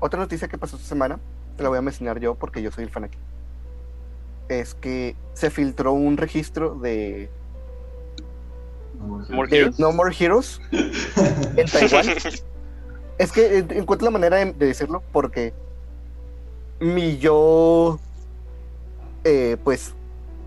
otra 0.00 0.20
noticia 0.20 0.48
que 0.48 0.58
pasó 0.58 0.76
esta 0.76 0.88
semana 0.88 1.18
te 1.56 1.62
la 1.62 1.68
voy 1.68 1.78
a 1.78 1.82
mencionar 1.82 2.20
yo 2.20 2.34
porque 2.34 2.62
yo 2.62 2.70
soy 2.70 2.84
el 2.84 2.90
fan 2.90 3.04
aquí. 3.04 3.18
Es 4.48 4.74
que 4.74 5.16
se 5.32 5.50
filtró 5.50 5.92
un 5.92 6.16
registro 6.16 6.74
de, 6.74 7.30
More 9.30 9.48
de 9.50 9.58
Heroes. 9.58 9.78
No 9.78 9.92
More 9.92 10.14
Heroes 10.18 10.60
en 11.56 11.66
Taiwán. 11.66 12.06
Es 13.18 13.32
que 13.32 13.58
encuentro 13.58 14.04
la 14.06 14.10
manera 14.10 14.36
de, 14.38 14.52
de 14.52 14.66
decirlo 14.66 15.02
porque 15.12 15.54
mi 16.80 17.18
yo, 17.18 17.98
eh, 19.24 19.56
pues, 19.64 19.94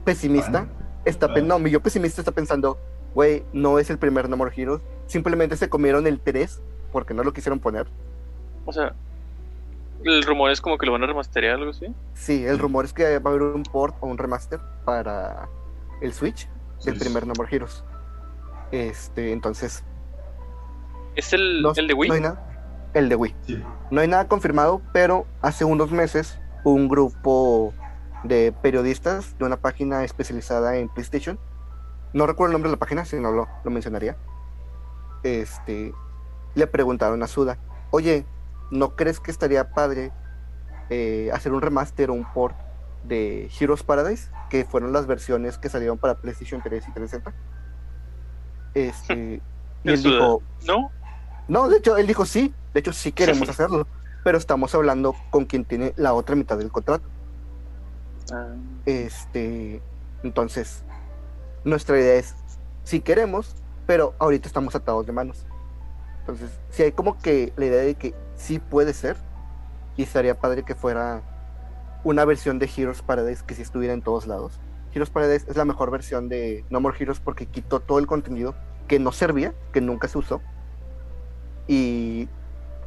pesimista, 0.04 0.68
está 1.06 1.34
pen- 1.34 1.48
no, 1.48 1.60
mi 1.60 1.70
yo 1.72 1.82
pesimista 1.82 2.22
está 2.22 2.32
pensando, 2.32 2.78
güey, 3.16 3.44
no 3.54 3.80
es 3.80 3.90
el 3.90 3.98
primer 3.98 4.30
No 4.30 4.38
More 4.38 4.54
Heroes, 4.56 4.82
simplemente 5.08 5.56
se 5.58 5.70
comieron 5.70 6.06
el 6.08 6.20
3 6.20 6.62
porque 6.92 7.14
no 7.14 7.24
lo 7.24 7.34
quisieron 7.34 7.60
poner. 7.60 7.88
O 8.66 8.74
sea, 8.74 8.94
el 10.04 10.24
rumor 10.24 10.52
es 10.52 10.62
como 10.62 10.78
que 10.78 10.86
lo 10.86 10.92
van 10.94 11.04
a 11.04 11.08
remasterear 11.08 11.56
o 11.56 11.60
algo 11.60 11.72
así. 11.72 11.88
Sí, 12.14 12.46
el 12.46 12.60
rumor 12.60 12.86
es 12.86 12.94
que 12.94 13.20
va 13.20 13.30
a 13.32 13.34
haber 13.34 13.44
un 13.44 13.64
port 13.64 13.96
o 14.00 14.08
un 14.08 14.18
remaster 14.18 14.60
para 14.86 15.50
el 16.02 16.14
Switch 16.14 16.48
del 16.86 16.96
Sí. 16.96 17.00
primer 17.04 17.26
No 17.28 17.34
More 17.38 17.54
Heroes. 17.56 17.84
Este, 18.72 19.32
entonces, 19.32 19.84
¿Es 21.16 21.34
el, 21.34 21.62
no, 21.62 21.72
el 21.76 21.88
de 21.88 21.94
Wii? 21.94 22.10
no 22.10 22.16
hay 22.16 22.22
nada. 22.22 22.90
El 22.94 23.10
de 23.10 23.16
Wii. 23.16 23.36
Sí. 23.46 23.64
No 23.92 24.02
hay 24.02 24.08
nada 24.08 24.28
confirmado, 24.28 24.82
pero 24.94 25.26
hace 25.42 25.66
unos 25.66 25.92
meses 25.92 26.40
un 26.64 26.88
grupo 26.90 27.74
de 28.24 28.54
periodistas 28.62 29.38
de 29.38 29.46
una 29.46 29.58
página 29.58 30.04
especializada 30.04 30.76
en 30.78 30.90
PlayStation, 30.90 31.40
no 32.14 32.26
recuerdo 32.28 32.52
el 32.52 32.54
nombre 32.54 32.70
de 32.70 32.76
la 32.76 32.80
página, 32.80 33.06
si 33.06 33.20
no 33.20 33.32
lo, 33.32 33.48
lo 33.64 33.72
mencionaría, 33.72 34.18
este, 35.24 35.94
le 36.56 36.68
preguntaron 36.68 37.22
a 37.24 37.28
Suda, 37.28 37.58
oye, 37.92 38.26
¿no 38.72 38.96
crees 38.96 39.20
que 39.20 39.32
estaría 39.32 39.72
padre 39.72 40.12
eh, 40.90 41.30
hacer 41.34 41.54
un 41.54 41.62
remaster 41.62 42.10
o 42.10 42.14
un 42.14 42.26
port 42.34 42.56
de 43.04 43.50
Heroes 43.60 43.84
Paradise? 43.84 44.30
Que 44.50 44.66
fueron 44.66 44.94
las 44.94 45.08
versiones 45.08 45.58
que 45.58 45.70
salieron 45.70 45.98
para 45.98 46.16
PlayStation 46.16 46.62
3 46.62 46.88
y 46.88 46.92
360. 46.92 47.34
Este, 48.74 49.42
y 49.84 49.90
él 49.90 50.04
dijo, 50.04 50.42
¿No? 50.66 50.92
no, 51.48 51.70
de 51.70 51.78
hecho, 51.78 51.98
él 51.98 52.08
dijo 52.08 52.26
sí, 52.26 52.54
de 52.74 52.80
hecho 52.80 52.94
sí 52.94 53.12
queremos 53.12 53.48
hacerlo, 53.50 53.88
pero 54.24 54.38
estamos 54.38 54.74
hablando 54.76 55.16
con 55.30 55.46
quien 55.46 55.66
tiene 55.66 55.94
la 55.98 56.14
otra 56.14 56.36
mitad 56.36 56.58
del 56.58 56.72
contrato. 56.72 57.08
Ah, 58.32 58.54
Este, 58.86 59.82
entonces, 60.24 60.84
nuestra 61.64 61.98
idea 62.00 62.16
es, 62.16 62.36
sí 62.84 63.00
queremos, 63.00 63.56
pero 63.86 64.16
ahorita 64.20 64.48
estamos 64.48 64.76
atados 64.76 65.06
de 65.06 65.14
manos. 65.14 65.46
Entonces, 66.20 66.50
si 66.70 66.84
hay 66.84 66.92
como 66.92 67.18
que 67.20 67.54
la 67.56 67.66
idea 67.66 67.82
de 67.84 67.96
que 67.96 68.14
sí 68.38 68.60
puede 68.60 68.94
ser, 68.94 69.18
y 69.98 70.04
estaría 70.04 70.40
padre 70.40 70.64
que 70.64 70.76
fuera 70.76 71.22
una 72.04 72.24
versión 72.24 72.60
de 72.60 72.70
Heroes 72.74 73.02
Paradise 73.02 73.44
que 73.46 73.56
sí 73.56 73.62
estuviera 73.62 73.94
en 73.94 74.02
todos 74.02 74.28
lados. 74.28 74.60
Heroes 74.94 75.10
Paradise 75.10 75.46
es 75.50 75.58
la 75.58 75.66
mejor 75.66 75.92
versión 75.92 76.30
de 76.30 76.64
No 76.70 76.80
More 76.80 76.96
Heroes 76.98 77.20
porque 77.20 77.48
quitó 77.48 77.82
todo 77.82 78.00
el 78.00 78.08
contenido 78.08 78.56
que 78.88 79.00
no 79.00 79.12
servía, 79.12 79.54
que 79.74 79.82
nunca 79.82 80.08
se 80.08 80.18
usó, 80.18 80.42
y 81.68 82.30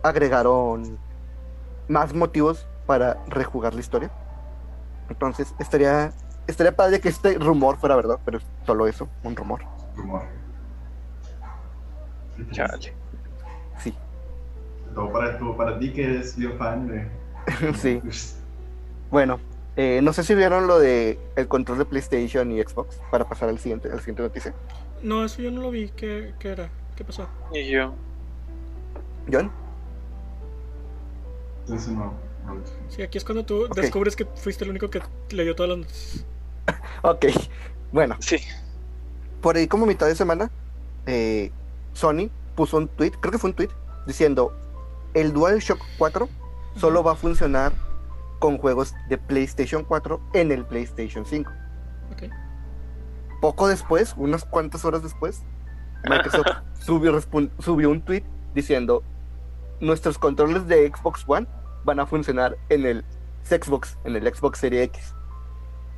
agregaron 0.02 0.98
más 1.88 2.14
motivos 2.14 2.66
para 2.86 3.22
rejugar 3.26 3.74
la 3.74 3.80
historia. 3.80 4.10
Entonces, 5.10 5.54
estaría, 5.58 6.12
estaría 6.46 6.74
padre 6.74 7.00
que 7.00 7.08
este 7.08 7.38
rumor 7.38 7.76
fuera 7.76 7.96
verdad, 7.96 8.18
pero 8.24 8.38
es 8.38 8.44
solo 8.64 8.86
eso, 8.86 9.08
un 9.24 9.36
rumor. 9.36 9.60
Rumor. 9.96 10.22
Chale. 12.52 12.99
Todo 14.94 15.12
para, 15.12 15.38
todo 15.38 15.56
para 15.56 15.78
ti 15.78 15.92
que 15.92 16.04
eres 16.04 16.36
bien 16.36 16.56
fan 16.58 16.88
de. 16.88 17.08
sí. 17.74 18.00
Bueno, 19.10 19.38
eh, 19.76 20.00
no 20.02 20.12
sé 20.12 20.24
si 20.24 20.34
vieron 20.34 20.66
lo 20.66 20.78
de 20.78 21.18
el 21.36 21.48
control 21.48 21.78
de 21.78 21.84
PlayStation 21.84 22.50
y 22.52 22.60
Xbox 22.62 23.00
para 23.10 23.28
pasar 23.28 23.48
al 23.48 23.58
siguiente, 23.58 23.90
al 23.90 23.98
siguiente 24.00 24.22
noticia. 24.22 24.54
No, 25.02 25.24
eso 25.24 25.40
yo 25.42 25.50
no 25.50 25.62
lo 25.62 25.70
vi. 25.70 25.88
¿Qué, 25.90 26.34
qué 26.38 26.48
era? 26.50 26.70
¿Qué 26.96 27.04
pasó? 27.04 27.26
Y 27.52 27.70
yo. 27.70 27.94
John, 29.32 29.50
Entonces 31.64 31.92
no. 31.92 32.12
Sí, 32.88 33.02
aquí 33.02 33.18
es 33.18 33.24
cuando 33.24 33.44
tú 33.44 33.68
descubres 33.74 34.16
que 34.16 34.24
fuiste 34.24 34.64
el 34.64 34.70
único 34.70 34.90
que 34.90 35.00
leyó 35.30 35.54
todas 35.54 35.70
las 35.70 35.78
noticias. 35.78 36.24
ok. 37.02 37.26
Bueno, 37.92 38.16
Sí. 38.18 38.38
por 39.40 39.56
ahí 39.56 39.68
como 39.68 39.86
mitad 39.86 40.06
de 40.06 40.14
semana, 40.16 40.50
eh, 41.06 41.52
Sony 41.92 42.28
puso 42.56 42.76
un 42.78 42.88
tweet, 42.88 43.12
creo 43.20 43.30
que 43.32 43.38
fue 43.38 43.50
un 43.50 43.56
tweet, 43.56 43.70
diciendo 44.06 44.52
el 45.14 45.32
DualShock 45.32 45.80
4 45.98 46.28
solo 46.76 47.02
va 47.02 47.12
a 47.12 47.16
funcionar 47.16 47.72
con 48.38 48.58
juegos 48.58 48.94
de 49.08 49.18
PlayStation 49.18 49.84
4 49.84 50.20
en 50.34 50.52
el 50.52 50.64
PlayStation 50.64 51.24
5. 51.24 51.50
Ok. 52.12 52.22
Poco 53.40 53.68
después, 53.68 54.14
unas 54.16 54.44
cuantas 54.44 54.84
horas 54.84 55.02
después, 55.02 55.42
Microsoft 56.08 56.46
subió, 56.80 57.18
subió 57.58 57.90
un 57.90 58.02
tweet 58.02 58.24
diciendo 58.54 59.02
nuestros 59.80 60.18
controles 60.18 60.66
de 60.66 60.90
Xbox 60.94 61.24
One 61.26 61.46
van 61.84 62.00
a 62.00 62.06
funcionar 62.06 62.56
en 62.68 62.84
el 62.86 63.04
Xbox, 63.44 63.98
en 64.04 64.16
el 64.16 64.34
Xbox 64.34 64.58
Series 64.58 64.84
X. 64.84 65.14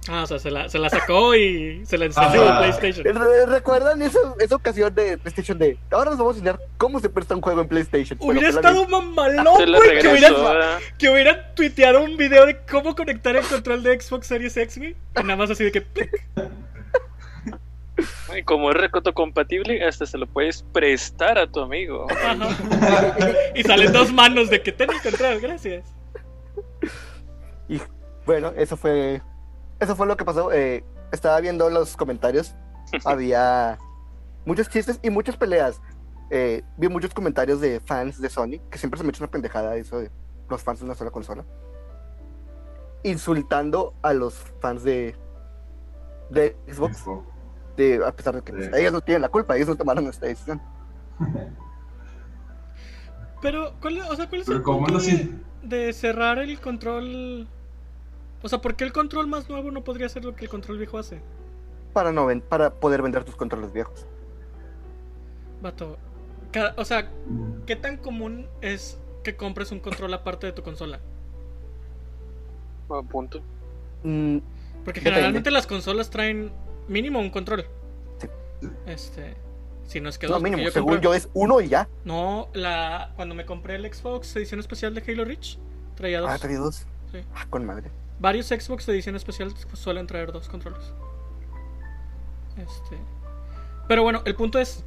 Ah, 0.09 0.25
o 0.25 0.27
sea, 0.27 0.41
se 0.41 0.51
la, 0.51 0.69
se 0.69 0.81
la 0.81 0.91
sacó 0.91 1.35
y 1.37 1.87
se 1.87 1.97
la 1.97 2.07
enseñó 2.07 2.43
Ah. 2.43 2.57
a 2.57 2.59
PlayStation. 2.59 3.05
Re- 3.15 3.47
¿Recuerdan 3.47 4.03
esa, 4.03 4.19
esa 4.41 4.57
ocasión 4.57 4.93
de 4.95 5.17
PlayStation 5.17 5.57
de 5.59 5.79
ahora 5.93 6.11
nos 6.11 6.19
vamos 6.19 6.35
a 6.35 6.39
enseñar 6.39 6.61
cómo 6.77 6.99
se 6.99 7.09
presta 7.09 7.37
un 7.37 7.41
juego 7.41 7.61
en 7.61 7.69
PlayStation? 7.69 8.19
Hubiera 8.21 8.49
estado 8.49 8.87
mamalón, 8.89 9.45
güey, 9.55 9.99
que 10.01 10.09
hubieran, 10.09 10.35
que 10.99 11.09
hubieran 11.09 11.41
tuiteado 11.55 12.03
un 12.03 12.17
video 12.17 12.47
de 12.47 12.59
cómo 12.69 12.97
conectar 12.97 13.37
el 13.37 13.45
control 13.47 13.85
de 13.85 14.01
Xbox 14.01 14.27
Series 14.27 14.57
X, 14.57 14.79
güey. 14.79 14.97
Y 15.17 15.23
nada 15.23 15.37
más 15.37 15.51
así 15.51 15.63
de 15.65 15.71
que... 15.73 15.87
Y 18.37 18.43
como 18.43 18.71
es 18.71 18.77
recoto 18.77 19.13
compatible, 19.15 19.85
hasta 19.87 20.07
se 20.07 20.19
lo 20.19 20.27
puedes 20.27 20.65
prestar 20.73 21.39
a 21.39 21.47
tu 21.47 21.61
amigo. 21.61 22.07
Ajá. 22.11 22.37
Y 23.55 23.63
salen 23.63 23.93
dos 23.93 24.13
manos 24.13 24.49
de 24.51 24.63
que 24.63 24.73
ten 24.73 24.91
el 24.91 25.01
control, 25.01 25.39
gracias. 25.41 25.85
Y 27.69 27.81
bueno, 28.27 28.53
eso 28.57 28.77
fue 28.77 29.21
eso 29.83 29.97
fue 29.97 30.07
lo 30.07 30.17
que 30.17 30.25
pasó. 30.25 30.53
eh, 30.53 30.85
estaba 31.13 31.41
viendo 31.41 31.69
los 31.71 31.97
comentarios. 31.97 32.55
Había 33.05 33.79
muchos 34.47 34.69
chistes 34.69 34.99
y 35.03 35.11
muchas 35.11 35.37
peleas. 35.37 35.81
Eh, 36.31 36.63
vi 36.79 36.89
muchos 36.89 37.13
comentarios 37.13 37.61
de 37.61 37.81
fans 37.81 38.21
de 38.21 38.31
Sony, 38.31 38.59
que 38.71 38.79
siempre 38.79 38.97
se 38.99 39.05
me 39.05 39.11
echa 39.11 39.23
una 39.23 39.31
pendejada 39.31 39.77
eso 39.77 39.99
de 39.99 40.11
los 40.49 40.63
fans 40.63 40.79
de 40.81 40.87
una 40.87 40.95
sola 40.95 41.11
consola. 41.11 41.45
Insultando 43.03 43.95
a 44.03 44.13
los 44.15 44.35
fans 44.61 44.85
de, 44.85 45.15
de 46.31 46.57
Xbox, 46.73 47.05
de, 47.77 48.01
a 48.07 48.13
pesar 48.13 48.35
de 48.37 48.43
que 48.43 48.53
pues, 48.53 48.67
Sí. 48.67 48.71
ellos 48.81 48.93
no 48.93 49.01
tienen 49.01 49.23
la 49.23 49.29
culpa, 49.29 49.57
ellos 49.57 49.69
no 49.69 49.77
tomaron 49.77 50.07
esta 50.07 50.27
decisión. 50.27 50.63
Pero, 53.41 53.75
¿cuál, 53.81 53.99
es- 53.99 54.09
o 54.09 54.15
sea, 54.17 54.29
¿cuál 54.29 54.41
es 54.43 54.47
Pero 54.47 54.59
el 54.59 54.63
¿cómo 54.63 54.79
punto 54.87 54.95
lo 54.95 55.01
de, 55.01 55.31
de 55.63 55.93
cerrar 55.93 56.39
el 56.39 56.61
control? 56.61 57.49
O 58.43 58.49
sea, 58.49 58.61
¿por 58.61 58.75
qué 58.77 58.85
el 58.85 58.93
control 58.93 59.27
más 59.29 59.49
nuevo 59.49 59.71
no 59.71 59.85
podría 59.85 60.07
hacer 60.07 60.25
lo 60.25 60.35
que 60.35 60.45
el 60.45 60.51
control 60.51 60.79
viejo 60.79 60.99
hace? 60.99 61.21
Para, 61.93 62.11
no 62.13 62.27
ven- 62.27 62.41
para 62.41 62.71
poder 62.75 63.03
vender 63.03 63.25
tus 63.25 63.37
controles 63.37 63.73
viejos. 63.73 64.07
Vato. 65.61 65.97
Cada- 66.51 66.75
o 66.77 66.85
sea, 66.85 67.11
Mm. 67.27 67.65
¿qué 67.67 67.77
tan 67.77 67.97
común 67.97 68.47
es 68.61 68.99
que 69.23 69.37
compres 69.37 69.71
un 69.73 69.79
control 69.81 70.13
aparte 70.15 70.47
de 70.47 70.53
tu 70.53 70.63
consola? 70.63 71.01
A 72.91 73.03
punto. 73.03 73.41
Mm, 74.03 74.39
Porque 74.85 74.99
Depende. 75.01 75.11
generalmente 75.21 75.51
las 75.53 75.67
consolas 75.67 76.11
traen 76.11 76.51
mínimo 76.89 77.21
un 77.21 77.31
control. 77.31 77.65
Sí. 78.19 78.29
Este. 78.87 79.37
Si 79.87 80.01
no 80.01 80.09
es 80.09 80.19
que 80.19 80.27
no, 80.27 80.33
dos. 80.35 80.41
porque 80.41 80.51
mínimo, 80.51 80.67
yo 80.69 80.73
según 80.73 80.95
compré- 80.95 81.05
yo 81.05 81.15
es 81.15 81.29
uno 81.35 81.61
y 81.61 81.69
ya. 81.69 81.89
No, 82.05 82.49
la 82.53 83.13
cuando 83.17 83.35
me 83.37 83.47
compré 83.47 83.77
el 83.77 83.93
Xbox 83.93 84.35
edición 84.37 84.59
especial 84.61 84.95
de 84.95 85.03
Halo 85.07 85.25
Reach, 85.25 85.57
traía 85.95 86.21
dos. 86.21 86.31
Ah, 86.31 86.39
trae 86.39 86.57
dos. 86.57 86.85
Sí. 87.13 87.19
Ah, 87.35 87.47
con 87.49 87.65
madre. 87.65 87.91
Varios 88.23 88.47
Xbox 88.47 88.87
de 88.87 88.93
edición 88.95 89.17
especial 89.17 89.53
suelen 89.75 90.07
traer 90.07 90.31
dos 90.33 90.49
controles. 90.49 90.95
Este. 92.57 92.97
Pero 93.89 94.03
bueno, 94.03 94.23
el 94.25 94.35
punto 94.35 94.59
es. 94.59 94.85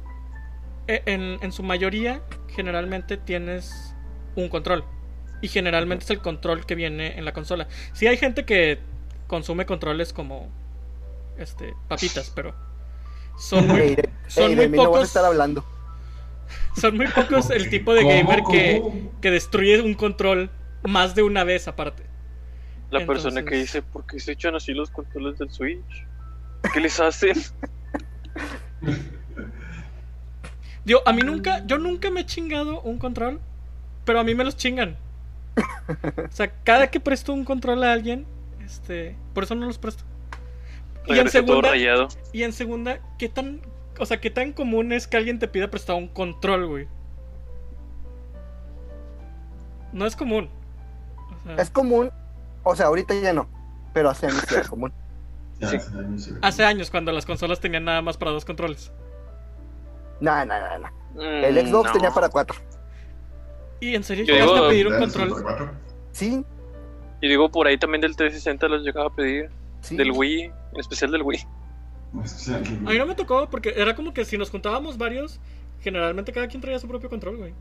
e- 0.88 1.02
En, 1.06 1.38
en 1.42 1.52
su 1.52 1.62
mayoría, 1.62 2.22
generalmente 2.48 3.16
tienes 3.16 3.94
un 4.36 4.48
control. 4.48 4.84
Y 5.42 5.48
generalmente 5.48 6.04
es 6.04 6.10
el 6.10 6.20
control 6.20 6.64
que 6.64 6.74
viene 6.74 7.18
en 7.18 7.24
la 7.26 7.32
consola. 7.32 7.68
Sí 7.92 8.06
hay 8.06 8.16
gente 8.16 8.44
que 8.44 8.80
consume 9.26 9.66
controles 9.66 10.12
como. 10.12 10.48
Este. 11.36 11.74
papitas, 11.88 12.32
pero. 12.34 12.54
Son 13.38 13.66
muy, 13.68 13.96
son 14.28 14.54
muy 14.56 14.68
mí 14.68 14.76
no 14.78 14.84
vas 14.84 14.86
a 14.86 14.90
pocos. 14.92 15.08
estar 15.08 15.24
hablando. 15.26 15.62
Son 16.80 16.96
muy 16.96 17.08
pocos 17.08 17.50
el 17.50 17.68
tipo 17.68 17.92
de 17.92 18.02
¿Cómo, 18.02 18.14
gamer 18.14 18.42
que, 18.50 18.82
que 19.20 19.30
destruye 19.30 19.80
un 19.82 19.94
control 19.94 20.48
más 20.84 21.14
de 21.14 21.22
una 21.22 21.42
vez 21.44 21.68
aparte. 21.68 22.04
La 22.90 23.04
persona 23.04 23.44
que 23.44 23.56
dice, 23.56 23.82
¿por 23.82 24.06
qué 24.06 24.20
se 24.20 24.32
echan 24.32 24.54
así 24.54 24.72
los 24.72 24.90
controles 24.90 25.38
del 25.38 25.50
Switch? 25.50 26.06
¿Qué 26.72 26.80
les 26.80 27.00
hacen? 27.00 27.36
Digo, 30.84 31.02
a 31.04 31.12
mí 31.12 31.22
nunca, 31.22 31.66
yo 31.66 31.78
nunca 31.78 32.10
me 32.12 32.20
he 32.20 32.26
chingado 32.26 32.80
un 32.82 32.98
control, 32.98 33.40
pero 34.04 34.20
a 34.20 34.24
mí 34.24 34.36
me 34.36 34.44
los 34.44 34.56
chingan. 34.56 34.96
O 36.16 36.30
sea, 36.30 36.52
cada 36.62 36.90
que 36.90 37.00
presto 37.00 37.32
un 37.32 37.44
control 37.44 37.82
a 37.82 37.92
alguien, 37.92 38.24
este, 38.64 39.16
por 39.34 39.42
eso 39.44 39.56
no 39.56 39.66
los 39.66 39.78
presto. 39.78 40.04
Y 41.06 41.18
en 41.18 41.28
segunda, 41.28 41.70
rayado. 41.70 42.08
y 42.32 42.44
en 42.44 42.52
segunda, 42.52 43.00
¿qué 43.18 43.28
tan, 43.28 43.60
o 43.98 44.06
sea, 44.06 44.20
qué 44.20 44.30
tan 44.30 44.52
común 44.52 44.92
es 44.92 45.08
que 45.08 45.16
alguien 45.16 45.38
te 45.38 45.48
pida 45.48 45.70
prestado 45.70 45.98
un 45.98 46.08
control, 46.08 46.66
güey? 46.66 46.88
No 49.92 50.06
es 50.06 50.14
común. 50.14 50.48
O 51.42 51.46
sea, 51.46 51.56
Es 51.56 51.70
común, 51.70 52.10
o 52.68 52.76
sea, 52.76 52.86
ahorita 52.86 53.14
ya 53.14 53.32
no, 53.32 53.48
pero 53.94 54.10
hace 54.10 54.26
años 54.26 54.44
era 54.50 54.62
común. 54.68 54.92
Sí. 55.60 55.64
hace 55.76 55.98
años 55.98 56.22
sí. 56.24 56.34
hace 56.42 56.64
años 56.64 56.90
cuando 56.90 57.12
las 57.12 57.24
consolas 57.24 57.60
tenían 57.60 57.84
nada 57.84 58.02
más 58.02 58.16
para 58.16 58.30
dos 58.32 58.44
controles. 58.44 58.92
No, 60.20 60.44
no, 60.44 60.54
no, 60.60 60.78
no. 60.78 60.88
Mm, 61.14 61.44
El 61.44 61.66
Xbox 61.68 61.86
no. 61.88 61.92
tenía 61.92 62.10
para 62.10 62.28
cuatro. 62.28 62.56
Y 63.80 63.94
en 63.94 64.02
serio 64.04 64.24
Yo 64.24 64.34
llegaste 64.34 64.58
a 64.58 64.68
pedir 64.68 64.86
un 64.86 64.92
¿Del 64.94 65.00
control. 65.02 65.28
64? 65.28 65.70
Sí, 66.12 66.44
Y 67.20 67.28
digo, 67.28 67.50
por 67.50 67.66
ahí 67.66 67.78
también 67.78 68.00
del 68.00 68.16
360 68.16 68.68
los 68.68 68.82
llegaba 68.82 69.06
a 69.08 69.14
pedir. 69.14 69.50
sí. 69.80 69.96
Del 69.96 70.10
Wii, 70.12 70.42
en 70.44 70.80
especial 70.80 71.10
del 71.12 71.22
Wii. 71.22 71.46
A 72.86 72.90
mí 72.90 72.98
no 72.98 73.06
me 73.06 73.14
tocó 73.14 73.48
porque 73.50 73.74
era 73.76 73.94
como 73.94 74.12
que 74.14 74.24
si 74.24 74.38
nos 74.38 74.50
juntábamos 74.50 74.96
varios, 74.98 75.38
generalmente 75.80 76.32
cada 76.32 76.48
quien 76.48 76.60
traía 76.62 76.78
su 76.78 76.88
propio 76.88 77.08
control, 77.10 77.36
güey. 77.36 77.54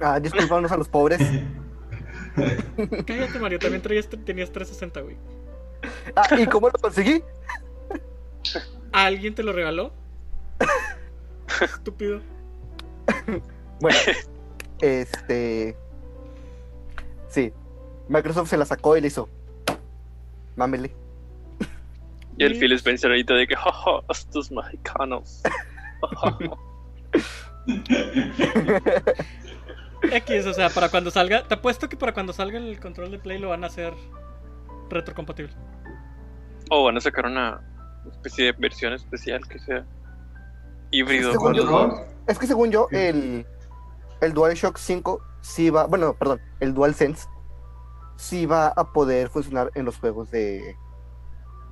Ah, 0.00 0.20
disculpanos 0.20 0.70
a 0.72 0.76
los 0.76 0.88
pobres. 0.88 1.20
Cállate, 3.06 3.38
Mario, 3.38 3.58
también 3.58 3.82
traías, 3.82 4.08
tenías 4.08 4.52
360, 4.52 5.00
güey. 5.00 5.16
Ah, 6.14 6.38
¿y 6.38 6.46
cómo 6.46 6.68
lo 6.68 6.78
conseguí? 6.78 7.22
¿Alguien 8.92 9.34
te 9.34 9.42
lo 9.42 9.52
regaló? 9.52 9.92
Estúpido. 11.60 12.20
Bueno, 13.80 13.98
este. 14.80 15.76
Sí, 17.28 17.52
Microsoft 18.08 18.50
se 18.50 18.56
la 18.56 18.64
sacó 18.64 18.96
y 18.96 19.00
le 19.00 19.08
hizo. 19.08 19.28
Mámele. 20.56 20.94
Y 22.38 22.44
el. 22.44 22.58
Phil 22.58 22.72
Spencer 22.72 23.10
ahorita 23.10 23.34
de 23.34 23.46
que, 23.46 23.56
jaja, 23.56 24.02
estos 24.08 24.50
mexicanos. 24.50 25.42
X, 30.02 30.46
o 30.46 30.52
sea, 30.54 30.70
para 30.70 30.88
cuando 30.88 31.10
salga. 31.10 31.42
Te 31.46 31.54
apuesto 31.54 31.88
que 31.88 31.96
para 31.96 32.12
cuando 32.12 32.32
salga 32.32 32.58
el 32.58 32.78
control 32.80 33.10
de 33.10 33.18
Play 33.18 33.38
lo 33.38 33.48
van 33.50 33.64
a 33.64 33.68
hacer 33.68 33.94
retrocompatible. 34.90 35.52
O 36.70 36.84
van 36.84 36.96
a 36.96 37.00
sacar 37.00 37.26
una 37.26 37.60
especie 38.10 38.46
de 38.46 38.52
versión 38.52 38.92
especial 38.92 39.46
que 39.48 39.58
sea 39.58 39.84
híbrido 40.90 41.32
Según 41.32 41.46
con 41.46 41.56
los 41.56 41.64
yo- 41.64 41.70
dos. 41.70 42.00
Es 42.26 42.38
que 42.38 42.46
según 42.46 42.70
yo, 42.70 42.88
el, 42.90 43.46
el 44.20 44.32
DualShock 44.32 44.76
5 44.76 45.22
sí 45.40 45.70
va. 45.70 45.86
Bueno, 45.86 46.14
perdón, 46.14 46.40
el 46.60 46.74
DualSense 46.74 47.28
sí 48.16 48.46
va 48.46 48.68
a 48.68 48.92
poder 48.92 49.28
funcionar 49.28 49.70
en 49.74 49.84
los 49.84 49.98
juegos 49.98 50.30
de, 50.30 50.76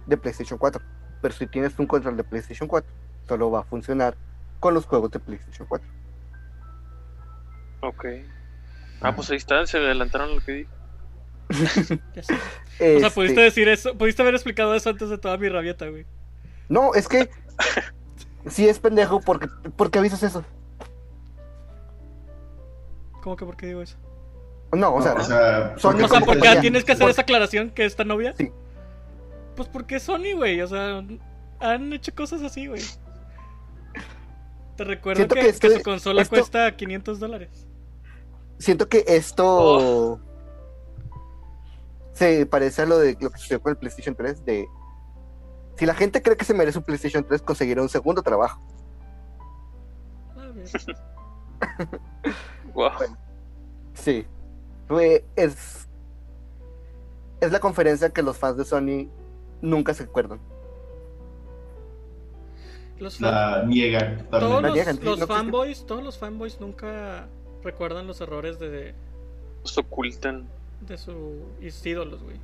de 0.06 0.16
PlayStation 0.16 0.58
4. 0.58 0.80
Pero 1.22 1.34
si 1.34 1.46
tienes 1.46 1.78
un 1.78 1.86
control 1.86 2.16
de 2.16 2.24
PlayStation 2.24 2.68
4, 2.68 2.92
solo 3.26 3.50
va 3.50 3.60
a 3.60 3.64
funcionar 3.64 4.16
con 4.60 4.74
los 4.74 4.86
juegos 4.86 5.10
de 5.10 5.18
PlayStation 5.20 5.66
4. 5.66 5.88
Ok. 7.88 8.04
Ah, 9.00 9.14
pues 9.14 9.30
ahí 9.30 9.36
está, 9.36 9.66
se 9.66 9.78
adelantaron 9.78 10.30
a 10.30 10.34
lo 10.34 10.40
que 10.40 10.52
dije. 10.52 10.70
Ya 12.14 12.22
sé. 12.22 12.34
O 12.34 12.38
Este, 12.78 13.00
sea, 13.00 13.10
pudiste 13.10 13.40
decir 13.40 13.68
eso, 13.68 13.96
pudiste 13.96 14.22
haber 14.22 14.34
explicado 14.34 14.74
eso 14.74 14.90
antes 14.90 15.08
de 15.10 15.18
toda 15.18 15.36
mi 15.36 15.48
rabieta, 15.48 15.86
güey. 15.88 16.06
No, 16.68 16.94
es 16.94 17.06
que 17.08 17.28
sí 18.46 18.66
es 18.68 18.78
pendejo 18.78 19.20
porque, 19.20 19.48
porque 19.76 19.98
avisas 19.98 20.22
eso. 20.22 20.44
¿Cómo 23.22 23.36
que 23.36 23.44
por 23.44 23.56
qué 23.56 23.66
digo 23.66 23.82
eso? 23.82 23.96
No, 24.72 24.94
o 24.96 25.02
sea, 25.02 25.14
No, 25.14 25.20
o 25.20 25.24
sea, 25.24 25.74
Sony- 25.78 26.04
O 26.04 26.08
sea, 26.08 26.20
¿por 26.20 26.40
qué 26.40 26.56
tienes 26.60 26.84
que 26.84 26.92
hacer 26.92 27.04
Por- 27.04 27.10
esa 27.10 27.22
aclaración 27.22 27.70
que 27.70 27.84
esta 27.84 28.04
novia? 28.04 28.34
Sí. 28.36 28.50
Pues 29.56 29.68
porque 29.68 30.00
Sony, 30.00 30.34
güey. 30.34 30.60
O 30.62 30.66
sea, 30.66 31.02
han 31.60 31.92
hecho 31.92 32.12
cosas 32.14 32.42
así, 32.42 32.66
güey. 32.66 32.82
Te 34.76 34.82
recuerdo 34.84 35.28
que, 35.28 35.52
su 35.52 35.82
consola 35.82 36.22
esto- 36.22 36.34
cuesta 36.36 36.74
500 36.74 37.20
dólares. 37.20 37.66
Siento 38.64 38.88
que 38.88 39.04
esto 39.06 39.44
Oh. 39.46 40.20
se 42.12 42.46
parece 42.46 42.82
a 42.82 42.86
lo 42.86 42.98
de 42.98 43.16
lo 43.20 43.30
que 43.30 43.38
sucedió 43.38 43.60
con 43.62 43.70
el 43.70 43.76
PlayStation 43.78 44.14
3 44.14 44.44
de 44.44 44.66
si 45.76 45.86
la 45.86 45.94
gente 45.94 46.22
cree 46.22 46.36
que 46.36 46.44
se 46.44 46.54
merece 46.54 46.78
un 46.78 46.84
PlayStation 46.84 47.24
3 47.24 47.42
conseguirá 47.42 47.82
un 47.82 47.88
segundo 47.88 48.22
trabajo. 48.22 48.60
Wow. 52.74 52.90
Sí. 53.94 54.26
Fue, 54.88 55.24
es 55.36 55.88
es 57.40 57.52
la 57.52 57.60
conferencia 57.60 58.10
que 58.10 58.22
los 58.22 58.36
fans 58.38 58.56
de 58.56 58.64
Sony 58.64 59.08
nunca 59.60 59.94
se 59.94 60.04
acuerdan. 60.04 60.40
Los, 62.98 63.18
fan- 63.18 63.30
la 63.30 63.62
niegan 63.64 64.26
todos. 64.30 64.42
La 64.42 64.60
los, 64.60 64.72
niegan, 64.74 64.96
sí, 64.96 65.02
los 65.04 65.18
no 65.18 65.24
existe. 65.24 65.34
fanboys, 65.34 65.86
todos 65.86 66.02
los 66.02 66.18
fanboys 66.18 66.60
nunca 66.60 67.28
recuerdan 67.64 68.06
los 68.06 68.20
errores 68.20 68.58
de, 68.58 68.94
Los 69.62 69.76
ocultan. 69.78 70.46
de 70.82 70.96
sus 70.98 71.84
ídolos, 71.86 72.22
güey. 72.22 72.36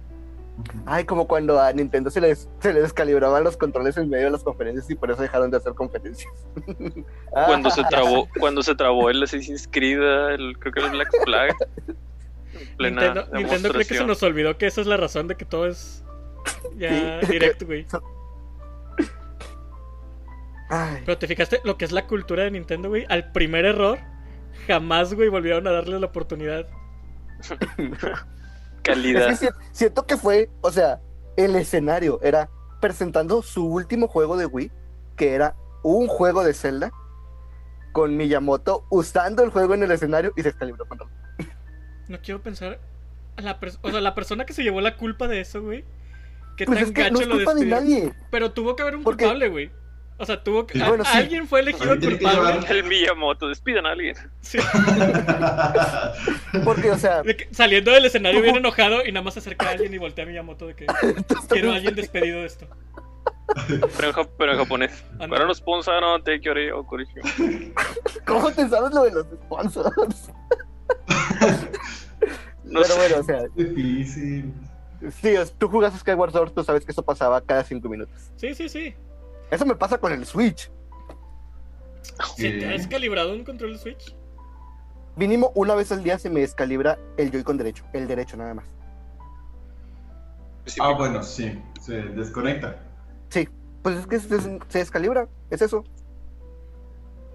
Ay, 0.84 1.04
como 1.04 1.26
cuando 1.26 1.58
a 1.60 1.72
Nintendo 1.72 2.10
se 2.10 2.20
les, 2.20 2.48
se 2.60 2.72
les 2.74 2.82
descalibraban 2.82 3.44
los 3.44 3.56
controles 3.56 3.96
en 3.96 4.10
medio 4.10 4.26
de 4.26 4.30
las 4.32 4.42
conferencias 4.42 4.90
y 4.90 4.94
por 4.94 5.10
eso 5.10 5.22
dejaron 5.22 5.50
de 5.50 5.56
hacer 5.56 5.72
conferencias. 5.74 6.30
Cuando 7.30 7.70
se 7.70 7.80
Ah, 7.82 7.88
trabó, 7.88 8.28
cuando 8.38 8.62
se 8.62 8.74
trabó 8.74 9.08
el 9.08 9.22
Assassin's 9.22 9.66
Creed, 9.70 10.00
el, 10.02 10.58
creo 10.58 10.72
que 10.74 10.80
el 10.80 10.90
Black 10.90 11.08
Flag. 11.24 11.56
Nintendo, 12.78 13.26
Nintendo 13.32 13.70
cree 13.70 13.86
que 13.86 13.94
se 13.94 14.04
nos 14.04 14.22
olvidó 14.22 14.58
que 14.58 14.66
esa 14.66 14.80
es 14.82 14.86
la 14.86 14.96
razón 14.98 15.28
de 15.28 15.36
que 15.36 15.44
todo 15.46 15.66
es 15.66 16.04
ya 16.76 17.20
Sí. 17.22 17.26
directo, 17.32 17.64
güey. 17.66 17.86
Ay, 20.68 21.02
Pero 21.04 21.18
te 21.18 21.26
fijaste 21.26 21.60
lo 21.64 21.76
que 21.76 21.84
es 21.84 21.92
la 21.92 22.06
cultura 22.06 22.44
de 22.44 22.50
Nintendo, 22.52 22.88
güey. 22.88 23.04
Al 23.08 23.32
primer 23.32 23.64
error, 23.64 23.98
jamás, 24.66 25.14
güey, 25.14 25.28
volvieron 25.28 25.66
a 25.66 25.72
darle 25.72 25.98
la 26.00 26.06
oportunidad. 26.06 26.66
Es 28.80 28.82
Calidad. 28.82 29.38
que 29.38 29.50
siento 29.72 30.06
que 30.06 30.16
fue, 30.16 30.48
o 30.62 30.72
sea, 30.72 31.00
el 31.36 31.54
escenario 31.54 32.18
era 32.22 32.48
presentando 32.80 33.42
su 33.42 33.66
último 33.66 34.08
juego 34.08 34.38
de 34.38 34.46
Wii, 34.46 34.72
que 35.16 35.34
era 35.34 35.54
un 35.82 36.06
juego 36.08 36.42
de 36.42 36.54
Zelda, 36.54 36.90
con 37.92 38.16
Miyamoto 38.16 38.86
usando 38.88 39.44
el 39.44 39.50
juego 39.50 39.74
en 39.74 39.82
el 39.82 39.90
escenario 39.90 40.32
y 40.34 40.40
se 40.42 40.48
descalibró 40.48 40.86
con 40.86 40.96
todo. 40.98 41.10
No 42.08 42.18
quiero 42.22 42.42
pensar. 42.42 42.80
A 43.36 43.42
la 43.42 43.58
o 43.82 43.90
sea, 43.90 44.00
la 44.00 44.14
persona 44.14 44.46
que 44.46 44.54
se 44.54 44.62
llevó 44.62 44.80
la 44.80 44.96
culpa 44.96 45.28
de 45.28 45.40
eso, 45.40 45.62
güey. 45.62 45.84
Que 46.56 46.64
Pues 46.64 46.78
tan 46.78 46.88
es 46.88 46.94
que 46.94 47.02
gacho 47.02 47.14
no 47.14 47.20
es 47.20 47.26
lo 47.28 47.34
culpa 47.36 47.54
de 47.54 47.66
nadie. 47.66 48.14
Pero 48.30 48.52
tuvo 48.52 48.76
que 48.76 48.82
haber 48.82 48.96
un 48.96 49.04
Porque- 49.04 49.24
culpable, 49.24 49.48
güey. 49.50 49.70
O 50.20 50.26
sea, 50.26 50.42
tuvo 50.44 50.66
que. 50.66 50.78
Sí, 50.78 50.84
a- 50.84 50.88
bueno, 50.88 51.04
sí. 51.04 51.10
Alguien 51.16 51.48
fue 51.48 51.60
elegido 51.60 51.92
Alguien 51.92 52.18
culpable. 52.18 52.52
llevar- 52.60 52.70
El 52.72 52.84
Miyamoto, 52.84 53.48
despidan 53.48 53.86
a 53.86 53.92
alguien. 53.92 54.16
Sí. 54.42 54.58
Porque, 56.64 56.90
o 56.90 56.98
sea, 56.98 57.22
De 57.22 57.36
que 57.36 57.48
saliendo 57.54 57.90
del 57.90 58.04
escenario 58.04 58.42
bien 58.42 58.56
enojado 58.56 59.04
y 59.04 59.12
nada 59.12 59.24
más 59.24 59.34
se 59.34 59.40
acerca 59.40 59.68
a 59.68 59.70
alguien 59.70 59.92
y 59.94 59.98
voltea 59.98 60.24
a 60.24 60.28
Miyamoto 60.28 60.66
de 60.66 60.74
que 60.76 60.86
quiero 61.48 61.72
a 61.72 61.76
alguien 61.76 61.94
despedido 61.94 62.40
de 62.40 62.46
esto. 62.46 62.66
Pero 63.96 64.08
en, 64.08 64.14
jap- 64.14 64.30
pero 64.38 64.52
en 64.52 64.58
japonés. 64.58 65.04
Ah, 65.18 65.26
no. 65.26 65.34
Para 65.34 65.46
no 65.46 65.54
sponsor, 65.54 66.00
no 66.00 66.22
te 66.22 66.40
quiero 66.40 66.84
Kurishio. 66.86 67.22
¿cómo 68.26 68.50
te 68.52 68.68
sabes 68.68 68.92
lo 68.92 69.02
de 69.04 69.12
los 69.12 69.26
sponsors? 69.26 69.94
No 72.64 72.82
Pero 72.82 72.94
sé. 72.94 73.00
bueno, 73.00 73.16
o 73.18 73.22
sea, 73.24 73.42
Difícil. 73.56 74.52
sí, 75.20 75.34
tú 75.58 75.68
jugas 75.68 75.92
Skyward 75.98 76.30
Sword, 76.30 76.52
tú 76.52 76.62
sabes 76.62 76.84
que 76.84 76.92
eso 76.92 77.02
pasaba 77.02 77.40
cada 77.40 77.64
cinco 77.64 77.88
minutos. 77.88 78.30
Sí, 78.36 78.54
sí, 78.54 78.68
sí. 78.68 78.94
Eso 79.50 79.66
me 79.66 79.74
pasa 79.74 79.98
con 79.98 80.12
el 80.12 80.24
Switch. 80.26 80.70
¿Se 82.36 82.50
te 82.50 82.60
Sí. 82.60 82.64
ha 82.64 82.70
descalibrado 82.70 83.32
un 83.32 83.44
control 83.44 83.78
Switch? 83.78 84.14
Mínimo 85.16 85.52
una 85.54 85.74
vez 85.74 85.90
al 85.92 86.02
día 86.02 86.18
se 86.18 86.30
me 86.30 86.40
descalibra 86.40 86.98
el 87.16 87.30
Joy-Con 87.30 87.56
derecho, 87.56 87.84
el 87.92 88.06
derecho 88.06 88.36
nada 88.36 88.54
más. 88.54 88.64
Ah, 90.80 90.92
bueno, 90.96 91.22
sí. 91.22 91.60
Se 91.80 91.94
desconecta. 91.94 92.78
Sí, 93.28 93.48
pues 93.82 93.96
es 93.98 94.06
que 94.06 94.20
se, 94.20 94.38
se 94.68 94.78
descalibra, 94.78 95.28
es 95.50 95.62
eso. 95.62 95.84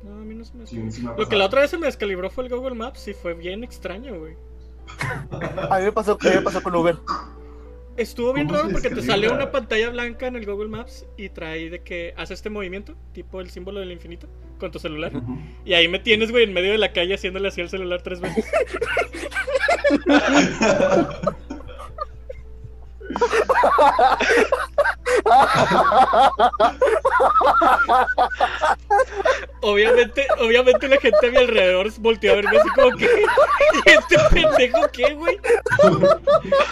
No, 0.04 0.14
a 0.14 0.24
mí 0.24 0.36
no 0.36 0.46
se 0.46 0.54
me 0.56 0.68
Sí, 0.68 0.92
sí 0.92 1.02
me 1.04 1.12
ha 1.12 1.16
Lo 1.18 1.28
que 1.28 1.36
la 1.36 1.46
otra 1.46 1.62
vez 1.62 1.72
se 1.72 1.78
me 1.78 1.88
descalibró 1.88 2.30
fue 2.30 2.44
el 2.46 2.50
Google 2.56 2.76
Maps 2.76 3.08
y 3.08 3.14
fue 3.14 3.34
bien 3.34 3.64
extraño, 3.64 4.18
güey. 4.20 4.38
A 5.70 5.80
mí 5.80 5.86
me 5.86 5.92
pasó, 5.92 6.14
a 6.14 6.24
mí 6.24 6.36
me 6.36 6.42
pasó 6.42 6.62
con 6.62 6.76
Uber. 6.76 6.96
Estuvo 7.98 8.34
bien 8.34 8.48
¿Cómo 8.48 8.60
raro 8.60 8.72
porque 8.72 8.90
te 8.90 9.02
sale 9.02 9.30
una 9.30 9.52
pantalla 9.52 9.90
blanca 9.90 10.28
en 10.28 10.36
el 10.36 10.46
Google 10.46 10.68
Maps 10.68 11.06
y 11.18 11.30
trae 11.30 11.70
de 11.70 11.82
que 11.82 12.14
hace 12.18 12.34
este 12.34 12.50
movimiento, 12.50 12.96
tipo 13.14 13.40
el 13.40 13.50
símbolo 13.50 13.80
del 13.80 13.92
infinito, 13.92 14.28
con 14.60 14.72
tu 14.72 14.80
celular. 14.80 15.14
Y 15.64 15.74
ahí 15.74 15.88
me 15.88 16.00
tienes, 16.00 16.32
güey, 16.32 16.44
en 16.44 16.54
medio 16.54 16.72
de 16.72 16.78
la 16.78 16.92
calle 16.92 17.14
haciéndole 17.16 17.48
así 17.48 17.62
al 17.62 17.70
celular 17.70 18.02
tres 18.02 18.20
veces. 18.20 18.46
Obviamente, 29.62 30.28
obviamente 30.40 30.88
la 30.88 30.98
gente 30.98 31.28
a 31.28 31.32
mi 31.32 31.38
alrededor 31.38 31.92
volteó 32.00 32.34
a 32.34 32.36
verme 32.36 32.58
así 32.58 32.70
como 32.70 32.98
que. 32.98 33.06
¿Y 33.86 33.90
este 33.90 34.18
pendejo 34.32 34.88
qué, 34.92 35.14
güey? 35.14 35.40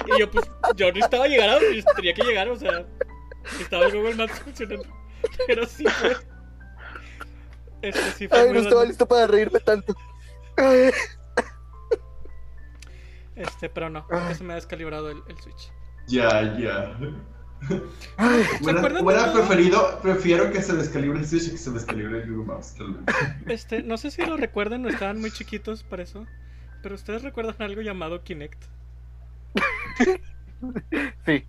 Y 0.07 0.19
yo, 0.19 0.29
pues, 0.29 0.49
yo 0.75 0.91
no 0.91 0.99
estaba 0.99 1.27
llegando, 1.27 1.59
tenía 1.95 2.13
que 2.13 2.23
llegar, 2.23 2.49
o 2.49 2.55
sea. 2.55 2.85
Estaba 3.59 3.85
el 3.85 3.93
Google 3.93 4.15
Maps 4.15 4.39
funcionando. 4.39 4.87
Pero 5.47 5.65
sí 5.65 5.85
fue. 5.85 6.15
Este 7.81 8.11
sí 8.11 8.27
fue. 8.27 8.39
Ay, 8.39 8.53
no 8.53 8.59
estaba 8.59 8.85
listo 8.85 9.07
para 9.07 9.27
reírme 9.27 9.59
tanto. 9.59 9.95
Este, 13.35 13.69
pero 13.69 13.89
no, 13.89 14.05
se 14.37 14.43
me 14.43 14.53
ha 14.53 14.55
descalibrado 14.55 15.09
el, 15.09 15.23
el 15.27 15.39
Switch. 15.39 15.71
Ya, 16.07 16.57
ya. 16.57 16.97
ay. 18.17 18.41
Hubiera, 18.61 18.79
acuerdan 18.79 19.05
hubiera 19.05 19.33
preferido, 19.33 19.99
prefiero 20.01 20.51
que 20.51 20.61
se 20.61 20.73
descalibre 20.75 21.19
el 21.19 21.25
Switch 21.25 21.49
que 21.51 21.57
se 21.57 21.71
descalibre 21.71 22.21
el 22.23 22.29
Google 22.29 22.53
Maps. 22.53 22.75
tal 22.75 22.93
vez. 22.93 23.15
Este, 23.47 23.83
no 23.83 23.97
sé 23.97 24.11
si 24.11 24.25
lo 24.25 24.35
recuerdan, 24.37 24.81
no 24.81 24.89
estaban 24.89 25.19
muy 25.21 25.31
chiquitos 25.31 25.83
para 25.83 26.03
eso. 26.03 26.25
Pero 26.81 26.95
ustedes 26.95 27.21
recuerdan 27.23 27.55
algo 27.59 27.81
llamado 27.81 28.23
Kinect. 28.23 28.61
Sí, 31.25 31.43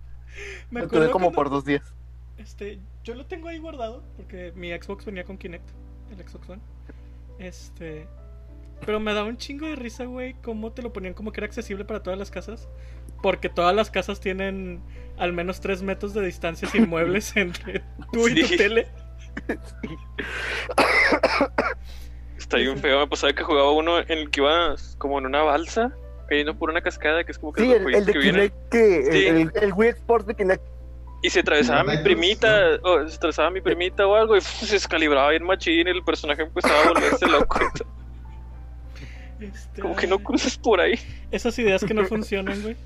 Me 0.69 0.81
lo 0.81 0.87
tuve 0.89 1.09
como 1.09 1.27
cuando- 1.27 1.31
por 1.35 1.49
dos 1.49 1.65
días. 1.65 1.93
Este, 2.37 2.79
yo 3.03 3.15
lo 3.15 3.25
tengo 3.25 3.47
ahí 3.47 3.59
guardado 3.59 4.03
porque 4.17 4.51
mi 4.55 4.71
Xbox 4.71 5.05
venía 5.05 5.23
con 5.23 5.37
Kinect, 5.37 5.69
el 6.11 6.27
Xbox 6.27 6.49
One. 6.49 6.61
Este, 7.39 8.07
pero 8.85 8.99
me 8.99 9.13
daba 9.13 9.29
un 9.29 9.37
chingo 9.37 9.65
de 9.67 9.75
risa, 9.77 10.03
güey, 10.03 10.33
cómo 10.41 10.73
te 10.73 10.81
lo 10.81 10.91
ponían 10.91 11.13
como 11.13 11.31
que 11.31 11.39
era 11.39 11.45
accesible 11.47 11.85
para 11.85 12.03
todas 12.03 12.19
las 12.19 12.29
casas. 12.29 12.67
Porque 13.25 13.49
todas 13.49 13.75
las 13.75 13.89
casas 13.89 14.19
tienen 14.19 14.83
al 15.17 15.33
menos 15.33 15.59
3 15.59 15.81
metros 15.81 16.13
de 16.13 16.23
distancia 16.23 16.67
sin 16.67 16.87
muebles 16.87 17.35
entre 17.35 17.81
tú 18.13 18.27
y 18.27 18.41
tu 18.41 18.45
Sí. 18.45 18.55
tele. 18.55 18.87
Está 22.37 22.57
bien 22.57 22.77
feo. 22.77 22.99
Me 22.99 23.07
pasaba 23.07 23.33
que 23.33 23.41
jugaba 23.43 23.71
uno 23.71 23.97
en 23.99 24.11
el 24.11 24.29
que 24.29 24.41
iba 24.41 24.75
como 24.99 25.17
en 25.17 25.25
una 25.25 25.41
balsa, 25.41 25.91
cayendo 26.29 26.55
por 26.55 26.69
una 26.69 26.81
cascada, 26.81 27.23
que 27.23 27.31
es 27.31 27.39
como 27.39 27.51
que 27.51 27.63
Sí, 27.63 27.71
el, 27.71 28.05
de 28.05 28.13
que 28.13 28.19
vienen. 28.19 28.51
Kinect, 28.51 28.69
que, 28.71 29.11
Sí. 29.11 29.25
el, 29.27 29.51
el 29.59 29.73
Wii 29.73 29.89
Sports 29.89 30.27
de 30.27 30.35
Kinect. 30.35 30.61
Y 31.23 31.31
se 31.31 31.39
atravesaba 31.39 31.83
mi 31.83 31.97
primita, 32.03 32.77
o 32.83 33.07
se 33.07 33.15
atravesaba 33.15 33.49
mi 33.49 33.61
primita 33.61 34.05
o 34.05 34.13
algo, 34.13 34.37
y 34.37 34.41
se 34.41 34.71
descalibraba 34.73 35.31
bien 35.31 35.43
machín 35.45 35.87
y 35.87 35.89
el 35.89 36.03
personaje 36.03 36.43
empezaba 36.43 36.79
a 36.79 36.87
volverse 36.89 37.25
loco. 37.25 37.59
Este, 39.37 39.81
Como 39.81 39.95
que 39.97 40.07
no 40.07 40.19
cruzas 40.19 40.57
por 40.57 40.79
ahí. 40.79 40.97
Esas 41.31 41.59
ideas 41.59 41.83
que 41.83 41.93
no 41.93 42.05
funcionan, 42.05 42.61
güey. 42.61 42.77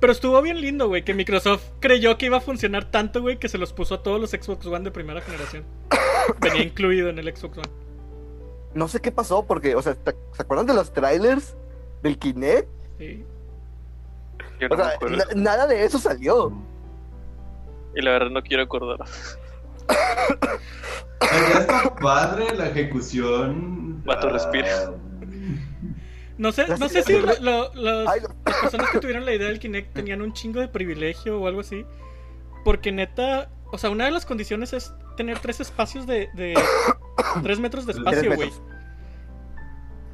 Pero 0.00 0.12
estuvo 0.12 0.40
bien 0.42 0.60
lindo, 0.60 0.88
güey, 0.88 1.04
que 1.04 1.14
Microsoft 1.14 1.64
creyó 1.80 2.18
que 2.18 2.26
iba 2.26 2.36
a 2.36 2.40
funcionar 2.40 2.90
tanto, 2.90 3.22
güey, 3.22 3.38
que 3.38 3.48
se 3.48 3.56
los 3.58 3.72
puso 3.72 3.94
a 3.94 4.02
todos 4.02 4.20
los 4.20 4.30
Xbox 4.30 4.66
One 4.66 4.84
de 4.84 4.90
primera 4.90 5.20
generación. 5.22 5.64
Venía 6.40 6.62
incluido 6.62 7.08
en 7.08 7.18
el 7.18 7.34
Xbox 7.34 7.58
One. 7.58 7.68
No 8.74 8.88
sé 8.88 9.00
qué 9.00 9.10
pasó, 9.10 9.46
porque, 9.46 9.74
o 9.74 9.80
sea, 9.82 9.94
¿te- 9.94 10.14
¿se 10.32 10.42
acuerdan 10.42 10.66
de 10.66 10.74
los 10.74 10.92
trailers 10.92 11.56
del 12.02 12.18
Kinect? 12.18 12.68
Sí. 12.98 13.24
No 14.60 14.68
O 14.74 14.76
sea, 14.76 14.98
na- 15.08 15.24
nada 15.34 15.66
de 15.66 15.84
eso 15.84 15.98
salió. 15.98 16.52
Y 17.94 18.02
la 18.02 18.10
verdad 18.10 18.30
no 18.30 18.42
quiero 18.42 18.62
acordar. 18.64 18.98
Ya 21.20 21.58
está 21.60 21.94
padre 21.96 22.54
la 22.56 22.68
ejecución. 22.68 24.02
Vato, 24.04 24.28
respira. 24.30 24.92
No 26.38 26.52
sé, 26.52 26.66
no 26.78 26.88
sé 26.88 27.02
si 27.02 27.18
las- 27.20 27.40
lo- 27.40 27.72
lo- 27.74 27.74
los- 27.74 28.08
Ay, 28.08 28.20
lo- 28.20 28.28
las 28.44 28.56
personas 28.60 28.90
que 28.90 28.98
tuvieron 29.00 29.24
la 29.24 29.32
idea 29.34 29.48
del 29.48 29.58
Kinect 29.58 29.92
tenían 29.94 30.20
un 30.22 30.32
chingo 30.34 30.60
de 30.60 30.68
privilegio 30.68 31.40
o 31.40 31.46
algo 31.46 31.60
así. 31.60 31.84
Porque 32.64 32.92
neta, 32.92 33.48
o 33.72 33.78
sea, 33.78 33.90
una 33.90 34.04
de 34.04 34.10
las 34.10 34.26
condiciones 34.26 34.72
es 34.72 34.92
tener 35.16 35.38
tres 35.38 35.60
espacios 35.60 36.06
de, 36.06 36.28
de 36.34 36.54
tres 37.42 37.58
metros 37.60 37.86
de 37.86 37.92
espacio, 37.92 38.34
güey. 38.34 38.50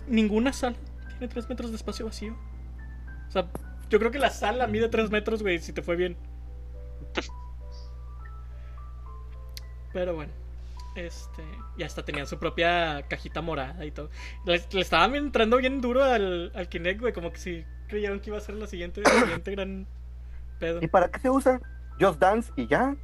Ninguna 0.07 0.53
sala 0.53 0.77
tiene 1.09 1.29
tres 1.29 1.49
metros 1.49 1.71
de 1.71 1.77
espacio 1.77 2.05
vacío. 2.07 2.37
O 3.29 3.31
sea, 3.33 3.49
yo 3.89 3.99
creo 3.99 4.11
que 4.11 4.19
la 4.19 4.31
sala 4.31 4.67
mide 4.67 4.89
tres 4.89 5.11
metros, 5.11 5.43
güey, 5.43 5.59
si 5.59 5.73
te 5.73 5.83
fue 5.83 5.97
bien. 5.97 6.17
Pero 9.93 10.15
bueno, 10.15 10.33
este, 10.95 11.43
ya 11.79 11.87
hasta 11.87 12.05
tenían 12.05 12.27
su 12.27 12.39
propia 12.39 13.03
cajita 13.09 13.41
morada 13.41 13.85
y 13.85 13.91
todo. 13.91 14.11
Le, 14.45 14.63
le 14.73 14.81
estaban 14.81 15.15
entrando 15.15 15.57
bien 15.59 15.81
duro 15.81 16.05
al, 16.05 16.53
al 16.55 16.69
Kinect, 16.69 17.01
güey, 17.01 17.13
como 17.13 17.33
que 17.33 17.39
si 17.39 17.65
creyeron 17.89 18.21
que 18.21 18.31
iba 18.31 18.39
a 18.39 18.41
ser 18.43 18.55
la 18.57 18.67
siguiente, 18.67 19.01
el 19.01 19.07
siguiente 19.07 19.51
gran 19.57 19.87
pedo. 20.59 20.81
¿Y 20.83 20.89
para 20.89 21.11
qué 21.11 21.19
se 21.21 21.31
usa? 21.31 21.61
Just 22.01 22.19
Dance 22.21 22.53
y 22.57 22.67
ya. 22.67 22.97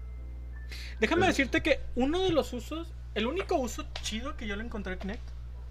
Déjame 1.00 1.26
decirte 1.26 1.62
que 1.62 1.80
uno 1.94 2.20
de 2.20 2.30
los 2.30 2.52
usos, 2.52 2.92
el 3.14 3.26
único 3.26 3.56
uso 3.56 3.84
chido 4.02 4.36
que 4.36 4.46
yo 4.46 4.54
le 4.56 4.64
encontré 4.64 4.92
al 4.94 4.98
Kinect 4.98 5.22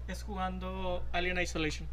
es 0.08 0.22
jugando 0.22 1.04
Alien 1.12 1.40
Isolation. 1.40 1.86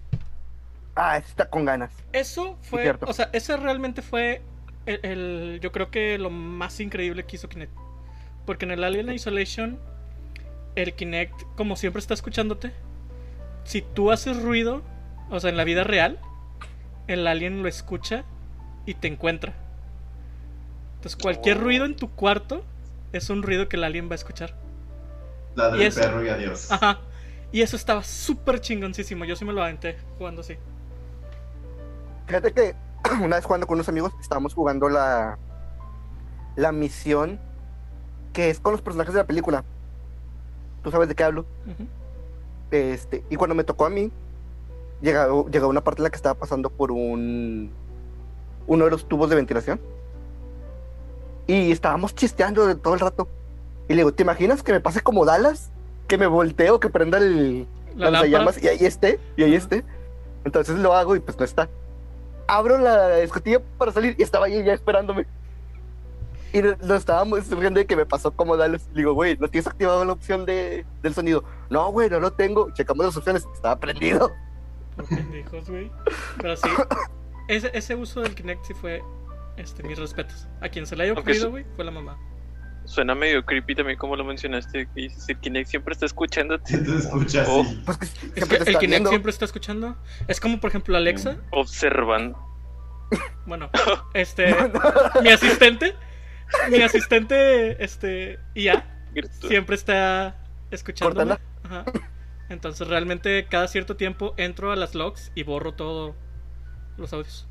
Ah, 0.95 1.17
está 1.17 1.49
con 1.49 1.65
ganas. 1.65 1.91
Eso 2.13 2.57
fue, 2.61 2.95
o 3.01 3.13
sea, 3.13 3.29
ese 3.33 3.57
realmente 3.57 4.01
fue 4.01 4.41
el, 4.85 4.99
el- 5.03 5.59
yo 5.61 5.71
creo 5.71 5.91
que 5.91 6.17
lo 6.17 6.29
más 6.29 6.79
increíble 6.79 7.25
que 7.25 7.35
hizo 7.35 7.49
Kinect. 7.49 7.73
Porque 8.45 8.65
en 8.65 8.71
el 8.71 8.83
Alien 8.83 9.11
Isolation, 9.11 9.77
el 10.75 10.93
Kinect, 10.93 11.43
como 11.55 11.75
siempre 11.75 11.99
está 11.99 12.13
escuchándote, 12.13 12.71
si 13.63 13.81
tú 13.81 14.11
haces 14.11 14.41
ruido, 14.41 14.81
o 15.29 15.39
sea, 15.39 15.49
en 15.49 15.57
la 15.57 15.63
vida 15.63 15.83
real, 15.83 16.19
el 17.07 17.25
alien 17.27 17.61
lo 17.63 17.67
escucha 17.69 18.23
y 18.85 18.93
te 18.95 19.07
encuentra. 19.07 19.53
Entonces, 20.97 21.21
cualquier 21.21 21.57
Oh. 21.57 21.61
ruido 21.61 21.85
en 21.85 21.95
tu 21.95 22.09
cuarto 22.11 22.63
es 23.13 23.29
un 23.29 23.43
ruido 23.43 23.67
que 23.69 23.77
el 23.77 23.83
alien 23.83 24.07
va 24.09 24.13
a 24.13 24.15
escuchar. 24.15 24.55
La 25.55 25.69
Y 25.69 25.71
del 25.79 25.81
eso- 25.87 26.01
perro 26.01 26.23
y 26.25 26.29
adiós. 26.29 26.71
Ajá. 26.71 26.99
Y 27.51 27.61
eso 27.61 27.75
estaba 27.77 28.03
súper 28.03 28.59
chingoncísimo. 28.59 29.23
Yo 29.23 29.35
sí 29.35 29.45
me 29.45 29.53
lo 29.53 29.61
aventé 29.63 29.97
jugando 30.17 30.41
así. 30.41 30.55
Fíjate 32.27 32.51
que 32.51 32.75
una 33.23 33.35
vez 33.37 33.45
jugando 33.45 33.67
con 33.67 33.75
unos 33.75 33.87
amigos 33.87 34.11
estábamos 34.19 34.53
jugando 34.53 34.89
la 34.89 35.37
la 36.55 36.71
misión 36.71 37.39
que 38.33 38.49
es 38.49 38.59
con 38.59 38.71
los 38.71 38.81
personajes 38.81 39.13
de 39.13 39.19
la 39.21 39.27
película. 39.27 39.63
¿Tú 40.85 40.91
sabes 40.91 41.09
de 41.09 41.15
qué 41.15 41.23
hablo? 41.23 41.45
Ujú. 41.65 41.87
Este, 42.69 43.23
y 43.31 43.37
cuando 43.37 43.55
me 43.55 43.63
tocó 43.63 43.87
a 43.87 43.89
mí, 43.89 44.11
llegó, 45.01 45.49
llegó 45.49 45.67
una 45.67 45.83
parte 45.83 46.01
en 46.01 46.03
la 46.03 46.09
que 46.11 46.15
estaba 46.15 46.35
pasando 46.35 46.69
por 46.69 46.91
un 46.91 47.71
uno 48.67 48.85
de 48.85 48.91
los 48.91 49.07
tubos 49.07 49.31
de 49.31 49.35
ventilación. 49.35 49.79
Y 51.47 51.71
estábamos 51.71 52.13
chisteando 52.13 52.67
de 52.67 52.75
todo 52.75 52.93
el 52.93 52.99
rato. 52.99 53.27
Y 53.87 53.93
le 53.93 54.01
digo, 54.01 54.13
¿te 54.13 54.21
imaginas 54.21 54.61
que 54.61 54.73
me 54.73 54.79
pase 54.79 55.01
como 55.01 55.25
Dallas? 55.25 55.71
Que 56.07 56.19
me 56.19 56.27
volteo, 56.27 56.79
que 56.79 56.89
prenda 56.89 57.17
el 57.17 57.65
La 57.95 58.11
lanzallamas 58.11 58.63
y 58.63 58.67
ahí 58.67 58.85
esté, 58.85 59.19
y 59.37 59.41
ahí 59.41 59.55
esté. 59.55 59.83
Entonces 60.43 60.77
lo 60.77 60.93
hago 60.93 61.15
y 61.15 61.19
pues 61.19 61.39
no 61.39 61.45
está. 61.45 61.67
Abro 62.45 62.77
la 62.77 63.21
escotilla 63.21 63.59
para 63.79 63.91
salir 63.91 64.15
y 64.19 64.21
estaba 64.21 64.45
ahí 64.45 64.63
ya 64.63 64.73
esperándome. 64.73 65.25
Y 66.55 66.61
lo 66.61 66.95
estábamos 66.95 67.49
riendo 67.49 67.81
de 67.81 67.85
que 67.85 67.97
me 67.97 68.05
pasó 68.05 68.31
como 68.31 68.55
Dallas. 68.55 68.87
Le 68.93 69.01
digo, 69.01 69.11
güey, 69.11 69.35
¿no 69.37 69.49
tienes 69.49 69.67
activado 69.67 70.05
la 70.05 70.13
opción 70.13 70.45
de, 70.45 70.85
del 71.01 71.13
sonido? 71.13 71.43
No, 71.69 71.91
güey, 71.91 72.09
no 72.09 72.21
lo 72.21 72.31
tengo. 72.31 72.71
Checamos 72.71 73.05
las 73.05 73.17
opciones, 73.17 73.45
estaba 73.53 73.77
prendido. 73.77 74.31
Pendejos, 75.09 75.69
güey. 75.69 75.91
Pero 76.37 76.55
sí, 76.55 76.69
ese, 77.49 77.71
ese 77.73 77.95
uso 77.95 78.21
del 78.21 78.33
Kinect 78.35 78.63
sí 78.63 78.73
fue 78.73 79.03
este, 79.57 79.83
mis 79.83 79.99
respetos. 79.99 80.47
A 80.61 80.69
quien 80.69 80.85
se 80.85 80.95
le 80.95 81.03
haya 81.03 81.11
ocurrido, 81.11 81.49
güey, 81.49 81.65
fue 81.75 81.83
la 81.83 81.91
mamá. 81.91 82.17
Suena 82.85 83.15
medio 83.15 83.43
creepy 83.43 83.75
también 83.75 83.97
como 83.97 84.15
lo 84.15 84.23
mencionaste, 84.23 84.85
que 84.95 85.01
dices, 85.01 85.27
el 85.27 85.37
Kinect 85.39 85.67
siempre 85.67 85.91
está 85.91 86.05
escuchándote, 86.05 86.77
te 86.77 86.95
escuchas 86.95 87.47
Oh. 87.49 87.65
Pues 87.83 87.97
que 87.97 88.05
Es 88.39 88.47
que 88.47 88.57
te 88.59 88.71
el 88.71 88.77
Kinect 88.77 88.89
viendo. 88.89 89.09
siempre 89.09 89.31
está 89.31 89.43
escuchando. 89.43 89.97
Es 90.29 90.39
como, 90.39 90.61
por 90.61 90.69
ejemplo, 90.69 90.95
Alexa. 90.95 91.35
observando. 91.51 92.39
Bueno, 93.45 93.69
este. 94.13 94.55
mi 95.21 95.29
asistente. 95.31 95.95
Mi 96.69 96.81
asistente, 96.81 97.83
este. 97.83 98.39
IA. 98.55 98.85
Siempre 99.47 99.75
está 99.75 100.35
escuchando. 100.71 101.37
Entonces, 102.49 102.87
realmente, 102.87 103.47
cada 103.49 103.67
cierto 103.67 103.95
tiempo 103.95 104.33
entro 104.37 104.71
a 104.71 104.75
las 104.75 104.93
logs 104.93 105.31
y 105.35 105.43
borro 105.43 105.73
todos 105.73 106.15
los 106.97 107.11
audios. 107.13 107.47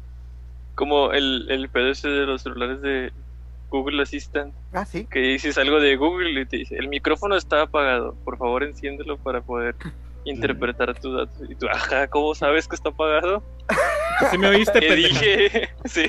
Como 0.76 1.12
el, 1.12 1.46
el 1.50 1.68
pedo 1.68 1.90
ese 1.90 2.08
de 2.08 2.26
los 2.26 2.42
celulares 2.42 2.80
de 2.80 3.12
Google 3.70 4.02
Assistant, 4.02 4.54
Ah, 4.72 4.84
sí. 4.84 5.06
que 5.10 5.18
dices 5.20 5.58
algo 5.58 5.80
de 5.80 5.96
Google 5.96 6.40
y 6.40 6.46
te 6.46 6.58
dice, 6.58 6.76
el 6.76 6.88
micrófono 6.88 7.36
está 7.36 7.62
apagado, 7.62 8.14
por 8.24 8.38
favor 8.38 8.62
enciéndelo 8.62 9.16
para 9.18 9.40
poder 9.40 9.74
interpretar 10.24 10.98
tus 11.00 11.16
datos. 11.16 11.42
Y 11.50 11.56
tú, 11.56 11.66
ajá, 11.68 12.06
¿cómo 12.08 12.34
sabes 12.34 12.68
que 12.68 12.76
está 12.76 12.90
apagado? 12.90 13.42
Si 14.30 14.38
me 14.38 14.46
oíste, 14.46 14.78
¿Qué 14.78 14.94
dije? 14.94 15.68
sí. 15.86 16.04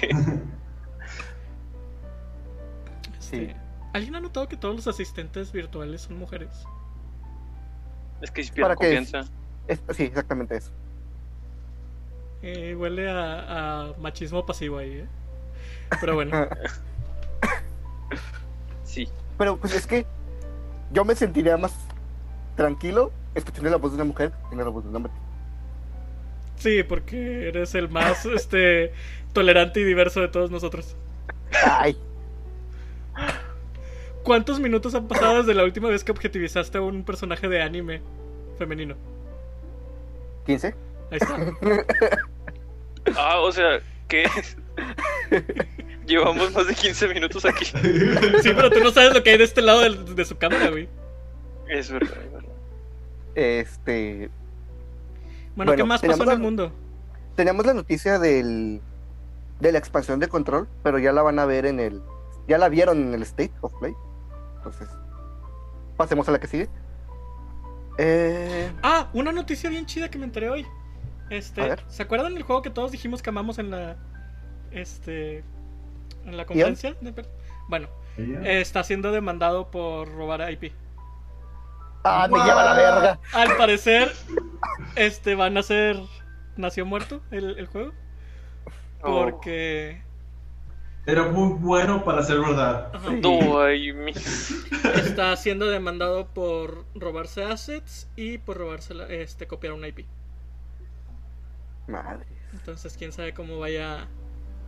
Este, 3.25 3.47
Sí. 3.47 3.53
¿Alguien 3.93 4.15
ha 4.15 4.19
notado 4.19 4.47
que 4.49 4.57
todos 4.57 4.75
los 4.75 4.87
asistentes 4.87 5.51
virtuales 5.51 6.01
son 6.01 6.17
mujeres? 6.17 6.49
Es 8.21 8.29
que 8.31 8.41
inspira 8.41 8.67
¿Para 8.67 8.75
qué 8.75 8.93
es? 8.93 8.99
confianza. 9.11 9.31
Es- 9.67 9.81
sí, 9.95 10.03
exactamente 10.03 10.57
eso. 10.57 10.71
Eh, 12.41 12.75
huele 12.75 13.09
a, 13.09 13.89
a 13.89 13.93
machismo 13.99 14.45
pasivo 14.45 14.77
ahí, 14.77 14.91
¿eh? 14.99 15.07
Pero 15.99 16.15
bueno. 16.15 16.47
Sí. 18.83 19.09
Pero 19.37 19.57
pues 19.57 19.73
es 19.75 19.85
que 19.87 20.05
yo 20.91 21.03
me 21.03 21.15
sentiría 21.15 21.57
más 21.57 21.73
tranquilo 22.55 23.11
es 23.33 23.43
que 23.43 23.51
tiene 23.51 23.69
la 23.69 23.75
voz 23.77 23.91
de 23.91 23.95
una 23.95 24.05
mujer, 24.05 24.31
tiene 24.49 24.63
la 24.63 24.69
voz 24.69 24.83
de 24.83 24.89
un 24.89 24.95
hombre. 24.95 25.11
Sí, 26.55 26.83
porque 26.83 27.49
eres 27.49 27.75
el 27.75 27.89
más 27.89 28.25
este 28.25 28.93
tolerante 29.33 29.81
y 29.81 29.83
diverso 29.83 30.21
de 30.21 30.29
todos 30.29 30.51
nosotros. 30.51 30.95
Ay, 31.65 31.97
¿Cuántos 34.25 34.59
minutos 34.59 34.95
han 34.95 35.07
pasado 35.07 35.37
desde 35.37 35.53
la 35.53 35.63
última 35.63 35.87
vez 35.87 36.03
que 36.03 36.11
objetivizaste 36.11 36.79
a 36.79 36.81
un 36.81 37.03
personaje 37.05 37.47
de 37.47 37.61
anime 37.61 38.01
femenino? 38.57 38.95
15. 40.47 40.75
Ahí 41.11 41.17
está. 41.21 41.37
Ah, 43.15 43.37
o 43.41 43.51
sea, 43.51 43.81
¿qué? 44.07 44.25
Llevamos 46.07 46.51
más 46.53 46.65
de 46.65 46.73
15 46.73 47.07
minutos 47.09 47.45
aquí. 47.45 47.65
Sí, 48.41 48.49
pero 48.55 48.71
tú 48.71 48.79
no 48.79 48.89
sabes 48.89 49.13
lo 49.13 49.21
que 49.21 49.29
hay 49.29 49.37
de 49.37 49.43
este 49.43 49.61
lado 49.61 49.81
de, 49.81 50.25
su 50.25 50.35
cámara, 50.39 50.71
güey. 50.71 50.89
Es 51.69 51.91
verdad, 51.91 52.17
es 52.25 52.31
verdad. 52.33 52.49
Este, 53.35 54.31
Bueno, 55.55 55.75
¿qué 55.75 55.83
más 55.83 56.01
pasó 56.01 56.13
en 56.13 56.17
tenemos 56.17 56.33
el 56.33 56.39
la- 56.39 56.43
mundo? 56.43 56.71
teníamos 57.35 57.65
la 57.67 57.75
noticia 57.75 58.17
del 58.17 58.81
de 59.59 59.71
la 59.71 59.77
expansión 59.77 60.19
de 60.19 60.27
control, 60.27 60.67
pero 60.81 60.97
ya 60.97 61.11
la 61.13 61.21
van 61.21 61.37
a 61.37 61.45
ver 61.45 61.67
en 61.67 61.79
el 61.79 62.01
ya 62.47 62.57
la 62.57 62.69
vieron 62.69 63.03
en 63.03 63.13
el 63.13 63.21
State 63.21 63.53
of 63.61 63.71
Play. 63.79 63.93
Entonces, 64.65 64.89
pasemos 65.95 66.27
a 66.27 66.31
la 66.31 66.39
que 66.39 66.47
sigue. 66.47 66.69
Eh, 67.97 68.71
Ah, 68.81 69.09
una 69.13 69.31
noticia 69.31 69.69
bien 69.69 69.85
chida 69.85 70.09
que 70.09 70.17
me 70.17 70.25
enteré 70.25 70.49
hoy. 70.49 70.65
A 71.29 71.33
Este, 71.35 71.61
ver. 71.61 71.83
¿se 71.87 72.03
acuerdan 72.03 72.33
del 72.33 72.43
juego 72.43 72.61
que 72.61 72.69
todos 72.71 72.91
dijimos 72.91 73.21
que 73.21 73.29
amamos 73.29 73.57
en 73.59 73.69
la 73.71 73.95
este 74.71 75.43
en 76.25 76.37
la 76.37 76.45
conferencia? 76.45 76.95
Bueno, 77.67 77.87
eh, 78.17 78.59
está 78.61 78.83
siendo 78.83 79.11
demandado 79.11 79.69
por 79.71 80.07
robar 80.13 80.51
IP. 80.51 80.73
ah, 82.03 82.27
me 82.29 82.39
lleva 82.43 82.63
la 82.65 82.73
verga. 82.73 83.19
Al 83.33 83.55
parecer 83.55 84.11
este 84.95 85.35
van 85.35 85.57
a 85.57 85.63
ser 85.63 85.97
nació 86.57 86.85
muerto 86.85 87.21
el, 87.31 87.57
el 87.59 87.67
juego 87.67 87.91
Oh. 89.07 89.25
Era 91.07 91.23
muy 91.27 91.53
bueno 91.59 92.03
para 92.03 92.23
ser 92.23 92.39
verdad. 92.39 92.91
Sí. 93.07 93.19
No, 93.21 93.61
ay, 93.61 93.93
mi... 93.93 94.11
está 94.11 95.35
siendo 95.35 95.67
demandado 95.67 96.27
por 96.27 96.85
robarse 96.95 97.43
assets 97.43 98.07
y 98.15 98.39
por 98.39 98.57
robarse 98.57 98.93
la- 98.95 99.07
este 99.07 99.45
copiar 99.47 99.73
un 99.73 99.85
IP. 99.85 100.05
Madre. 101.87 102.25
Entonces, 102.53 102.95
quién 102.97 103.11
sabe 103.11 103.33
cómo 103.33 103.59
vaya 103.59 104.07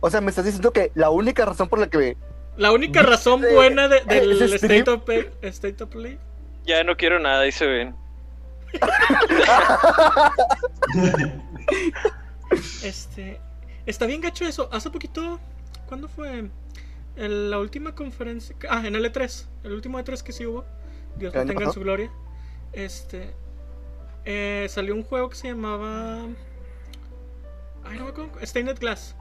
O 0.00 0.10
sea, 0.10 0.20
me 0.20 0.30
estás 0.30 0.44
diciendo 0.44 0.72
que 0.72 0.92
la 0.94 1.10
única 1.10 1.44
razón 1.44 1.68
por 1.68 1.80
la 1.80 1.88
que 1.88 2.16
La 2.56 2.70
única 2.70 3.02
razón 3.02 3.42
Eh, 3.44 3.54
buena 3.54 3.88
de- 3.88 4.00
del 4.06 4.40
State 4.54 4.88
of, 4.88 5.02
Play, 5.02 5.30
State 5.42 5.82
of 5.82 5.90
Play 5.90 6.18
Ya 6.64 6.84
no 6.84 6.96
quiero 6.96 7.18
nada, 7.18 7.40
ahí 7.40 7.50
se 7.52 7.66
ven. 7.66 7.96
Este. 12.82 13.40
Está 13.86 14.06
bien 14.06 14.20
gacho 14.20 14.44
eso. 14.44 14.68
Hace 14.72 14.90
poquito. 14.90 15.40
¿Cuándo 15.88 16.08
fue? 16.08 16.48
En 17.16 17.50
la 17.50 17.58
última 17.58 17.94
conferencia. 17.94 18.54
Ah, 18.70 18.86
en 18.86 18.94
el 18.94 19.04
E3. 19.12 19.46
El 19.64 19.72
último 19.72 19.98
E3 19.98 20.22
que 20.22 20.32
sí 20.32 20.46
hubo. 20.46 20.64
Dios 21.16 21.34
¿El 21.34 21.40
lo 21.42 21.46
tenga 21.46 21.64
en 21.64 21.72
su 21.72 21.80
gloria. 21.80 22.10
Este. 22.72 23.34
eh, 24.24 24.66
salió 24.68 24.94
un 24.94 25.02
juego 25.02 25.28
que 25.30 25.36
se 25.36 25.48
llamaba. 25.48 26.26
Ay, 27.84 27.98
no 27.98 28.04
me 28.04 28.10
acuerdo. 28.10 28.30
Stained 28.44 28.78
Glass. 28.78 29.16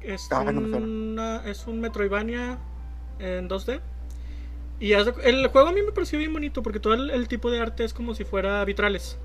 Es, 0.00 0.26
Ah, 0.32 0.44
no 0.50 0.60
una- 0.76 1.42
es 1.46 1.66
un 1.66 1.80
Metroidvania 1.80 2.58
en 3.18 3.48
2D. 3.48 3.80
Y 4.80 4.92
el 4.92 5.46
juego 5.48 5.68
a 5.68 5.72
mí 5.72 5.80
me 5.82 5.92
pareció 5.92 6.18
bien 6.18 6.32
bonito 6.32 6.62
porque 6.62 6.80
todo 6.80 6.94
el, 6.94 7.10
el 7.10 7.28
tipo 7.28 7.50
de 7.50 7.60
arte 7.60 7.84
es 7.84 7.92
como 7.94 8.14
si 8.14 8.24
fuera 8.24 8.64
vitrales. 8.64 9.18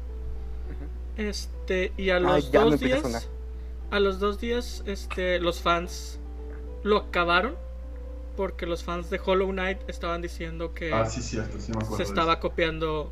Este, 1.18 1.92
y 1.98 2.10
a 2.10 2.16
Ay, 2.18 2.22
los 2.24 2.52
dos 2.52 2.74
a 2.74 2.78
días, 2.78 3.02
sonar. 3.02 3.22
a 3.92 4.00
los 4.00 4.20
dos 4.20 4.40
días, 4.40 4.82
este, 4.88 5.40
los 5.40 5.62
fans 5.62 6.20
lo 6.84 6.98
acabaron 6.98 7.56
porque 8.38 8.66
los 8.66 8.84
fans 8.84 9.10
de 9.10 9.20
Hollow 9.24 9.50
Knight 9.52 9.80
estaban 9.88 10.22
diciendo 10.22 10.74
que 10.74 10.94
Ah, 10.94 11.06
sí, 11.06 11.22
cierto, 11.22 11.60
sí 11.60 11.72
me 11.72 11.78
acuerdo. 11.80 11.98
se 11.98 12.04
estaba 12.04 12.40
copiando 12.40 13.12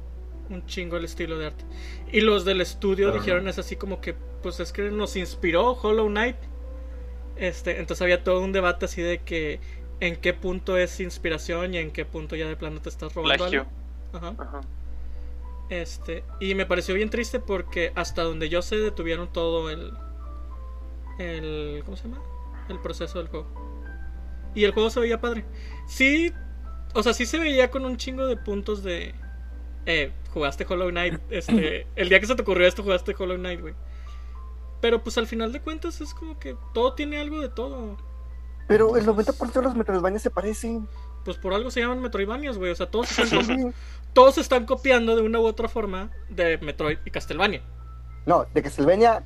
un 0.49 0.65
chingo 0.65 0.97
el 0.97 1.05
estilo 1.05 1.37
de 1.37 1.47
arte. 1.47 1.65
Y 2.11 2.21
los 2.21 2.45
del 2.45 2.61
estudio 2.61 3.11
dijeron 3.11 3.43
no. 3.43 3.49
es 3.49 3.59
así 3.59 3.75
como 3.75 4.01
que, 4.01 4.15
pues 4.41 4.59
es 4.59 4.71
que 4.71 4.89
nos 4.89 5.15
inspiró 5.15 5.73
Hollow 5.73 6.07
Knight. 6.07 6.37
Este, 7.35 7.79
entonces 7.79 8.01
había 8.01 8.23
todo 8.23 8.41
un 8.41 8.51
debate 8.51 8.85
así 8.85 9.01
de 9.01 9.19
que 9.19 9.59
en 9.99 10.15
qué 10.15 10.33
punto 10.33 10.77
es 10.77 10.99
inspiración 10.99 11.73
y 11.73 11.77
en 11.77 11.91
qué 11.91 12.05
punto 12.05 12.35
ya 12.35 12.47
de 12.47 12.55
plano 12.55 12.81
te 12.81 12.89
estás 12.89 13.13
robando 13.13 13.37
Plagio. 13.37 13.67
algo. 14.13 14.27
Ajá. 14.27 14.35
Ajá. 14.37 14.61
Este, 15.69 16.23
y 16.39 16.55
me 16.55 16.65
pareció 16.65 16.95
bien 16.95 17.09
triste 17.11 17.39
porque 17.39 17.91
hasta 17.95 18.23
donde 18.23 18.49
yo 18.49 18.61
sé 18.63 18.77
detuvieron 18.77 19.31
todo 19.31 19.69
el 19.69 19.93
el 21.19 21.83
¿cómo 21.85 21.95
se 21.97 22.07
llama? 22.07 22.21
El 22.69 22.79
proceso 22.79 23.19
del 23.19 23.27
juego. 23.27 23.47
Y 24.55 24.63
el 24.63 24.71
juego 24.71 24.89
se 24.89 24.99
veía 24.99 25.19
padre. 25.21 25.45
Sí, 25.87 26.33
o 26.93 27.03
sea, 27.03 27.13
sí 27.13 27.25
se 27.25 27.39
veía 27.39 27.69
con 27.69 27.85
un 27.85 27.97
chingo 27.97 28.25
de 28.25 28.37
puntos 28.37 28.83
de 28.83 29.13
eh, 29.85 30.11
jugaste 30.31 30.65
Hollow 30.67 30.89
Knight, 30.89 31.19
este, 31.29 31.87
el 31.95 32.09
día 32.09 32.19
que 32.19 32.27
se 32.27 32.35
te 32.35 32.41
ocurrió 32.41 32.67
esto 32.67 32.83
jugaste 32.83 33.15
Hollow 33.17 33.37
Knight, 33.37 33.61
güey. 33.61 33.73
Pero 34.81 35.03
pues 35.03 35.17
al 35.17 35.27
final 35.27 35.51
de 35.51 35.61
cuentas 35.61 35.99
es 36.01 36.13
como 36.13 36.39
que 36.39 36.55
todo 36.73 36.93
tiene 36.93 37.19
algo 37.19 37.41
de 37.41 37.49
todo. 37.49 37.97
Pero 38.67 38.95
el 38.95 39.05
90% 39.05 39.51
de 39.51 39.61
los 39.61 39.75
Metroidvania 39.75 40.19
se 40.19 40.29
parecen. 40.29 40.87
Pues 41.25 41.37
por 41.37 41.53
algo 41.53 41.69
se 41.69 41.81
llaman 41.81 42.01
Metroidvanias, 42.01 42.57
güey. 42.57 42.71
O 42.71 42.75
sea, 42.75 42.89
todos 42.89 43.17
están, 43.17 43.43
Sí. 43.45 43.71
todos 44.13 44.37
están 44.37 44.65
copiando 44.65 45.15
de 45.15 45.21
una 45.23 45.39
u 45.39 45.45
otra 45.45 45.67
forma 45.67 46.11
de 46.29 46.57
Metroid 46.59 46.99
y 47.03 47.11
Castlevania. 47.11 47.61
No, 48.25 48.45
de 48.53 48.61
Castlevania, 48.61 49.25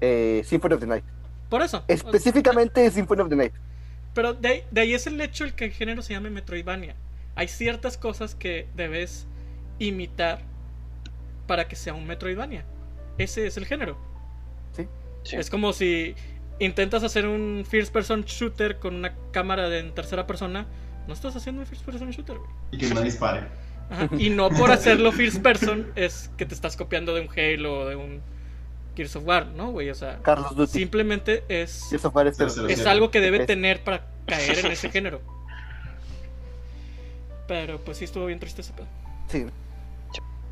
eh, 0.00 0.42
Symphony 0.44 0.74
of 0.74 0.80
the 0.80 0.86
Night. 0.86 1.04
Por 1.48 1.62
eso. 1.62 1.84
Específicamente 1.86 2.90
Symphony 2.90 3.20
of 3.22 3.28
the 3.28 3.36
Night. 3.36 3.54
Pero 4.14 4.34
de 4.34 4.48
ahí, 4.48 4.64
de 4.70 4.80
ahí 4.80 4.94
es 4.94 5.06
el 5.06 5.20
hecho 5.20 5.44
el 5.44 5.54
que 5.54 5.66
el 5.66 5.72
género 5.72 6.02
se 6.02 6.14
llame 6.14 6.30
Metroidvania. 6.30 6.96
Hay 7.36 7.48
ciertas 7.48 7.96
cosas 7.96 8.34
que 8.34 8.68
debes 8.74 9.26
imitar 9.78 10.42
para 11.46 11.68
que 11.68 11.76
sea 11.76 11.94
un 11.94 12.06
Metroidvania. 12.06 12.64
Ese 13.18 13.46
es 13.46 13.56
el 13.56 13.66
género. 13.66 13.98
Sí. 14.72 14.86
Es 15.32 15.50
como 15.50 15.72
si 15.72 16.14
intentas 16.58 17.02
hacer 17.02 17.26
un 17.26 17.64
first 17.68 17.92
person 17.92 18.22
shooter 18.22 18.78
con 18.78 18.94
una 18.94 19.14
cámara 19.32 19.68
de 19.68 19.80
en 19.80 19.94
tercera 19.94 20.26
persona. 20.26 20.66
No 21.06 21.14
estás 21.14 21.34
haciendo 21.36 21.62
un 21.62 21.66
first 21.66 21.84
person 21.84 22.10
shooter, 22.10 22.38
güey. 22.38 22.50
Y 22.72 22.78
que 22.78 22.94
no 22.94 23.00
dispare. 23.00 23.46
Ajá, 23.90 24.08
Y 24.18 24.30
no 24.30 24.50
por 24.50 24.70
hacerlo 24.72 25.12
first 25.12 25.42
person 25.42 25.90
es 25.96 26.30
que 26.36 26.46
te 26.46 26.54
estás 26.54 26.76
copiando 26.76 27.14
de 27.14 27.22
un 27.22 27.28
Halo 27.28 27.80
o 27.80 27.86
de 27.86 27.96
un 27.96 28.22
Gears 28.96 29.16
of 29.16 29.24
War, 29.26 29.46
¿no, 29.46 29.70
güey? 29.70 29.90
O 29.90 29.94
sea, 29.94 30.18
Carlos 30.22 30.54
Duty. 30.56 30.72
simplemente 30.72 31.44
es, 31.48 31.92
es 31.92 32.86
algo 32.86 33.10
que 33.10 33.20
debe 33.20 33.38
Es- 33.42 33.46
tener 33.46 33.82
para 33.84 34.06
caer 34.26 34.58
en 34.64 34.66
ese 34.72 34.90
género. 34.90 35.20
Pero 37.46 37.78
pues 37.80 37.98
sí 37.98 38.04
estuvo 38.04 38.26
bien 38.26 38.38
triste 38.38 38.60
ese 38.60 38.72
pedo. 38.72 38.86
Sí. 39.28 39.46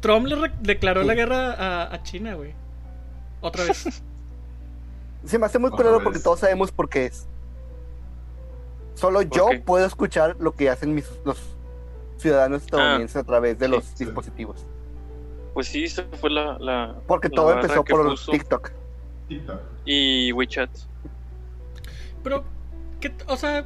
Trump 0.00 0.26
le 0.26 0.50
declaró 0.60 1.02
Sí. 1.02 1.06
la 1.08 1.14
guerra 1.14 1.52
a, 1.52 1.94
a 1.94 2.02
China, 2.02 2.34
güey. 2.34 2.52
Otra 3.40 3.64
vez. 3.64 3.84
Se 5.24 5.38
me 5.38 5.46
hace 5.46 5.58
muy 5.58 5.70
vez. 5.98 6.04
porque 6.04 6.18
todos 6.20 6.40
sabemos 6.40 6.70
por 6.72 6.88
qué 6.88 7.06
es. 7.06 7.26
Solo 8.94 9.22
yo 9.22 9.48
qué? 9.50 9.58
puedo 9.60 9.84
escuchar 9.86 10.36
lo 10.40 10.54
que 10.54 10.70
hacen 10.70 10.94
mis, 10.94 11.08
los 11.24 11.38
ciudadanos 12.18 12.62
estadounidenses 12.62 13.16
a 13.16 13.24
través 13.24 13.58
de 13.58 13.66
sí, 13.66 13.72
los 13.72 13.84
sí. 13.84 14.04
dispositivos. 14.04 14.64
Pues 15.54 15.68
sí, 15.68 15.84
esa 15.84 16.04
fue 16.20 16.30
la. 16.30 16.58
la 16.58 16.94
Porque 17.06 17.28
la 17.28 17.34
todo 17.34 17.52
empezó 17.52 17.84
por 17.84 18.08
puso. 18.10 18.32
TikTok. 18.32 18.70
TikTok. 19.28 19.60
Y 19.84 20.32
WeChat. 20.32 20.70
Pero, 22.22 22.44
¿qué 23.00 23.10
t- 23.10 23.24
o 23.28 23.36
sea, 23.36 23.64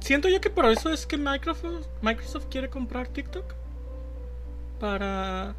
siento 0.00 0.28
yo 0.28 0.40
que 0.40 0.50
por 0.50 0.64
eso 0.66 0.90
es 0.92 1.06
que 1.06 1.16
Microsoft, 1.16 1.86
Microsoft 2.02 2.46
quiere 2.50 2.68
comprar 2.70 3.08
TikTok. 3.08 3.44
Para, 4.80 5.54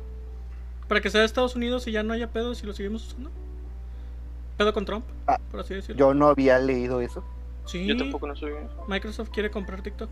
para 0.88 1.01
que 1.01 1.09
sea 1.09 1.19
de 1.19 1.25
Estados 1.25 1.55
Unidos 1.55 1.86
y 1.88 1.91
ya 1.91 2.03
no 2.03 2.13
haya 2.13 2.30
pedo 2.32 2.55
si 2.55 2.65
lo 2.65 2.73
seguimos 2.73 3.05
usando. 3.07 3.30
Pedo 4.57 4.73
con 4.73 4.86
Trump, 4.86 5.05
Ah, 5.27 5.38
por 5.51 5.59
así 5.61 5.73
decirlo. 5.73 5.97
Yo 5.99 6.13
no 6.13 6.27
había 6.27 6.57
leído 6.59 7.01
eso. 7.01 7.23
sí, 7.65 7.86
Yo 7.86 7.95
tampoco 7.97 8.27
no 8.27 8.36
soy 8.36 8.51
eso. 8.53 8.86
Microsoft 8.88 9.30
quiere 9.30 9.51
comprar 9.51 9.82
TikTok. 9.82 10.09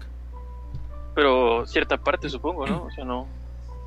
Pero 1.16 1.66
cierta 1.66 1.98
parte, 1.98 2.30
supongo, 2.30 2.68
¿no? 2.68 2.84
O 2.84 2.92
sea, 2.92 3.04
no. 3.06 3.28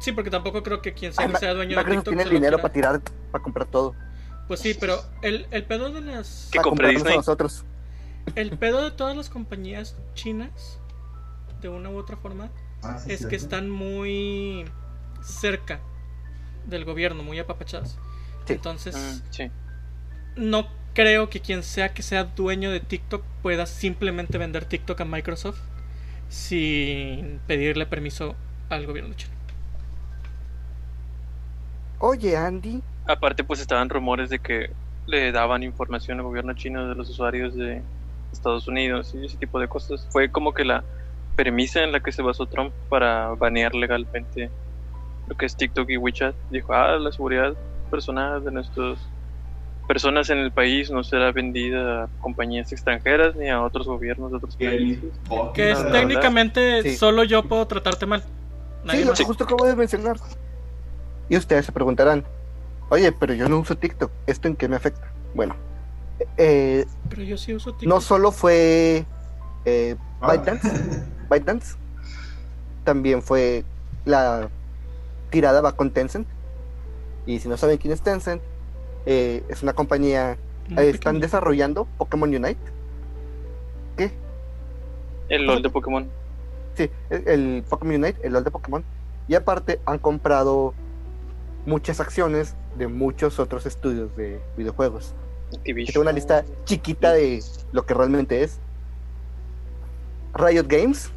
Sí, 0.00 0.12
porque 0.12 0.30
tampoco 0.30 0.62
creo 0.62 0.80
que 0.82 0.92
quien 0.94 1.12
sea, 1.12 1.26
Ay, 1.26 1.32
que 1.32 1.38
sea 1.38 1.54
dueño 1.54 1.70
de 1.70 1.76
Microsoft 1.76 2.04
TikTok 2.04 2.14
tiene 2.14 2.22
el 2.22 2.30
dinero 2.30 2.56
para 2.58 2.72
tirar, 2.72 3.00
para 3.30 3.44
comprar 3.44 3.66
todo. 3.68 3.94
Pues 4.48 4.60
sí, 4.60 4.74
pero 4.78 5.00
el, 5.22 5.46
el 5.50 5.64
pedo 5.64 5.90
de 5.92 6.00
las... 6.00 6.48
¿Qué 6.50 6.56
para 6.58 6.68
compre 6.68 6.86
comprarnos 6.86 7.02
Disney? 7.02 7.14
a 7.14 7.16
nosotros. 7.18 7.64
El 8.34 8.58
pedo 8.58 8.82
de 8.82 8.90
todas 8.90 9.16
las 9.16 9.28
compañías 9.30 9.96
chinas, 10.14 10.80
de 11.60 11.68
una 11.68 11.90
u 11.90 11.96
otra 11.98 12.16
forma, 12.16 12.50
Ah, 12.82 12.98
sí, 12.98 13.12
es 13.12 13.18
cierto. 13.18 13.28
que 13.28 13.36
están 13.36 13.68
muy 13.70 14.64
cerca 15.22 15.80
del 16.66 16.84
gobierno, 16.86 17.22
muy 17.22 17.38
apapachadas. 17.38 17.98
Sí. 18.46 18.54
Entonces, 18.54 18.96
Mm, 18.96 19.32
sí. 19.32 19.50
no 20.36 20.66
creo 20.94 21.28
que 21.30 21.40
quien 21.40 21.62
sea 21.62 21.92
que 21.92 22.02
sea 22.02 22.24
dueño 22.24 22.70
de 22.70 22.80
TikTok 22.80 23.22
pueda 23.42 23.66
simplemente 23.66 24.38
vender 24.38 24.64
TikTok 24.64 25.00
a 25.02 25.04
Microsoft 25.04 25.60
sin 26.28 27.40
pedirle 27.46 27.86
permiso 27.86 28.34
al 28.70 28.86
gobierno 28.86 29.14
chino. 29.14 29.34
Oye 32.00 32.36
Andy, 32.36 32.82
Aparte, 33.10 33.42
pues 33.42 33.60
estaban 33.60 33.88
rumores 33.88 34.30
de 34.30 34.38
que 34.38 34.70
le 35.06 35.32
daban 35.32 35.62
información 35.62 36.18
al 36.18 36.24
gobierno 36.24 36.52
chino 36.54 36.88
de 36.88 36.94
los 36.94 37.10
usuarios 37.10 37.56
de 37.56 37.82
Estados 38.32 38.68
Unidos 38.68 39.12
y 39.14 39.24
ese 39.24 39.36
tipo 39.36 39.58
de 39.58 39.66
cosas. 39.66 40.06
Fue 40.10 40.30
como 40.30 40.54
que 40.54 40.64
la 40.64 40.84
premisa 41.34 41.82
en 41.82 41.90
la 41.90 42.00
que 42.00 42.12
se 42.12 42.22
basó 42.22 42.46
Trump 42.46 42.72
para 42.88 43.30
banear 43.30 43.74
legalmente 43.74 44.50
lo 45.26 45.36
que 45.36 45.46
es 45.46 45.56
TikTok 45.56 45.90
y 45.90 45.96
WeChat. 45.96 46.34
Dijo, 46.50 46.72
ah, 46.72 46.98
la 46.98 47.10
seguridad 47.10 47.54
personal 47.90 48.44
de 48.44 48.52
nuestras 48.52 48.98
personas 49.88 50.30
en 50.30 50.38
el 50.38 50.52
país 50.52 50.88
no 50.88 51.02
será 51.02 51.32
vendida 51.32 52.04
a 52.04 52.08
compañías 52.20 52.70
extranjeras 52.70 53.34
ni 53.34 53.48
a 53.48 53.60
otros 53.60 53.88
gobiernos 53.88 54.30
de 54.30 54.36
otros 54.36 54.54
países. 54.54 55.10
Que 55.52 55.72
es 55.72 55.90
técnicamente 55.90 56.82
sí. 56.84 56.96
solo 56.96 57.24
yo 57.24 57.42
puedo 57.42 57.66
tratarte 57.66 58.06
mal. 58.06 58.22
Nadie 58.84 59.00
sí, 59.00 59.06
lo 59.06 59.26
justo 59.26 59.42
acabo 59.42 59.66
de 59.66 59.74
mencionar. 59.74 60.16
Y 61.30 61.36
ustedes 61.38 61.64
se 61.64 61.72
preguntarán, 61.72 62.24
oye, 62.90 63.10
pero 63.12 63.32
yo 63.34 63.48
no 63.48 63.58
uso 63.60 63.76
TikTok, 63.78 64.10
¿esto 64.26 64.48
en 64.48 64.56
qué 64.56 64.68
me 64.68 64.76
afecta? 64.76 65.10
Bueno, 65.34 65.54
eh, 66.36 66.84
Pero 67.08 67.22
yo 67.22 67.38
sí 67.38 67.54
uso 67.54 67.70
TikTok. 67.72 67.88
no 67.88 68.00
solo 68.02 68.32
fue 68.32 69.06
eh, 69.64 69.96
Ah. 70.20 70.32
ByteDance, 70.32 70.68
ByteDance, 71.30 71.76
también 72.84 73.22
fue 73.22 73.64
la 74.04 74.50
tirada 75.30 75.60
va 75.62 75.72
con 75.76 75.90
Tencent. 75.92 76.26
Y 77.26 77.38
si 77.38 77.48
no 77.48 77.56
saben 77.56 77.78
quién 77.78 77.92
es 77.94 78.02
Tencent, 78.02 78.42
eh, 79.06 79.42
es 79.48 79.62
una 79.62 79.72
compañía, 79.72 80.36
Muy 80.68 80.82
eh, 80.84 80.90
están 80.90 81.14
pequeño. 81.14 81.20
desarrollando 81.20 81.84
Pokémon 81.96 82.28
Unite. 82.34 82.58
¿Qué? 83.96 84.10
El 85.28 85.46
LOL 85.46 85.62
de 85.62 85.70
Pokémon. 85.70 86.08
Sí, 86.74 86.90
el, 87.08 87.28
el 87.28 87.64
Pokémon 87.68 87.94
Unite, 87.96 88.18
el 88.22 88.32
LOL 88.32 88.44
de 88.44 88.50
Pokémon. 88.50 88.84
Y 89.28 89.34
aparte 89.36 89.80
han 89.86 89.98
comprado 89.98 90.74
muchas 91.66 92.00
acciones 92.00 92.54
de 92.76 92.88
muchos 92.88 93.38
otros 93.38 93.66
estudios 93.66 94.14
de 94.16 94.40
videojuegos. 94.56 95.14
Tengo 95.64 96.00
una 96.00 96.12
lista 96.12 96.44
chiquita 96.64 97.12
de 97.12 97.42
lo 97.72 97.84
que 97.84 97.94
realmente 97.94 98.42
es. 98.42 98.58
Riot 100.34 100.66
Games, 100.68 101.10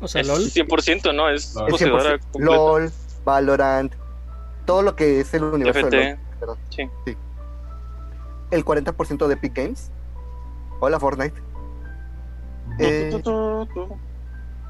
O 0.00 0.08
sea, 0.08 0.22
Es 0.22 0.28
LOL. 0.28 0.40
100%, 0.40 1.14
¿no? 1.14 1.28
Es 1.28 1.54
LOL. 1.54 1.64
el 1.66 1.70
poseedora 1.70 2.10
100%, 2.16 2.20
completa. 2.32 2.56
LOL, 2.56 2.90
Valorant, 3.24 3.92
todo 4.64 4.82
lo 4.82 4.96
que 4.96 5.20
es 5.20 5.34
el 5.34 5.44
universo 5.44 5.90
de 5.90 5.90
TFT. 5.90 6.18
LOL, 6.18 6.38
perdón. 6.38 6.58
Sí. 6.70 7.16
El 8.50 8.64
40% 8.64 9.26
de 9.26 9.34
Epic 9.34 9.54
Games. 9.54 9.90
Hola 10.80 10.98
Fortnite. 10.98 11.40
Eh, 12.78 13.22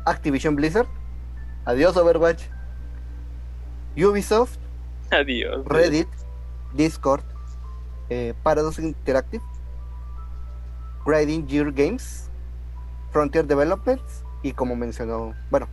Activision 0.04 0.56
Blizzard. 0.56 0.88
Adiós 1.64 1.96
Overwatch. 1.96 2.42
Ubisoft, 3.96 4.58
Adiós. 5.20 5.64
Reddit, 5.66 6.08
Discord, 6.74 7.22
eh, 8.08 8.34
Paradox 8.42 8.78
Interactive, 8.78 9.42
Grinding 11.04 11.48
Gear 11.48 11.72
Games, 11.72 12.30
Frontier 13.10 13.46
Developments 13.46 14.24
y 14.42 14.52
como 14.52 14.76
mencionó, 14.76 15.34
bueno, 15.50 15.68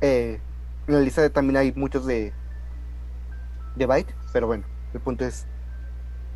eh, 0.00 0.40
en 0.86 0.94
la 0.94 1.00
lista 1.00 1.22
de- 1.22 1.30
también 1.30 1.56
hay 1.56 1.72
muchos 1.72 2.06
de, 2.06 2.32
de 3.76 3.86
Byte, 3.86 4.14
pero 4.32 4.46
bueno, 4.46 4.64
el 4.92 5.00
punto 5.00 5.24
es, 5.24 5.46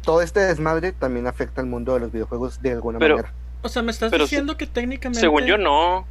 todo 0.03 0.23
este 0.23 0.41
desmadre 0.41 0.93
también 0.93 1.27
afecta 1.27 1.61
al 1.61 1.67
mundo 1.67 1.95
de 1.95 2.01
los 2.01 2.13
videojuegos 2.13 2.61
de 2.63 2.73
alguna 2.73 2.99
Pero- 2.99 3.17
manera. 3.17 3.35
O 3.63 3.69
sea, 3.71 3.83
me 3.83 3.91
estás 3.93 4.11
Pero 4.11 4.25
diciendo 4.25 4.59
que 4.59 4.67
técnicamente 4.67 5.21
Según 5.21 5.45
yo, 5.45 5.57
no. 5.57 6.07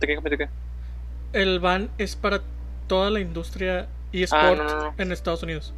Técnicamente, 0.00 0.36
¿qué? 0.36 0.48
el 1.32 1.60
ban 1.60 1.88
es 1.98 2.14
para 2.16 2.40
toda 2.86 3.10
la 3.10 3.20
industria 3.20 3.86
eSport 4.12 4.58
no, 4.58 4.64
no. 4.64 4.94
en 4.98 5.12
Estados 5.12 5.42
Unidos. 5.42 5.74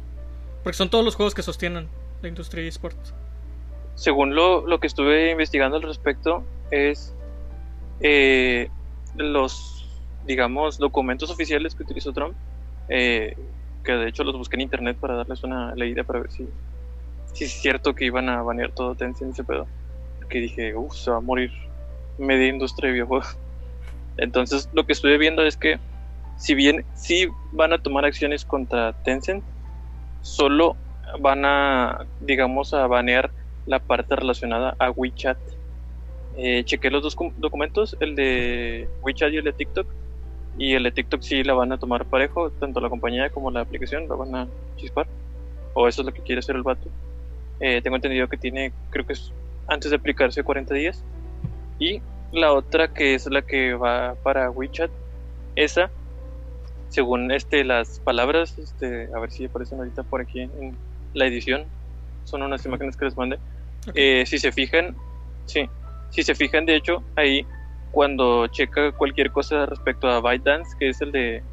Porque 0.63 0.77
son 0.77 0.89
todos 0.89 1.03
los 1.03 1.15
juegos 1.15 1.33
que 1.33 1.41
sostienen 1.41 1.89
la 2.21 2.27
industria 2.27 2.67
eSport. 2.67 2.97
Según 3.95 4.35
lo, 4.35 4.65
lo 4.65 4.79
que 4.79 4.87
estuve 4.87 5.31
investigando 5.31 5.77
al 5.77 5.83
respecto, 5.83 6.43
es 6.71 7.13
eh, 7.99 8.69
los, 9.15 9.85
digamos, 10.25 10.77
documentos 10.77 11.29
oficiales 11.29 11.75
que 11.75 11.83
utilizó 11.83 12.13
Trump, 12.13 12.35
eh, 12.89 13.35
que 13.83 13.91
de 13.93 14.07
hecho 14.07 14.23
los 14.23 14.37
busqué 14.37 14.55
en 14.55 14.61
internet 14.61 14.97
para 14.99 15.15
darles 15.15 15.43
una 15.43 15.75
leída 15.75 16.03
para 16.03 16.19
ver 16.19 16.31
si, 16.31 16.47
si 17.33 17.45
es 17.45 17.51
cierto 17.51 17.93
que 17.93 18.05
iban 18.05 18.29
a 18.29 18.41
banear 18.41 18.71
todo 18.71 18.95
Tencent 18.95 19.29
y 19.29 19.33
ese 19.33 19.43
pedo. 19.43 19.67
Que 20.29 20.39
dije, 20.39 20.75
uff, 20.75 20.95
se 20.95 21.11
va 21.11 21.17
a 21.17 21.21
morir 21.21 21.51
media 22.17 22.47
industria 22.47 22.87
de 22.87 22.93
videojuegos. 22.93 23.37
Entonces, 24.17 24.69
lo 24.73 24.85
que 24.85 24.93
estuve 24.93 25.17
viendo 25.17 25.43
es 25.43 25.57
que, 25.57 25.79
si 26.41 26.55
bien 26.55 26.83
sí 26.95 27.27
van 27.51 27.71
a 27.71 27.77
tomar 27.77 28.03
acciones 28.03 28.45
contra 28.45 28.93
Tencent, 29.03 29.43
solo 30.21 30.75
van 31.19 31.45
a, 31.45 32.07
digamos, 32.19 32.73
a 32.73 32.87
banear 32.87 33.29
la 33.67 33.77
parte 33.77 34.15
relacionada 34.15 34.75
a 34.79 34.89
WeChat. 34.89 35.37
Eh, 36.37 36.63
chequé 36.63 36.89
los 36.89 37.03
dos 37.03 37.15
documentos, 37.37 37.95
el 37.99 38.15
de 38.15 38.89
WeChat 39.03 39.31
y 39.33 39.37
el 39.37 39.43
de 39.43 39.53
TikTok. 39.53 39.87
Y 40.57 40.73
el 40.73 40.81
de 40.81 40.91
TikTok 40.91 41.21
sí 41.21 41.43
la 41.43 41.53
van 41.53 41.73
a 41.73 41.77
tomar 41.77 42.05
parejo, 42.05 42.49
tanto 42.49 42.81
la 42.81 42.89
compañía 42.89 43.29
como 43.29 43.51
la 43.51 43.61
aplicación 43.61 44.09
la 44.09 44.15
van 44.15 44.33
a 44.33 44.47
chispar. 44.77 45.05
O 45.75 45.87
eso 45.87 46.01
es 46.01 46.07
lo 46.07 46.11
que 46.11 46.23
quiere 46.23 46.39
hacer 46.39 46.55
el 46.55 46.63
vato. 46.63 46.89
Eh, 47.59 47.83
tengo 47.83 47.97
entendido 47.97 48.27
que 48.27 48.37
tiene, 48.37 48.73
creo 48.89 49.05
que 49.05 49.13
es 49.13 49.31
antes 49.67 49.91
de 49.91 49.97
aplicarse 49.97 50.41
40 50.41 50.73
días. 50.73 51.03
Y 51.77 52.01
la 52.31 52.51
otra 52.51 52.91
que 52.91 53.13
es 53.13 53.29
la 53.29 53.43
que 53.43 53.75
va 53.75 54.15
para 54.23 54.49
WeChat, 54.49 54.89
esa, 55.55 55.91
según 56.91 57.31
este 57.31 57.63
las 57.63 57.99
palabras, 58.01 58.57
este, 58.59 59.07
a 59.15 59.19
ver 59.19 59.31
si 59.31 59.45
aparecen 59.45 59.79
ahorita 59.79 60.03
por 60.03 60.21
aquí 60.21 60.41
en 60.41 60.77
la 61.13 61.25
edición, 61.25 61.63
son 62.25 62.43
unas 62.43 62.65
imágenes 62.65 62.97
que 62.97 63.05
les 63.05 63.15
mandé. 63.15 63.39
Eh, 63.95 64.25
si 64.27 64.37
se 64.37 64.51
fijan, 64.51 64.95
sí, 65.45 65.69
si 66.09 66.21
se 66.21 66.35
fijan, 66.35 66.65
de 66.65 66.75
hecho, 66.75 67.01
ahí 67.15 67.47
cuando 67.91 68.47
checa 68.47 68.91
cualquier 68.91 69.31
cosa 69.31 69.65
respecto 69.65 70.09
a 70.09 70.19
ByteDance, 70.19 70.75
que 70.77 70.89
es 70.89 71.01
el 71.01 71.13
de 71.13 71.43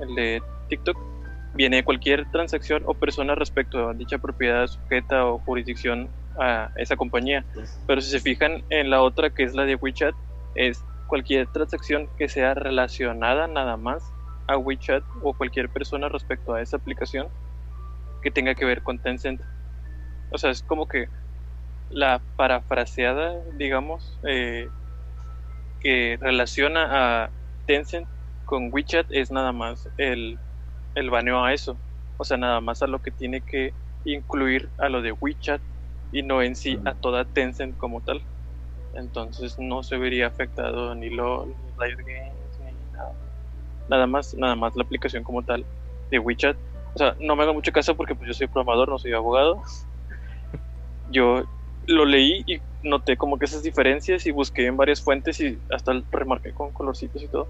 el 0.00 0.14
de 0.14 0.42
TikTok, 0.68 0.98
viene 1.54 1.82
cualquier 1.82 2.30
transacción 2.30 2.82
o 2.84 2.92
persona 2.92 3.34
respecto 3.34 3.88
a 3.88 3.94
dicha 3.94 4.18
propiedad 4.18 4.66
sujeta 4.66 5.24
o 5.26 5.38
jurisdicción 5.38 6.10
a 6.38 6.70
esa 6.76 6.96
compañía. 6.96 7.46
Pero 7.86 8.02
si 8.02 8.10
se 8.10 8.20
fijan 8.20 8.62
en 8.68 8.90
la 8.90 9.00
otra, 9.00 9.30
que 9.30 9.42
es 9.42 9.54
la 9.54 9.64
de 9.64 9.76
WeChat, 9.76 10.14
es 10.54 10.84
cualquier 11.06 11.46
transacción 11.46 12.10
que 12.18 12.28
sea 12.28 12.52
relacionada 12.52 13.46
nada 13.46 13.78
más 13.78 14.12
a 14.48 14.56
WeChat 14.56 15.02
o 15.22 15.34
cualquier 15.34 15.68
persona 15.70 16.08
respecto 16.08 16.54
a 16.54 16.62
esa 16.62 16.76
aplicación 16.76 17.28
que 18.22 18.30
tenga 18.30 18.54
que 18.54 18.64
ver 18.64 18.82
con 18.82 18.98
Tencent. 18.98 19.40
O 20.30 20.38
sea, 20.38 20.50
es 20.50 20.62
como 20.62 20.86
que 20.86 21.08
la 21.90 22.22
parafraseada, 22.36 23.34
digamos, 23.54 24.18
eh, 24.24 24.68
que 25.80 26.18
relaciona 26.20 27.24
a 27.24 27.30
Tencent 27.66 28.08
con 28.44 28.70
WeChat 28.72 29.06
es 29.10 29.30
nada 29.30 29.52
más 29.52 29.88
el, 29.98 30.38
el 30.94 31.10
baneo 31.10 31.44
a 31.44 31.52
eso. 31.52 31.78
O 32.18 32.24
sea, 32.24 32.36
nada 32.36 32.60
más 32.60 32.82
a 32.82 32.86
lo 32.86 33.00
que 33.00 33.10
tiene 33.10 33.42
que 33.42 33.72
incluir 34.04 34.70
a 34.78 34.88
lo 34.88 35.02
de 35.02 35.12
WeChat 35.12 35.60
y 36.12 36.22
no 36.22 36.42
en 36.42 36.56
sí 36.56 36.78
a 36.84 36.94
toda 36.94 37.24
Tencent 37.24 37.76
como 37.76 38.00
tal. 38.00 38.22
Entonces 38.94 39.58
no 39.58 39.82
se 39.82 39.98
vería 39.98 40.26
afectado 40.26 40.94
ni 40.94 41.10
LOL, 41.10 41.48
ni 41.48 41.70
Riot 41.78 41.98
Games. 41.98 42.45
Nada 43.88 44.06
más, 44.06 44.34
nada 44.34 44.56
más 44.56 44.74
la 44.76 44.82
aplicación 44.82 45.22
como 45.22 45.42
tal 45.42 45.64
de 46.10 46.18
WeChat. 46.18 46.56
O 46.94 46.98
sea, 46.98 47.14
no 47.20 47.36
me 47.36 47.42
haga 47.42 47.52
mucho 47.52 47.72
caso 47.72 47.94
porque 47.94 48.14
pues 48.14 48.28
yo 48.28 48.34
soy 48.34 48.46
programador, 48.46 48.88
no 48.88 48.98
soy 48.98 49.12
abogado. 49.12 49.62
Yo 51.10 51.44
lo 51.86 52.04
leí 52.04 52.42
y 52.46 52.60
noté 52.82 53.16
como 53.16 53.38
que 53.38 53.44
esas 53.44 53.62
diferencias 53.62 54.26
y 54.26 54.30
busqué 54.30 54.66
en 54.66 54.76
varias 54.76 55.00
fuentes 55.00 55.40
y 55.40 55.58
hasta 55.70 56.02
remarqué 56.10 56.52
con 56.52 56.72
colorcitos 56.72 57.22
y 57.22 57.28
todo. 57.28 57.46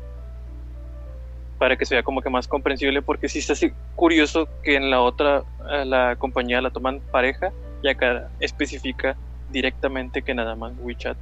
Para 1.59 1.77
que 1.77 1.87
sea 1.87 2.03
como 2.03 2.21
que 2.21 2.29
más 2.29 2.49
comprensible 2.49 3.03
porque 3.03 3.29
sí 3.29 3.39
está 3.39 3.55
así 3.55 3.73
curioso 3.95 4.49
que 4.63 4.77
en 4.77 4.91
la 4.91 5.01
otra 5.01 5.43
eh, 5.71 5.85
la 5.85 6.17
compañía 6.17 6.61
la 6.61 6.71
toman 6.71 7.01
pareja 7.11 7.53
y 7.83 7.89
acá 7.89 8.31
especifica 8.41 9.17
directamente 9.51 10.23
que 10.23 10.35
nada 10.35 10.55
más 10.55 10.73
WeChat. 10.79 11.17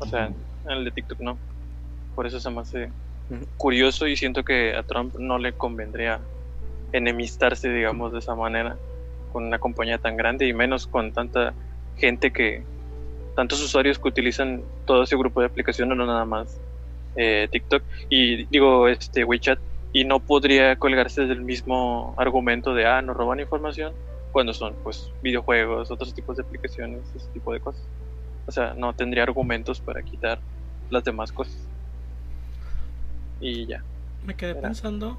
O 0.00 0.06
sea, 0.06 0.26
en 0.26 0.70
el 0.70 0.84
de 0.84 0.90
TikTok 0.90 1.20
no. 1.20 1.38
Por 2.14 2.26
eso 2.26 2.40
se 2.40 2.50
me 2.50 2.60
hace. 2.60 2.90
Curioso 3.56 4.06
y 4.06 4.16
siento 4.16 4.44
que 4.44 4.74
a 4.74 4.82
Trump 4.82 5.16
no 5.18 5.38
le 5.38 5.52
convendría 5.52 6.20
enemistarse, 6.92 7.68
digamos, 7.68 8.12
de 8.12 8.20
esa 8.20 8.34
manera 8.34 8.76
con 9.32 9.44
una 9.44 9.58
compañía 9.58 9.98
tan 9.98 10.16
grande 10.16 10.46
y 10.46 10.54
menos 10.54 10.86
con 10.86 11.12
tanta 11.12 11.52
gente 11.96 12.32
que, 12.32 12.62
tantos 13.36 13.62
usuarios 13.62 13.98
que 13.98 14.08
utilizan 14.08 14.62
todo 14.86 15.02
ese 15.02 15.16
grupo 15.16 15.40
de 15.40 15.46
aplicaciones, 15.46 15.96
no 15.96 16.06
nada 16.06 16.24
más 16.24 16.58
eh, 17.16 17.48
TikTok 17.50 17.82
y 18.08 18.44
digo, 18.46 18.88
este 18.88 19.24
WeChat, 19.24 19.58
y 19.92 20.04
no 20.04 20.20
podría 20.20 20.76
colgarse 20.76 21.26
del 21.26 21.42
mismo 21.42 22.14
argumento 22.16 22.74
de, 22.74 22.86
ah, 22.86 23.02
nos 23.02 23.16
roban 23.16 23.40
información, 23.40 23.92
cuando 24.32 24.52
son, 24.52 24.74
pues, 24.82 25.10
videojuegos, 25.22 25.90
otros 25.90 26.14
tipos 26.14 26.36
de 26.36 26.42
aplicaciones, 26.42 27.00
ese 27.16 27.28
tipo 27.32 27.52
de 27.52 27.60
cosas. 27.60 27.82
O 28.46 28.52
sea, 28.52 28.74
no 28.74 28.92
tendría 28.92 29.22
argumentos 29.22 29.80
para 29.80 30.02
quitar 30.02 30.38
las 30.90 31.04
demás 31.04 31.32
cosas. 31.32 31.56
Y 33.40 33.66
ya. 33.66 33.82
Me 34.26 34.34
quedé 34.36 34.52
Era. 34.52 34.62
pensando 34.62 35.16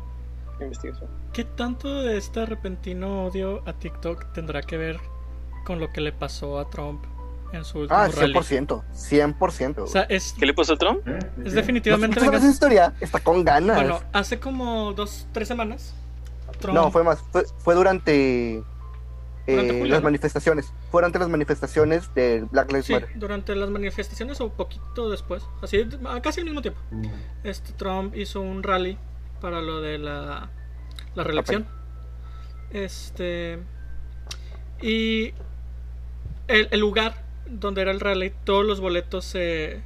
investigación. 0.61 1.09
¿Qué 1.31 1.45
tanto 1.45 2.01
de 2.01 2.17
este 2.17 2.45
repentino 2.45 3.25
odio 3.25 3.61
a 3.65 3.73
TikTok 3.73 4.33
tendrá 4.33 4.61
que 4.61 4.77
ver 4.77 4.99
con 5.65 5.79
lo 5.79 5.89
que 5.91 6.01
le 6.01 6.11
pasó 6.11 6.59
a 6.59 6.69
Trump 6.69 7.03
en 7.53 7.63
su 7.63 7.79
último 7.79 7.97
Ah, 7.97 8.07
rally? 8.09 8.33
100%. 8.33 8.83
100%. 8.93 9.79
O 9.83 9.87
sea, 9.87 10.01
es, 10.03 10.35
¿Qué 10.37 10.45
le 10.45 10.53
pasó 10.53 10.73
a 10.73 10.77
Trump? 10.77 11.07
¿Eh? 11.07 11.11
¿De 11.11 11.17
es? 11.19 11.35
¿No 11.37 11.51
definitivamente... 11.51 12.15
sabes 12.19 12.31
venganza. 12.31 12.47
esa 12.47 12.53
historia? 12.53 12.93
Está 12.99 13.19
con 13.21 13.43
ganas. 13.45 13.77
Bueno, 13.77 13.99
hace 14.11 14.39
como 14.39 14.91
dos, 14.93 15.27
tres 15.31 15.47
semanas. 15.47 15.93
Trump, 16.59 16.75
no, 16.75 16.91
fue 16.91 17.03
más. 17.05 17.19
Fue, 17.31 17.45
fue 17.59 17.75
durante, 17.75 18.61
eh, 19.49 19.87
las 19.87 19.99
¿no? 19.99 20.05
manifestaciones. 20.05 20.73
Fue 20.91 21.01
durante 21.01 21.19
las 21.19 21.29
manifestaciones 21.29 22.13
del 22.13 22.45
Black 22.45 22.71
Lives 22.71 22.85
Sí, 22.85 22.93
Matter. 22.93 23.09
durante 23.15 23.55
las 23.55 23.69
manifestaciones 23.69 24.39
o 24.41 24.49
poquito 24.49 25.09
después. 25.09 25.43
Así, 25.61 25.87
casi 26.21 26.41
al 26.41 26.45
mismo 26.45 26.61
tiempo. 26.61 26.79
Mm. 26.91 27.05
Este 27.43 27.73
Trump 27.73 28.15
hizo 28.15 28.41
un 28.41 28.63
rally 28.63 28.97
para 29.41 29.61
lo 29.61 29.81
de 29.81 29.97
la, 29.97 30.49
la 31.15 31.23
reelección. 31.23 31.67
Este. 32.71 33.59
Y 34.81 35.33
el, 36.47 36.67
el 36.71 36.79
lugar 36.79 37.23
donde 37.47 37.81
era 37.81 37.91
el 37.91 37.99
rally, 37.99 38.33
todos 38.43 38.65
los 38.65 38.79
boletos 38.79 39.25
se, 39.25 39.81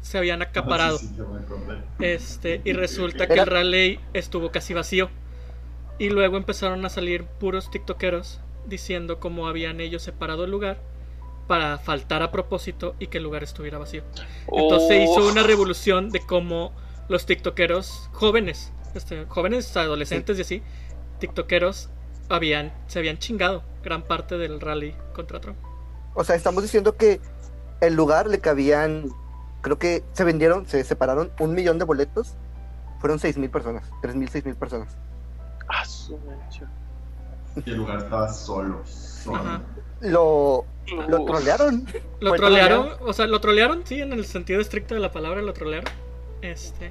se 0.00 0.18
habían 0.18 0.42
acaparado. 0.42 0.98
Ah, 0.98 1.40
acordé. 1.44 2.14
Este, 2.14 2.60
y 2.64 2.72
resulta 2.72 3.26
que 3.26 3.34
el 3.34 3.46
rally 3.46 4.00
estuvo 4.14 4.50
casi 4.50 4.74
vacío. 4.74 5.10
Y 5.98 6.10
luego 6.10 6.36
empezaron 6.36 6.84
a 6.84 6.90
salir 6.90 7.24
puros 7.24 7.70
tiktokeros 7.70 8.40
diciendo 8.66 9.20
cómo 9.20 9.48
habían 9.48 9.80
ellos 9.80 10.02
separado 10.02 10.44
el 10.44 10.50
lugar 10.50 10.78
para 11.46 11.78
faltar 11.78 12.22
a 12.22 12.30
propósito 12.32 12.94
y 12.98 13.06
que 13.06 13.18
el 13.18 13.24
lugar 13.24 13.42
estuviera 13.42 13.78
vacío. 13.78 14.02
Entonces 14.52 14.88
se 14.88 15.02
hizo 15.02 15.20
Oh. 15.26 15.30
una 15.30 15.42
revolución 15.42 16.10
de 16.10 16.20
cómo 16.20 16.72
los 17.08 17.24
tiktokeros 17.26 18.08
jóvenes, 18.12 18.72
este, 18.94 19.26
jóvenes 19.26 19.76
adolescentes 19.76 20.38
y 20.38 20.42
así, 20.42 20.62
tiktokeros 21.20 21.88
habían, 22.28 22.72
se 22.88 22.98
habían 22.98 23.18
chingado 23.18 23.62
gran 23.84 24.02
parte 24.02 24.36
del 24.38 24.60
rally 24.60 24.94
contra 25.14 25.40
Trump. 25.40 25.58
O 26.14 26.24
sea, 26.24 26.34
estamos 26.34 26.62
diciendo 26.62 26.96
que 26.96 27.20
el 27.80 27.94
lugar 27.94 28.26
le 28.28 28.40
cabían. 28.40 29.08
Creo 29.60 29.78
que 29.78 30.02
se 30.12 30.24
vendieron, 30.24 30.66
se 30.66 30.82
separaron 30.82 31.30
un 31.38 31.54
millón 31.54 31.78
de 31.78 31.84
boletos. 31.84 32.34
Fueron 33.00 33.18
seis 33.18 33.36
mil 33.36 33.50
personas. 33.50 33.88
Tres 34.02 34.14
mil, 34.16 34.28
seis 34.28 34.44
mil 34.44 34.56
personas. 34.56 34.96
Ah, 35.68 35.84
su. 35.84 36.18
Y 37.64 37.70
el 37.70 37.76
lugar 37.76 37.98
estaba 37.98 38.28
solo. 38.32 38.82
solo. 38.86 39.36
Ajá. 39.36 39.62
Lo, 40.00 40.64
lo 41.08 41.24
trolearon. 41.24 41.86
Lo 42.20 42.34
trolearon, 42.34 42.90
o 43.00 43.12
sea, 43.12 43.26
lo 43.26 43.40
trolearon, 43.40 43.86
sí, 43.86 44.00
en 44.00 44.12
el 44.12 44.24
sentido 44.26 44.60
estricto 44.60 44.94
de 44.94 45.00
la 45.00 45.10
palabra, 45.10 45.40
lo 45.42 45.52
trolearon. 45.52 45.90
Este. 46.42 46.90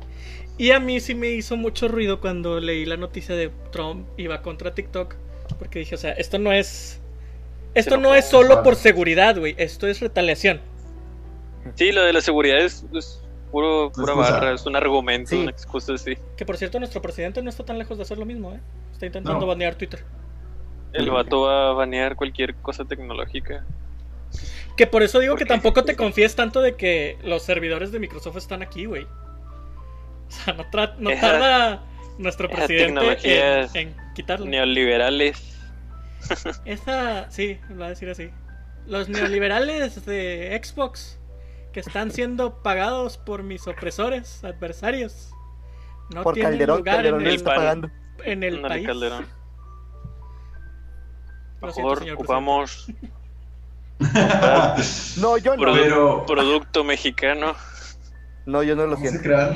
Y 0.58 0.72
a 0.72 0.80
mí 0.80 1.00
sí 1.00 1.14
me 1.16 1.28
hizo 1.30 1.56
mucho 1.58 1.88
ruido 1.88 2.20
cuando 2.20 2.60
leí 2.60 2.86
la 2.86 2.98
noticia 2.98 3.36
de 3.36 3.52
Trump 3.72 4.08
iba 4.18 4.42
contra 4.42 4.74
TikTok. 4.74 5.16
Porque 5.60 5.80
dije, 5.80 5.96
o 5.96 5.98
sea, 5.98 6.12
esto 6.14 6.40
no 6.40 6.52
es. 6.52 7.00
Esto 7.76 7.98
no 7.98 8.16
es 8.16 8.26
solo 8.26 8.64
por 8.64 8.76
seguridad, 8.76 9.38
güey. 9.38 9.54
Esto 9.58 9.86
es 9.88 10.00
retaliación. 10.00 10.62
Sí, 11.76 11.92
lo 11.92 12.04
de 12.04 12.14
la 12.14 12.22
seguridad 12.22 12.60
es, 12.60 12.86
es 12.94 13.22
puro, 13.52 13.92
pura 13.94 14.14
excusa. 14.14 14.32
barra, 14.32 14.54
es 14.54 14.66
un 14.66 14.76
argumento, 14.76 15.30
Sí. 15.32 15.38
una 15.38 15.52
excusa, 15.52 15.98
sí. 15.98 16.18
Que 16.38 16.46
por 16.46 16.58
cierto, 16.58 16.80
nuestro 16.80 17.02
presidente 17.02 17.42
no 17.44 17.50
está 17.50 17.66
tan 17.66 17.78
lejos 17.78 17.98
de 17.98 18.04
hacer 18.04 18.18
lo 18.18 18.26
mismo, 18.26 18.54
¿eh? 18.54 18.60
Está 18.94 19.06
intentando 19.08 19.42
No. 19.42 19.48
banear 19.48 19.76
Twitter. 19.76 20.04
El 20.98 21.10
vato 21.12 21.42
va 21.42 21.70
a 21.70 21.74
banear 21.74 22.16
cualquier 22.16 22.56
cosa 22.56 22.86
tecnológica. 22.86 23.64
Que 24.78 24.88
por 24.88 25.04
eso 25.04 25.20
digo 25.20 25.34
¿Por 25.34 25.40
que 25.40 25.46
qué? 25.46 25.50
tampoco 25.50 25.84
te 25.84 25.96
confíes 25.96 26.36
tanto 26.36 26.62
de 26.62 26.76
que 26.76 27.18
los 27.24 27.44
servidores 27.44 27.92
de 27.92 28.00
Microsoft 28.00 28.38
están 28.38 28.62
aquí, 28.62 28.86
güey. 28.86 29.04
O 29.04 30.32
sea, 30.32 30.54
no, 30.54 30.64
tra- 30.72 30.96
no 30.98 31.10
Esa- 31.12 31.22
tarda 31.32 31.84
nuestro 32.18 32.50
presidente 32.50 33.18
en, 33.24 33.70
en 33.74 33.96
quitarlo. 34.16 34.46
Neoliberales. 34.46 35.58
Esa, 36.66 37.30
sí, 37.30 37.60
lo 37.70 37.76
voy 37.76 37.86
a 37.86 37.90
decir 37.90 38.10
así. 38.10 38.30
Los 38.88 39.10
neoliberales 39.10 40.06
de 40.06 40.60
Xbox 40.64 41.20
que 41.72 41.80
están 41.82 42.12
siendo 42.12 42.62
pagados 42.64 43.18
por 43.18 43.44
mis 43.44 43.68
opresores, 43.68 44.44
adversarios. 44.44 45.32
No 46.14 46.24
por 46.24 46.34
tienen 46.36 46.54
Calderón. 46.54 46.78
lugar 46.80 46.96
Calderón 46.98 47.22
en 47.22 47.28
el, 47.28 47.36
está 47.36 47.56
pagando. 47.56 47.90
en 48.24 48.44
el 48.44 48.62
país. 48.62 48.88
Calderón. 48.88 49.26
Siento, 51.60 51.78
Mejor 51.78 52.00
señor 52.00 52.16
ocupamos 52.16 52.88
No, 55.18 55.38
yo 55.38 55.56
no. 55.56 55.64
Produ- 55.64 55.82
Pero 55.84 56.26
producto 56.26 56.84
mexicano. 56.84 57.56
No, 58.46 58.62
yo 58.62 58.76
no 58.76 58.84
lo 58.86 58.92
vamos 58.96 59.08
a 59.08 59.10
siento. 59.10 59.24
crear 59.24 59.56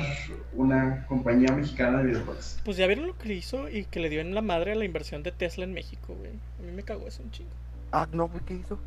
una 0.53 1.05
compañía 1.07 1.51
mexicana 1.53 1.99
de 1.99 2.05
videojuegos. 2.05 2.59
Pues 2.65 2.77
ya 2.77 2.87
vieron 2.87 3.05
lo 3.07 3.17
que 3.17 3.33
hizo 3.33 3.69
y 3.69 3.85
que 3.85 3.99
le 3.99 4.09
dio 4.09 4.21
en 4.21 4.33
la 4.33 4.41
madre 4.41 4.71
a 4.71 4.75
la 4.75 4.85
inversión 4.85 5.21
de 5.23 5.31
Tesla 5.31 5.63
en 5.65 5.73
México, 5.73 6.15
güey. 6.17 6.31
A 6.31 6.61
mí 6.63 6.71
me 6.71 6.83
cagó 6.83 7.07
eso 7.07 7.21
un 7.21 7.31
chingo. 7.31 7.51
Ah, 7.91 8.07
no, 8.11 8.29
¿qué 8.47 8.55
hizo? 8.55 8.79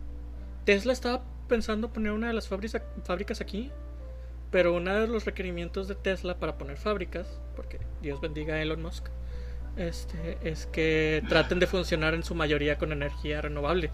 Tesla 0.64 0.92
estaba 0.92 1.22
pensando 1.48 1.88
poner 1.92 2.12
una 2.12 2.28
de 2.28 2.32
las 2.32 2.48
fábricas, 2.48 2.82
fábricas 3.04 3.40
aquí, 3.40 3.70
pero 4.50 4.74
uno 4.74 4.92
de 4.94 5.06
los 5.06 5.24
requerimientos 5.24 5.86
de 5.86 5.94
Tesla 5.94 6.36
para 6.36 6.56
poner 6.56 6.76
fábricas, 6.78 7.26
porque 7.54 7.78
Dios 8.00 8.20
bendiga 8.20 8.54
a 8.54 8.62
Elon 8.62 8.82
Musk, 8.82 9.06
este, 9.76 10.38
es 10.42 10.66
que 10.66 11.22
traten 11.28 11.58
de 11.58 11.66
funcionar 11.66 12.14
en 12.14 12.22
su 12.22 12.34
mayoría 12.34 12.78
con 12.78 12.92
energía 12.92 13.40
renovable, 13.40 13.90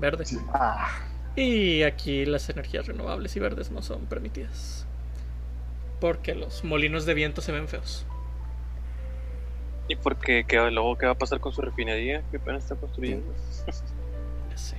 verde. 0.00 0.24
Sí. 0.24 0.38
Ah, 0.54 0.88
Y 1.36 1.82
aquí 1.82 2.24
las 2.26 2.48
energías 2.50 2.86
renovables 2.86 3.36
y 3.36 3.40
verdes 3.40 3.70
no 3.70 3.82
son 3.82 4.06
permitidas. 4.06 4.86
Porque 6.00 6.34
los 6.34 6.64
molinos 6.64 7.06
de 7.06 7.14
viento 7.14 7.40
se 7.42 7.52
ven 7.52 7.68
feos. 7.68 8.06
¿Y 9.88 9.96
porque 9.96 10.44
qué, 10.46 10.56
luego 10.70 10.96
qué 10.98 11.06
va 11.06 11.12
a 11.12 11.18
pasar 11.18 11.40
con 11.40 11.52
su 11.52 11.62
refinería 11.62 12.22
que 12.30 12.36
apenas 12.36 12.62
está 12.64 12.76
construyendo? 12.76 13.32
Sí. 14.54 14.74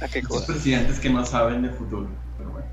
¿A 0.00 0.08
qué 0.08 0.18
Estos 0.20 0.40
cosa? 0.40 0.46
presidentes 0.52 1.00
que 1.00 1.10
no 1.10 1.24
saben 1.24 1.62
de 1.62 1.70
futuro. 1.70 2.08
Pero 2.38 2.50
bueno. 2.50 2.66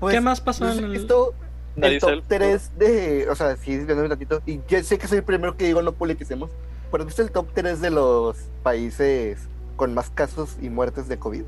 pues, 0.00 0.14
¿Qué 0.14 0.20
más 0.20 0.40
pasó 0.40 0.64
pues, 0.66 0.78
en 0.78 0.84
el- 0.84 0.96
Esto, 0.96 1.34
el 1.76 1.98
top 2.00 2.10
el 2.10 2.22
futuro. 2.22 2.38
3 2.38 2.78
de. 2.78 3.26
O 3.30 3.34
sea, 3.34 3.56
sí, 3.56 3.76
viéndome 3.76 4.08
tantito. 4.08 4.42
Y 4.46 4.60
yo 4.68 4.82
sé 4.82 4.98
que 4.98 5.08
soy 5.08 5.18
el 5.18 5.24
primero 5.24 5.56
que 5.56 5.64
digo 5.66 5.82
no 5.82 5.92
politicemos. 5.92 6.50
Pero 6.90 7.08
es 7.08 7.18
el 7.18 7.30
top 7.32 7.48
3 7.54 7.80
de 7.80 7.90
los 7.90 8.36
países 8.62 9.48
con 9.76 9.94
más 9.94 10.10
casos 10.10 10.56
y 10.62 10.68
muertes 10.70 11.08
de 11.08 11.18
COVID. 11.18 11.42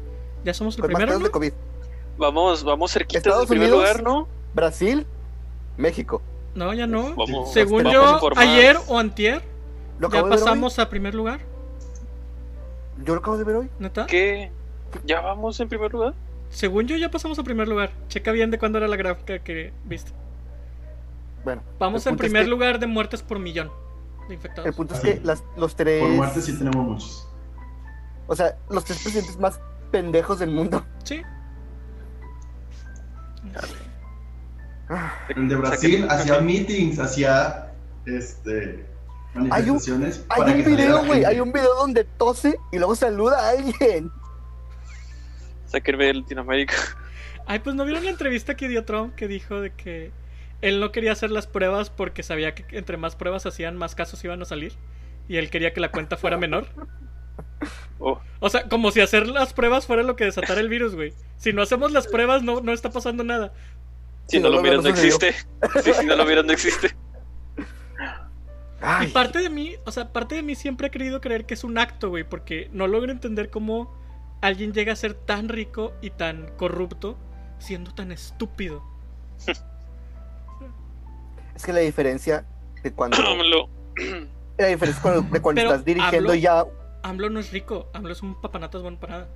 Ya 0.44 0.52
somos 0.54 0.74
el 0.76 0.82
Con 0.82 0.92
más 0.92 0.96
primero, 0.98 1.08
casos 1.12 1.20
¿no? 1.22 1.26
de 1.28 1.32
COVID. 1.32 1.52
Vamos, 2.18 2.64
vamos 2.64 2.92
cerquita 2.92 3.20
del 3.20 3.28
Estados 3.28 3.48
primer 3.48 3.68
Unidos. 3.68 3.88
lugar, 3.88 4.02
¿no? 4.02 4.26
Brasil, 4.54 5.06
México. 5.76 6.22
No, 6.54 6.72
ya 6.72 6.86
no. 6.86 7.14
Vamos, 7.14 7.52
Según 7.52 7.84
vamos 7.84 8.20
yo, 8.22 8.30
ayer 8.36 8.76
o 8.88 8.98
antier, 8.98 9.42
Lo 9.98 10.10
ya 10.10 10.24
pasamos 10.24 10.78
a 10.78 10.88
primer 10.88 11.14
lugar. 11.14 11.40
Yo 13.04 13.14
lo 13.14 13.20
acabo 13.20 13.36
de 13.36 13.44
ver 13.44 13.56
hoy. 13.56 13.68
¿Neta? 13.78 14.06
¿Qué? 14.06 14.50
¿Ya 15.04 15.20
vamos 15.20 15.60
en 15.60 15.68
primer 15.68 15.92
lugar? 15.92 16.14
Según 16.50 16.86
yo, 16.86 16.96
ya 16.96 17.10
pasamos 17.10 17.38
a 17.38 17.42
primer 17.42 17.68
lugar. 17.68 17.90
Checa 18.08 18.32
bien 18.32 18.50
de 18.50 18.58
cuándo 18.58 18.78
era 18.78 18.88
la 18.88 18.96
gráfica 18.96 19.38
que 19.40 19.72
viste. 19.84 20.12
Bueno, 21.44 21.62
Vamos 21.78 22.06
en 22.06 22.14
es 22.14 22.18
primer 22.18 22.44
que- 22.44 22.50
lugar 22.50 22.78
de 22.78 22.86
muertes 22.86 23.22
por 23.22 23.38
millón 23.38 23.70
de 24.28 24.34
infectados. 24.34 24.66
El 24.66 24.74
punto 24.74 24.94
es 24.94 25.00
Sí. 25.00 25.06
que 25.14 25.20
las, 25.22 25.44
los 25.56 25.76
tres. 25.76 26.00
Por 26.02 26.10
muerte 26.10 26.40
sí 26.42 26.56
tenemos 26.58 26.84
muchos. 26.84 27.28
O 28.26 28.34
sea, 28.34 28.56
los 28.70 28.84
tres 28.84 29.00
presidentes 29.02 29.38
más 29.38 29.60
pendejos 29.92 30.38
del 30.40 30.50
mundo. 30.50 30.84
Sí. 31.04 31.22
El 35.28 35.48
de 35.48 35.56
Brasil 35.56 36.06
hacía 36.10 36.40
meetings, 36.40 36.98
hacía 36.98 37.72
este 38.06 38.84
manifestaciones. 39.34 40.24
Hay 40.28 40.38
para 40.40 40.50
un 40.52 40.56
que 40.56 40.62
saliera 40.64 40.82
video, 40.94 41.04
güey. 41.06 41.24
Hay 41.24 41.40
un 41.40 41.52
video 41.52 41.74
donde 41.74 42.04
tose 42.04 42.58
y 42.72 42.78
luego 42.78 42.94
saluda 42.94 43.38
a 43.38 43.50
alguien. 43.50 44.10
Zuckerberg 45.68 46.14
de 46.14 46.20
Latinoamérica. 46.20 46.74
Ay, 47.46 47.60
pues 47.60 47.76
no 47.76 47.84
vieron 47.84 48.04
la 48.04 48.10
entrevista 48.10 48.56
que 48.56 48.68
dio 48.68 48.84
Trump 48.84 49.14
que 49.14 49.28
dijo 49.28 49.60
de 49.60 49.70
que 49.72 50.10
él 50.62 50.80
no 50.80 50.90
quería 50.90 51.12
hacer 51.12 51.30
las 51.30 51.46
pruebas 51.46 51.90
porque 51.90 52.22
sabía 52.22 52.54
que 52.54 52.76
entre 52.76 52.96
más 52.96 53.14
pruebas 53.14 53.46
hacían, 53.46 53.76
más 53.76 53.94
casos 53.94 54.22
iban 54.24 54.42
a 54.42 54.44
salir. 54.44 54.72
Y 55.28 55.36
él 55.36 55.50
quería 55.50 55.72
que 55.72 55.80
la 55.80 55.90
cuenta 55.90 56.16
fuera 56.16 56.36
menor. 56.36 56.68
Oh, 57.98 58.20
O 58.40 58.50
sea, 58.50 58.68
como 58.68 58.90
si 58.90 59.00
hacer 59.00 59.26
las 59.26 59.54
pruebas 59.54 59.86
fuera 59.86 60.02
lo 60.02 60.16
que 60.16 60.24
desatara 60.24 60.60
el 60.60 60.68
virus, 60.68 60.94
güey. 60.94 61.14
Si 61.38 61.52
no 61.54 61.62
hacemos 61.62 61.92
las 61.92 62.06
pruebas, 62.06 62.42
no, 62.42 62.60
no 62.60 62.72
está 62.72 62.90
pasando 62.90 63.24
nada. 63.24 63.52
si 64.28 64.38
no 64.38 64.44
no, 64.44 64.50
lo 64.50 64.56
no, 64.56 64.62
miras, 64.62 64.82
no 64.82 64.90
existe. 64.90 65.32
Sí, 65.82 65.92
si 65.94 66.04
no 66.04 66.16
lo 66.16 66.24
miras, 66.26 66.44
no 66.44 66.52
existe. 66.52 66.94
Ay, 68.80 69.08
Y 69.08 69.10
parte 69.10 69.38
de 69.40 69.48
mí, 69.48 69.76
o 69.84 69.90
sea, 69.90 70.12
parte 70.12 70.34
de 70.34 70.42
mí 70.42 70.54
siempre 70.54 70.88
ha 70.88 70.90
querido 70.90 71.20
creer 71.20 71.46
que 71.46 71.54
es 71.54 71.64
un 71.64 71.78
acto, 71.78 72.10
güey, 72.10 72.24
porque 72.24 72.68
no 72.72 72.86
logro 72.86 73.10
entender 73.10 73.50
cómo 73.50 73.94
alguien 74.40 74.72
llega 74.72 74.92
a 74.92 74.96
ser 74.96 75.14
tan 75.14 75.48
rico 75.48 75.92
y 76.02 76.10
tan 76.10 76.48
corrupto 76.56 77.16
siendo 77.58 77.92
tan 77.94 78.12
estúpido. 78.12 78.82
es 81.54 81.64
que 81.64 81.72
la 81.72 81.80
diferencia 81.80 82.44
de 82.82 82.92
cuando. 82.92 83.16
La 84.58 84.68
diferencia 84.68 85.02
cuando- 85.02 85.20
de 85.30 85.40
cuando 85.42 85.60
Pero 85.60 85.70
estás 85.70 85.84
dirigiendo 85.84 86.30
hablo- 86.32 86.40
ya. 86.40 86.64
AMLO 87.02 87.28
no 87.28 87.40
es 87.40 87.52
rico, 87.52 87.88
AMLO 87.92 88.10
es 88.12 88.22
un 88.22 88.40
papanatas 88.40 88.80
bueno 88.82 88.98
para 88.98 89.12
nada. 89.12 89.28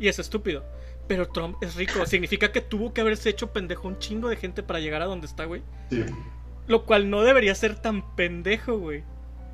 Y 0.00 0.08
es 0.08 0.18
estúpido. 0.18 0.64
Pero 1.06 1.28
Trump 1.28 1.56
es 1.62 1.76
rico, 1.76 2.04
significa 2.04 2.50
que 2.52 2.60
tuvo 2.60 2.92
que 2.92 3.00
haberse 3.00 3.30
hecho 3.30 3.52
pendejo 3.52 3.86
un 3.88 3.98
chingo 4.00 4.28
de 4.28 4.36
gente 4.36 4.62
para 4.64 4.80
llegar 4.80 5.02
a 5.02 5.06
donde 5.06 5.26
está, 5.28 5.44
güey. 5.44 5.62
Sí. 5.88 6.04
Lo 6.66 6.84
cual 6.84 7.08
no 7.10 7.22
debería 7.22 7.54
ser 7.54 7.76
tan 7.80 8.14
pendejo, 8.16 8.76
güey. 8.78 9.04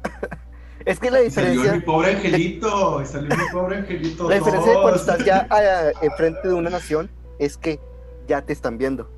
Es 0.85 1.01
que 1.01 1.11
la 1.11 1.19
Salió 1.19 1.31
diferencia. 1.31 1.73
mi 1.75 1.81
pobre 1.81 2.15
angelito. 2.15 3.05
Salió 3.07 3.37
mi 3.37 3.45
pobre 3.53 3.77
angelito. 3.79 4.29
La 4.29 4.37
diferencia 4.37 4.73
de 4.73 4.79
cuando 4.79 5.01
estás 5.01 5.25
ya 5.25 5.47
ah, 5.51 5.93
enfrente 6.03 6.49
de 6.49 6.55
una 6.55 6.71
nación 6.71 7.09
es 7.39 7.57
que 7.57 7.81
ya 8.27 8.43
te 8.43 8.53
están 8.53 8.77
viendo. 8.79 9.09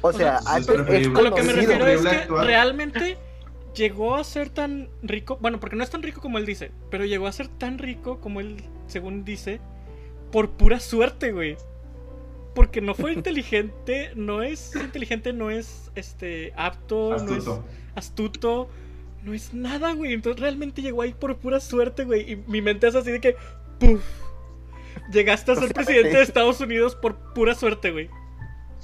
O 0.00 0.12
sea, 0.12 0.38
sea, 0.38 0.38
es 0.38 0.46
antes 0.46 0.68
es 0.68 0.74
preferible. 0.74 1.18
A 1.18 1.22
lo 1.22 1.34
que 1.34 1.42
me 1.42 1.52
refiero 1.52 1.86
es 1.86 2.00
que 2.02 2.26
realmente 2.26 3.16
llegó 3.74 4.16
a 4.16 4.24
ser 4.24 4.50
tan 4.50 4.88
rico. 5.02 5.38
Bueno, 5.40 5.60
porque 5.60 5.76
no 5.76 5.84
es 5.84 5.90
tan 5.90 6.02
rico 6.02 6.20
como 6.20 6.38
él 6.38 6.46
dice, 6.46 6.72
pero 6.90 7.04
llegó 7.04 7.26
a 7.26 7.32
ser 7.32 7.48
tan 7.48 7.78
rico 7.78 8.20
como 8.20 8.40
él, 8.40 8.64
según 8.86 9.24
dice, 9.24 9.60
por 10.32 10.50
pura 10.50 10.80
suerte, 10.80 11.32
güey. 11.32 11.56
Porque 12.54 12.80
no 12.80 12.94
fue 12.94 13.12
inteligente, 13.14 14.10
no 14.16 14.42
es 14.42 14.74
inteligente, 14.74 15.32
no 15.32 15.50
es 15.50 15.90
este 15.94 16.52
apto, 16.56 17.16
no 17.18 17.36
es 17.36 17.46
Astuto. 17.94 18.68
No 19.26 19.34
es 19.34 19.52
nada, 19.52 19.92
güey. 19.92 20.14
Entonces 20.14 20.40
realmente 20.40 20.80
llegó 20.82 21.02
ahí 21.02 21.12
por 21.12 21.36
pura 21.36 21.60
suerte, 21.60 22.04
güey. 22.04 22.32
Y 22.32 22.36
mi 22.46 22.62
mente 22.62 22.86
es 22.86 22.94
así 22.94 23.10
de 23.10 23.20
que, 23.20 23.36
¡puf! 23.80 24.02
Llegaste 25.12 25.52
a 25.52 25.56
ser 25.56 25.74
presidente 25.74 26.16
de 26.16 26.22
Estados 26.22 26.60
Unidos 26.60 26.94
por 26.94 27.16
pura 27.34 27.54
suerte, 27.54 27.90
güey. 27.90 28.08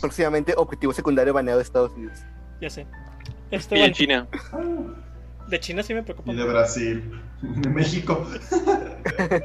próximamente 0.01 0.53
objetivo 0.57 0.93
secundario 0.93 1.33
baneado 1.33 1.59
de 1.59 1.65
Estados 1.65 1.93
Unidos. 1.93 2.19
Ya 2.61 2.69
sé. 2.71 2.87
Este, 3.51 3.77
Y 3.77 3.79
bueno, 3.79 3.87
en 3.87 3.93
China. 3.95 4.29
de 5.49 5.61
China 5.61 5.83
sí 5.83 5.95
me 5.95 6.03
preocupa. 6.03 6.33
Y 6.33 6.37
de 6.37 6.45
Brasil. 6.45 7.21
De 7.41 7.71
México. 7.71 8.27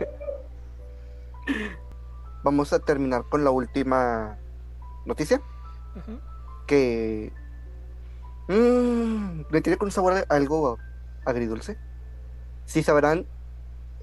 Vamos 2.43 2.73
a 2.73 2.79
terminar 2.79 3.23
con 3.29 3.43
la 3.43 3.51
última 3.51 4.37
noticia. 5.05 5.41
Ajá. 5.95 6.11
Que. 6.67 7.31
Mmm, 8.47 9.41
me 9.49 9.61
tiene 9.61 9.77
con 9.77 9.87
un 9.87 9.91
sabor 9.91 10.13
de 10.15 10.25
algo 10.29 10.77
agridulce. 11.27 11.77
Si 12.65 12.83
sabrán, 12.83 13.25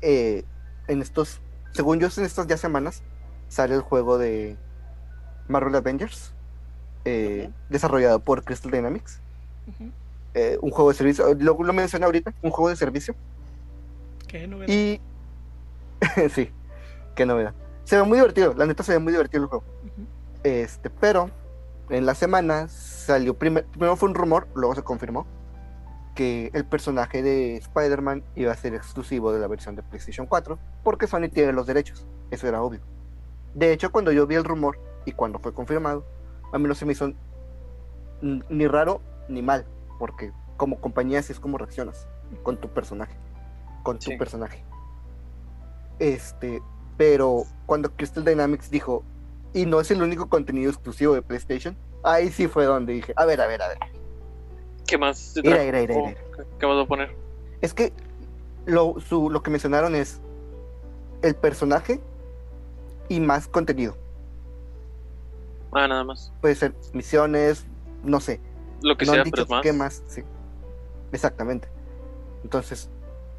eh, 0.01 0.45
en 0.89 1.03
estos. 1.03 1.41
Según 1.73 1.99
yo, 1.99 2.09
en 2.17 2.25
estas 2.25 2.47
ya 2.47 2.57
semanas 2.57 3.03
sale 3.49 3.75
el 3.75 3.81
juego 3.81 4.19
de 4.19 4.57
Marvel 5.49 5.75
Avengers. 5.75 6.33
eh, 7.07 7.51
desarrollado 7.69 8.21
por 8.21 8.45
Crystal 8.45 8.71
Dynamics. 8.73 9.21
Eh, 10.35 10.59
un 10.63 10.71
juego 10.71 10.91
de 10.91 10.97
servicio. 10.97 11.35
Lo, 11.35 11.57
lo 11.63 11.73
mencioné 11.73 12.07
ahorita, 12.07 12.33
un 12.43 12.51
juego 12.51 12.71
de 12.71 12.77
servicio. 12.77 13.15
Qué 14.27 14.47
novedad. 14.47 14.73
Y. 14.73 15.01
sí, 16.31 16.51
qué 17.15 17.27
novedad. 17.27 17.53
Se 17.85 17.97
ve 17.97 18.03
muy 18.05 18.17
divertido, 18.19 18.55
la 18.55 18.65
neta 18.67 18.83
se 18.83 18.93
ve 18.93 18.99
muy 18.99 19.13
divertido 19.13 19.43
el 19.43 19.49
juego. 19.51 19.65
Este, 20.43 20.89
pero 20.91 21.31
en 21.91 22.07
la 22.07 22.15
semana 22.15 22.69
salió 22.69 23.35
primer- 23.39 23.67
primero 23.67 23.97
fue 23.97 24.09
un 24.09 24.15
rumor, 24.15 24.49
luego 24.55 24.75
se 24.75 24.83
confirmó 24.83 25.27
que 26.15 26.51
el 26.55 26.65
personaje 26.65 27.23
de 27.23 27.57
Spider-Man 27.57 28.23
iba 28.37 28.53
a 28.53 28.57
ser 28.57 28.75
exclusivo 28.75 29.33
de 29.33 29.41
la 29.41 29.47
versión 29.49 29.75
de 29.77 29.83
PlayStation 29.83 30.27
4 30.27 30.59
porque 30.83 31.07
Sony 31.07 31.29
tiene 31.33 31.53
los 31.53 31.67
derechos, 31.67 32.07
eso 32.31 32.47
era 32.47 32.63
obvio. 32.63 32.81
De 33.55 33.73
hecho, 33.73 33.91
cuando 33.93 34.13
yo 34.13 34.27
vi 34.27 34.35
el 34.37 34.45
rumor 34.45 34.79
y 35.05 35.13
cuando 35.13 35.39
fue 35.39 35.53
confirmado, 35.53 36.05
a 36.53 36.59
mí 36.59 36.67
no 36.69 36.75
se 36.75 36.85
me 36.87 36.93
hizo 36.93 37.13
ni 38.23 38.67
raro 38.67 39.01
ni 39.29 39.43
mal, 39.43 39.67
porque 39.99 40.33
como 40.57 40.81
compañía 40.81 41.19
así 41.19 41.33
es 41.33 41.41
como 41.41 41.59
reaccionas 41.59 42.07
con 42.43 42.57
tu 42.59 42.69
personaje, 42.69 43.17
con 43.83 43.99
tu 43.99 44.11
Sí. 44.13 44.17
personaje. 44.17 44.65
Este, 45.99 46.63
pero 46.97 47.45
cuando 47.67 47.91
Crystal 47.95 48.25
Dynamics 48.25 48.71
dijo, 48.71 49.05
y 49.53 49.67
no 49.67 49.81
es 49.81 49.91
el 49.91 50.03
único 50.03 50.29
contenido 50.29 50.71
exclusivo 50.71 51.15
de 51.15 51.23
PlayStation, 51.23 51.77
ahí 52.03 52.31
sí 52.31 52.49
fue 52.49 52.65
donde 52.65 52.93
dije, 52.95 53.13
a 53.17 53.25
ver, 53.25 53.41
a 53.41 53.47
ver, 53.47 53.63
a 53.63 53.69
ver. 53.69 53.79
¿Qué 54.87 54.99
más? 54.99 55.35
mira, 55.43 55.57
¿O 55.97 56.07
mira. 56.07 56.15
qué- 56.37 56.45
¿Qué 56.59 56.67
vas 56.67 56.85
a 56.85 56.87
poner? 56.89 57.15
Es 57.61 57.73
que 57.75 57.93
lo, 58.67 58.97
su- 59.01 59.31
lo 59.31 59.43
que 59.43 59.51
mencionaron 59.51 59.95
es 59.95 60.21
el 61.23 61.35
personaje 61.35 62.01
y 63.09 63.21
más 63.21 63.49
contenido. 63.49 63.97
Ah, 65.73 65.89
nada 65.89 66.05
más. 66.05 66.33
Puede 66.41 66.55
ser 66.55 66.75
misiones, 66.93 67.67
no 68.03 68.21
sé. 68.21 68.41
Lo 68.83 68.97
que 68.97 69.07
no 69.07 69.13
sea, 69.13 69.23
han 69.23 69.31
pero 69.31 69.45
dicho 69.45 69.61
qué 69.63 69.73
más, 69.73 70.03
sí. 70.07 70.23
Exactamente. 71.13 71.69
Entonces, 72.43 72.91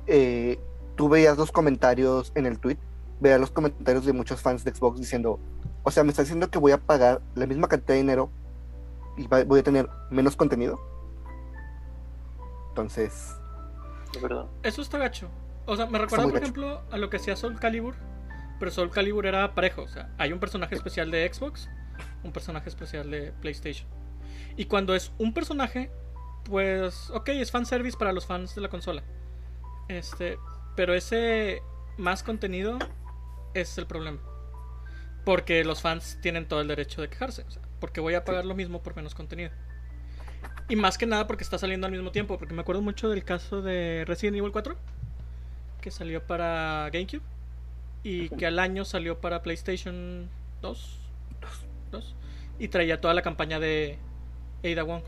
eh, 0.08 0.60
tú 0.96 1.08
veías 1.10 1.38
los 1.38 1.52
comentarios 1.52 2.32
en 2.36 2.46
el 2.46 2.60
tweet, 2.60 2.78
veías 3.20 3.40
los 3.40 3.52
comentarios 3.52 4.06
de 4.06 4.14
muchos 4.14 4.42
fans 4.42 4.64
de 4.64 4.74
Xbox 4.74 5.00
diciendo, 5.00 5.40
o 5.84 5.92
sea, 5.92 6.04
me 6.04 6.10
está 6.10 6.24
diciendo 6.24 6.50
que 6.50 6.58
voy 6.58 6.72
a 6.72 6.78
pagar 6.78 7.22
la 7.36 7.46
misma 7.46 7.68
cantidad 7.68 7.94
de 7.94 8.02
dinero 8.02 8.30
y 9.18 9.28
va- 9.28 9.44
voy 9.44 9.60
a 9.60 9.64
tener 9.64 9.88
menos 10.10 10.36
contenido. 10.36 10.80
Entonces. 12.76 13.38
Eso 14.64 14.82
está 14.82 14.98
gacho. 14.98 15.30
O 15.66 15.78
sea, 15.78 15.86
me 15.86 15.98
recuerda, 15.98 16.26
por 16.26 16.34
gacho. 16.34 16.44
ejemplo, 16.44 16.82
a 16.92 16.98
lo 16.98 17.10
que 17.10 17.16
hacía 17.16 17.38
Soul 17.38 17.58
Calibur. 17.58 17.96
Pero 18.60 18.70
Soul 18.70 18.92
Calibur 18.92 19.26
era 19.26 19.56
parejo. 19.56 19.84
O 19.84 19.88
sea, 19.88 20.14
hay 20.18 20.34
un 20.34 20.42
personaje 20.42 20.76
especial 20.76 21.10
de 21.10 21.32
Xbox, 21.34 21.70
un 22.24 22.34
personaje 22.34 22.68
especial 22.68 23.10
de 23.10 23.32
PlayStation. 23.32 23.88
Y 24.58 24.66
cuando 24.66 24.94
es 24.94 25.14
un 25.20 25.34
personaje, 25.34 25.90
pues, 26.44 27.10
ok, 27.12 27.30
es 27.30 27.50
fanservice 27.50 27.98
para 27.98 28.12
los 28.12 28.26
fans 28.26 28.56
de 28.56 28.62
la 28.62 28.68
consola. 28.68 29.04
Este, 29.88 30.38
pero 30.76 30.94
ese 30.94 31.62
más 31.98 32.24
contenido 32.24 32.78
es 33.54 33.78
el 33.78 33.88
problema. 33.88 34.20
Porque 35.24 35.64
los 35.64 35.82
fans 35.82 36.20
tienen 36.22 36.46
todo 36.46 36.60
el 36.60 36.68
derecho 36.68 37.02
de 37.02 37.08
quejarse. 37.08 37.44
O 37.44 37.52
sea, 37.52 37.62
porque 37.80 38.02
voy 38.02 38.16
a 38.16 38.26
pagar 38.26 38.46
lo 38.46 38.54
mismo 38.54 38.84
por 38.84 38.98
menos 38.98 39.16
contenido. 39.16 39.52
Y 40.68 40.76
más 40.76 40.98
que 40.98 41.06
nada 41.06 41.28
porque 41.28 41.44
está 41.44 41.58
saliendo 41.58 41.86
al 41.88 41.94
mismo 41.94 42.12
tiempo. 42.12 42.38
Porque 42.38 42.54
me 42.54 42.62
acuerdo 42.62 42.82
mucho 42.82 43.10
del 43.10 43.24
caso 43.24 43.62
de 43.62 44.04
Resident 44.08 44.38
Evil 44.38 44.52
4. 44.52 44.76
Que 45.82 45.92
salió 45.92 46.24
para 46.24 46.90
GameCube. 46.92 47.22
Y 48.04 48.30
que 48.30 48.46
al 48.46 48.60
año 48.60 48.86
salió 48.86 49.20
para 49.20 49.42
PlayStation 49.42 50.30
2. 50.62 51.00
2, 51.92 52.16
y 52.60 52.68
traía 52.68 53.02
toda 53.02 53.14
la 53.14 53.22
campaña 53.22 53.60
de 53.60 53.98
Ada 54.64 54.84
Wong. 54.84 55.04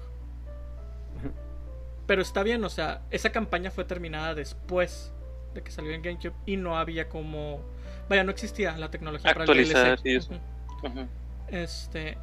Pero 2.06 2.22
está 2.22 2.42
bien, 2.44 2.64
o 2.64 2.70
sea, 2.70 3.02
esa 3.12 3.32
campaña 3.32 3.70
fue 3.70 3.84
terminada 3.84 4.34
después 4.34 5.12
de 5.54 5.62
que 5.62 5.72
salió 5.72 5.92
en 5.92 6.02
GameCube. 6.02 6.34
Y 6.46 6.58
no 6.58 6.78
había 6.78 7.10
como... 7.10 7.62
Vaya, 8.10 8.24
no 8.24 8.32
existía 8.32 8.78
la 8.78 8.90
tecnología 8.90 9.34
para 9.34 9.44
el 9.44 9.50
Actualizar 9.50 10.00
DLC. 10.00 10.06
y 10.06 10.16
eso. 10.16 10.32
Ujú. 10.84 10.88
Ujú. 10.88 11.08
Este, 11.50 12.18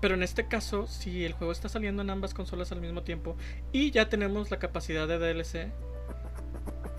pero 0.00 0.14
en 0.14 0.22
este 0.22 0.46
caso, 0.46 0.86
si 0.86 1.24
el 1.24 1.32
juego 1.32 1.52
está 1.52 1.68
saliendo 1.68 2.02
en 2.02 2.10
ambas 2.10 2.34
consolas 2.34 2.72
al 2.72 2.80
mismo 2.80 3.02
tiempo 3.02 3.36
y 3.72 3.90
ya 3.90 4.08
tenemos 4.08 4.50
la 4.50 4.58
capacidad 4.58 5.08
de 5.08 5.18
DLC, 5.18 5.72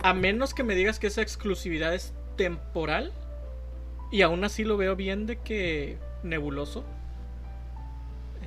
a 0.02 0.14
menos 0.14 0.54
que 0.54 0.64
me 0.64 0.76
digas 0.76 1.00
que 1.00 1.08
esa 1.08 1.22
exclusividad 1.22 1.94
es 1.94 2.14
temporal, 2.36 3.14
y 4.12 4.22
aún 4.24 4.44
así 4.44 4.64
lo 4.64 4.78
veo 4.78 4.96
bien 4.96 5.26
de 5.26 5.38
que 5.38 5.98
nebuloso, 6.24 6.84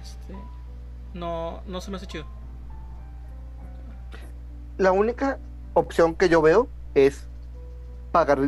este, 0.00 0.34
no, 1.14 1.62
no 1.66 1.80
se 1.80 1.90
me 1.90 1.96
hace 1.96 2.06
chido. 2.06 2.26
la 4.78 4.92
única 4.92 5.38
opción 5.74 6.14
que 6.14 6.28
yo 6.28 6.42
veo 6.42 6.68
es 6.94 7.28
pagar 8.10 8.38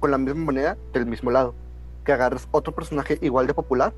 con 0.00 0.10
la 0.10 0.18
misma 0.18 0.44
moneda 0.44 0.76
del 0.92 1.06
mismo 1.06 1.30
lado. 1.30 1.54
Que 2.04 2.12
agarres 2.12 2.48
otro 2.50 2.74
personaje 2.74 3.18
igual 3.20 3.46
de 3.46 3.54
popular 3.54 3.92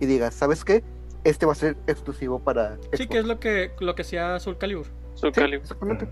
y 0.00 0.06
digas, 0.06 0.34
¿sabes 0.34 0.64
qué? 0.64 0.82
Este 1.26 1.44
va 1.44 1.52
a 1.52 1.56
ser 1.56 1.76
exclusivo 1.88 2.38
para 2.38 2.76
Sí, 2.76 2.82
Xbox". 3.04 3.06
que 3.08 3.18
es 3.18 3.24
lo 3.24 3.40
que, 3.40 3.72
lo 3.80 3.94
que 3.94 4.02
hacía 4.02 4.38
Soul 4.38 4.58
Calibur. 4.58 4.86
Soul 5.14 5.34
Sí, 5.34 5.40
Calibur. 5.40 5.62
exactamente. 5.62 6.08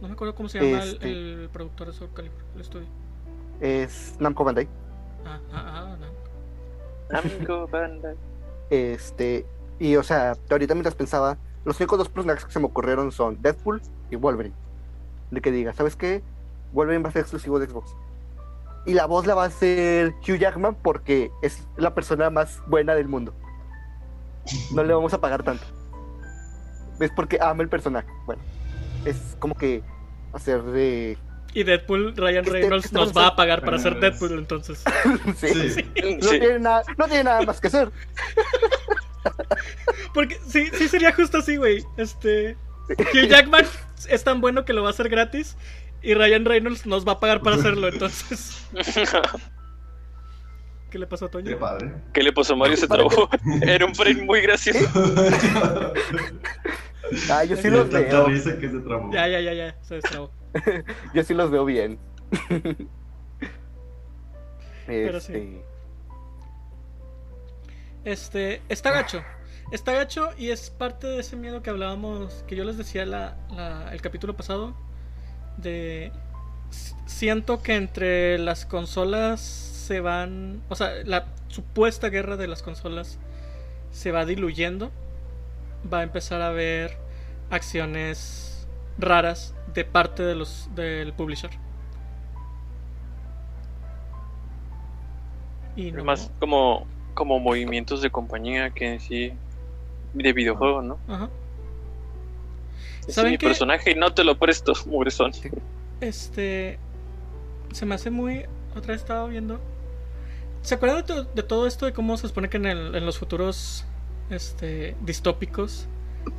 No 0.00 0.08
me 0.08 0.14
acuerdo 0.14 0.34
cómo 0.34 0.48
se 0.48 0.58
llama 0.60 0.82
el- 0.82 0.88
Este. 0.94 1.10
el, 1.12 1.48
productor 1.52 1.88
de 1.88 1.92
Soul 1.92 2.10
Calibur, 2.14 2.38
el 2.54 2.60
estudio. 2.62 2.86
Es 3.60 4.16
Namco 4.18 4.42
Bandai. 4.44 4.66
Ah, 5.26 5.38
ah, 5.52 5.64
ah, 5.92 5.96
no. 6.00 6.06
Namco 7.12 7.68
Bandai. 7.72 8.16
Este, 8.70 9.44
y 9.78 9.96
o 9.96 10.02
sea, 10.02 10.32
ahorita 10.50 10.74
mientras 10.74 10.94
pensaba, 10.94 11.36
los 11.66 11.78
únicos 11.78 11.98
dos 11.98 12.08
personajes 12.08 12.44
que 12.46 12.52
se 12.52 12.60
me 12.60 12.64
ocurrieron 12.66 13.12
son 13.12 13.42
Deadpool 13.42 13.82
y 14.10 14.16
Wolverine. 14.16 14.54
De 15.30 15.42
que 15.42 15.50
diga, 15.52 15.74
¿sabes 15.74 15.96
qué? 15.96 16.22
Wolverine 16.72 17.02
va 17.02 17.10
a 17.10 17.12
ser 17.12 17.20
exclusivo 17.22 17.58
de 17.58 17.66
Xbox. 17.66 17.94
Y 18.86 18.94
la 18.94 19.04
voz 19.04 19.26
la 19.26 19.34
va 19.34 19.44
a 19.44 19.46
hacer 19.48 20.14
Hugh 20.26 20.38
Jackman 20.38 20.76
porque 20.76 21.30
es 21.42 21.68
la 21.76 21.94
persona 21.94 22.30
más 22.30 22.62
buena 22.66 22.94
del 22.94 23.06
mundo. 23.08 23.34
No 24.72 24.82
le 24.84 24.94
vamos 24.94 25.12
a 25.14 25.20
pagar 25.20 25.42
tanto. 25.42 25.64
Es 27.00 27.10
porque 27.12 27.38
ama 27.40 27.62
el 27.62 27.68
personaje. 27.68 28.08
Bueno, 28.26 28.42
es 29.04 29.36
como 29.38 29.54
que 29.54 29.82
hacer 30.32 30.62
de. 30.62 31.16
Y 31.52 31.64
Deadpool, 31.64 32.14
Ryan 32.16 32.44
Este- 32.44 32.52
Reynolds 32.52 32.84
este 32.86 32.96
nos 32.96 33.16
va 33.16 33.28
a 33.28 33.36
pagar 33.36 33.64
para 33.64 33.78
ser 33.78 33.94
Reynolds. 33.94 34.20
Deadpool, 34.20 34.38
entonces. 34.38 34.84
sí, 35.36 35.70
Sí. 35.70 35.84
No, 36.22 36.28
tiene 36.30 36.58
nada, 36.60 36.82
no 36.96 37.06
tiene 37.06 37.24
nada 37.24 37.42
más 37.42 37.60
que 37.60 37.66
hacer. 37.68 37.90
Porque 40.14 40.38
sí, 40.46 40.70
sí 40.72 40.88
sería 40.88 41.12
justo 41.12 41.38
así, 41.38 41.56
güey. 41.56 41.84
Este. 41.96 42.56
Hugh 42.88 43.28
Jackman 43.28 43.64
es 44.08 44.24
tan 44.24 44.40
bueno 44.40 44.64
que 44.64 44.72
lo 44.72 44.82
va 44.82 44.88
a 44.88 44.92
hacer 44.92 45.08
gratis. 45.08 45.56
Y 46.02 46.14
Ryan 46.14 46.44
Reynolds 46.44 46.86
nos 46.86 47.06
va 47.06 47.12
a 47.12 47.20
pagar 47.20 47.42
para 47.42 47.56
hacerlo, 47.56 47.88
entonces. 47.88 48.66
¿Qué 50.90 50.98
le 50.98 51.06
pasó 51.06 51.26
a 51.26 51.28
Qué 51.28 51.32
Toño? 51.42 51.58
padre. 51.58 51.92
¿Qué 52.12 52.22
le 52.22 52.32
pasó 52.32 52.54
a 52.54 52.56
Mario? 52.56 52.76
Se 52.76 52.88
trabó. 52.88 53.28
Era 53.62 53.86
un 53.86 53.94
frame 53.94 54.22
muy 54.24 54.40
gracioso. 54.42 54.80
Ah, 57.28 57.42
yo 57.42 57.56
sí 57.56 57.68
los 57.70 57.90
veo. 57.90 58.26
risa 58.26 58.56
que 58.56 58.70
se 58.70 58.78
trabó. 58.78 59.12
Ya, 59.12 59.26
ya, 59.26 59.40
ya, 59.40 59.52
ya. 59.52 59.76
Se 59.82 59.96
destrabó. 59.96 60.30
Yo 61.14 61.24
sí 61.24 61.34
los 61.34 61.50
veo 61.50 61.64
bien. 61.64 61.98
Pero 64.86 65.18
sí. 65.20 65.60
Este, 68.04 68.54
Este, 68.54 68.62
está 68.68 68.92
gacho. 68.92 69.22
Está 69.72 69.92
gacho 69.92 70.30
y 70.38 70.50
es 70.50 70.70
parte 70.70 71.06
de 71.08 71.18
ese 71.20 71.34
miedo 71.36 71.62
que 71.62 71.70
hablábamos, 71.70 72.44
que 72.46 72.54
yo 72.54 72.62
les 72.64 72.76
decía 72.76 73.04
la, 73.06 73.36
la- 73.50 73.92
el 73.92 74.00
capítulo 74.00 74.36
pasado. 74.36 74.74
De. 75.56 76.12
Siento 77.06 77.60
que 77.62 77.74
entre 77.74 78.38
las 78.38 78.66
consolas 78.66 79.69
se 79.90 80.00
van. 80.00 80.62
O 80.68 80.76
sea, 80.76 80.92
la 81.04 81.24
supuesta 81.48 82.10
guerra 82.10 82.36
de 82.36 82.46
las 82.46 82.62
consolas 82.62 83.18
se 83.90 84.12
va 84.12 84.24
diluyendo. 84.24 84.92
Va 85.92 85.98
a 85.98 86.02
empezar 86.04 86.40
a 86.42 86.48
haber 86.50 86.96
acciones 87.50 88.68
raras 88.98 89.52
de 89.74 89.84
parte 89.84 90.22
de 90.22 90.36
los 90.36 90.68
del 90.76 91.12
publisher. 91.12 91.50
Y 95.74 95.90
no- 95.90 96.04
Más 96.04 96.30
como, 96.38 96.86
como 97.14 97.40
movimientos 97.40 98.00
de 98.00 98.10
compañía 98.10 98.70
que 98.70 98.92
en 98.94 99.00
sí 99.00 99.32
de 100.14 100.32
videojuego, 100.32 100.82
¿no? 100.82 100.98
Ajá. 101.08 101.28
Es 103.08 103.14
¿Saben 103.16 103.32
mi 103.32 103.38
qué? 103.38 103.46
personaje 103.48 103.90
y 103.90 103.94
no 103.96 104.14
te 104.14 104.22
lo 104.22 104.38
presto, 104.38 104.72
mugrezón. 104.86 105.32
Este. 106.00 106.78
Se 107.72 107.86
me 107.86 107.96
hace 107.96 108.10
muy. 108.10 108.44
Otra 108.76 108.92
vez 108.92 109.00
estaba 109.02 109.26
viendo. 109.26 109.60
¿Se 110.62 110.74
acuerdan 110.74 111.04
de, 111.06 111.26
de 111.34 111.42
todo 111.42 111.66
esto 111.66 111.86
de 111.86 111.92
cómo 111.92 112.16
se 112.16 112.28
supone 112.28 112.48
que 112.48 112.58
en, 112.58 112.66
el- 112.66 112.94
en 112.94 113.06
los 113.06 113.18
futuros 113.18 113.84
este, 114.28 114.94
distópicos 115.02 115.86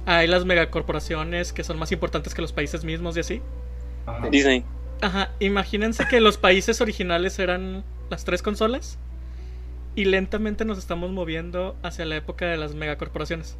hay 0.05 0.28
las 0.28 0.45
megacorporaciones 0.45 1.53
que 1.53 1.63
son 1.63 1.80
más 1.80 1.91
importantes 1.91 2.34
que 2.36 2.41
los 2.41 2.53
países 2.53 2.84
mismos 2.84 3.17
y 3.17 3.22
así? 3.22 3.41
Ajá. 4.05 4.30
Disney. 4.30 4.63
Ajá, 5.01 5.32
imagínense 5.39 6.07
que 6.07 6.22
los 6.22 6.38
países 6.38 6.80
originales 6.82 7.39
eran 7.39 7.84
las 8.11 8.24
tres 8.24 8.43
consolas 8.43 8.99
y 9.95 10.05
lentamente 10.05 10.63
nos 10.65 10.78
estamos 10.78 11.09
moviendo 11.11 11.76
hacia 11.82 12.05
la 12.05 12.15
época 12.15 12.45
de 12.45 12.57
las 12.57 12.76
megacorporaciones. 12.76 13.57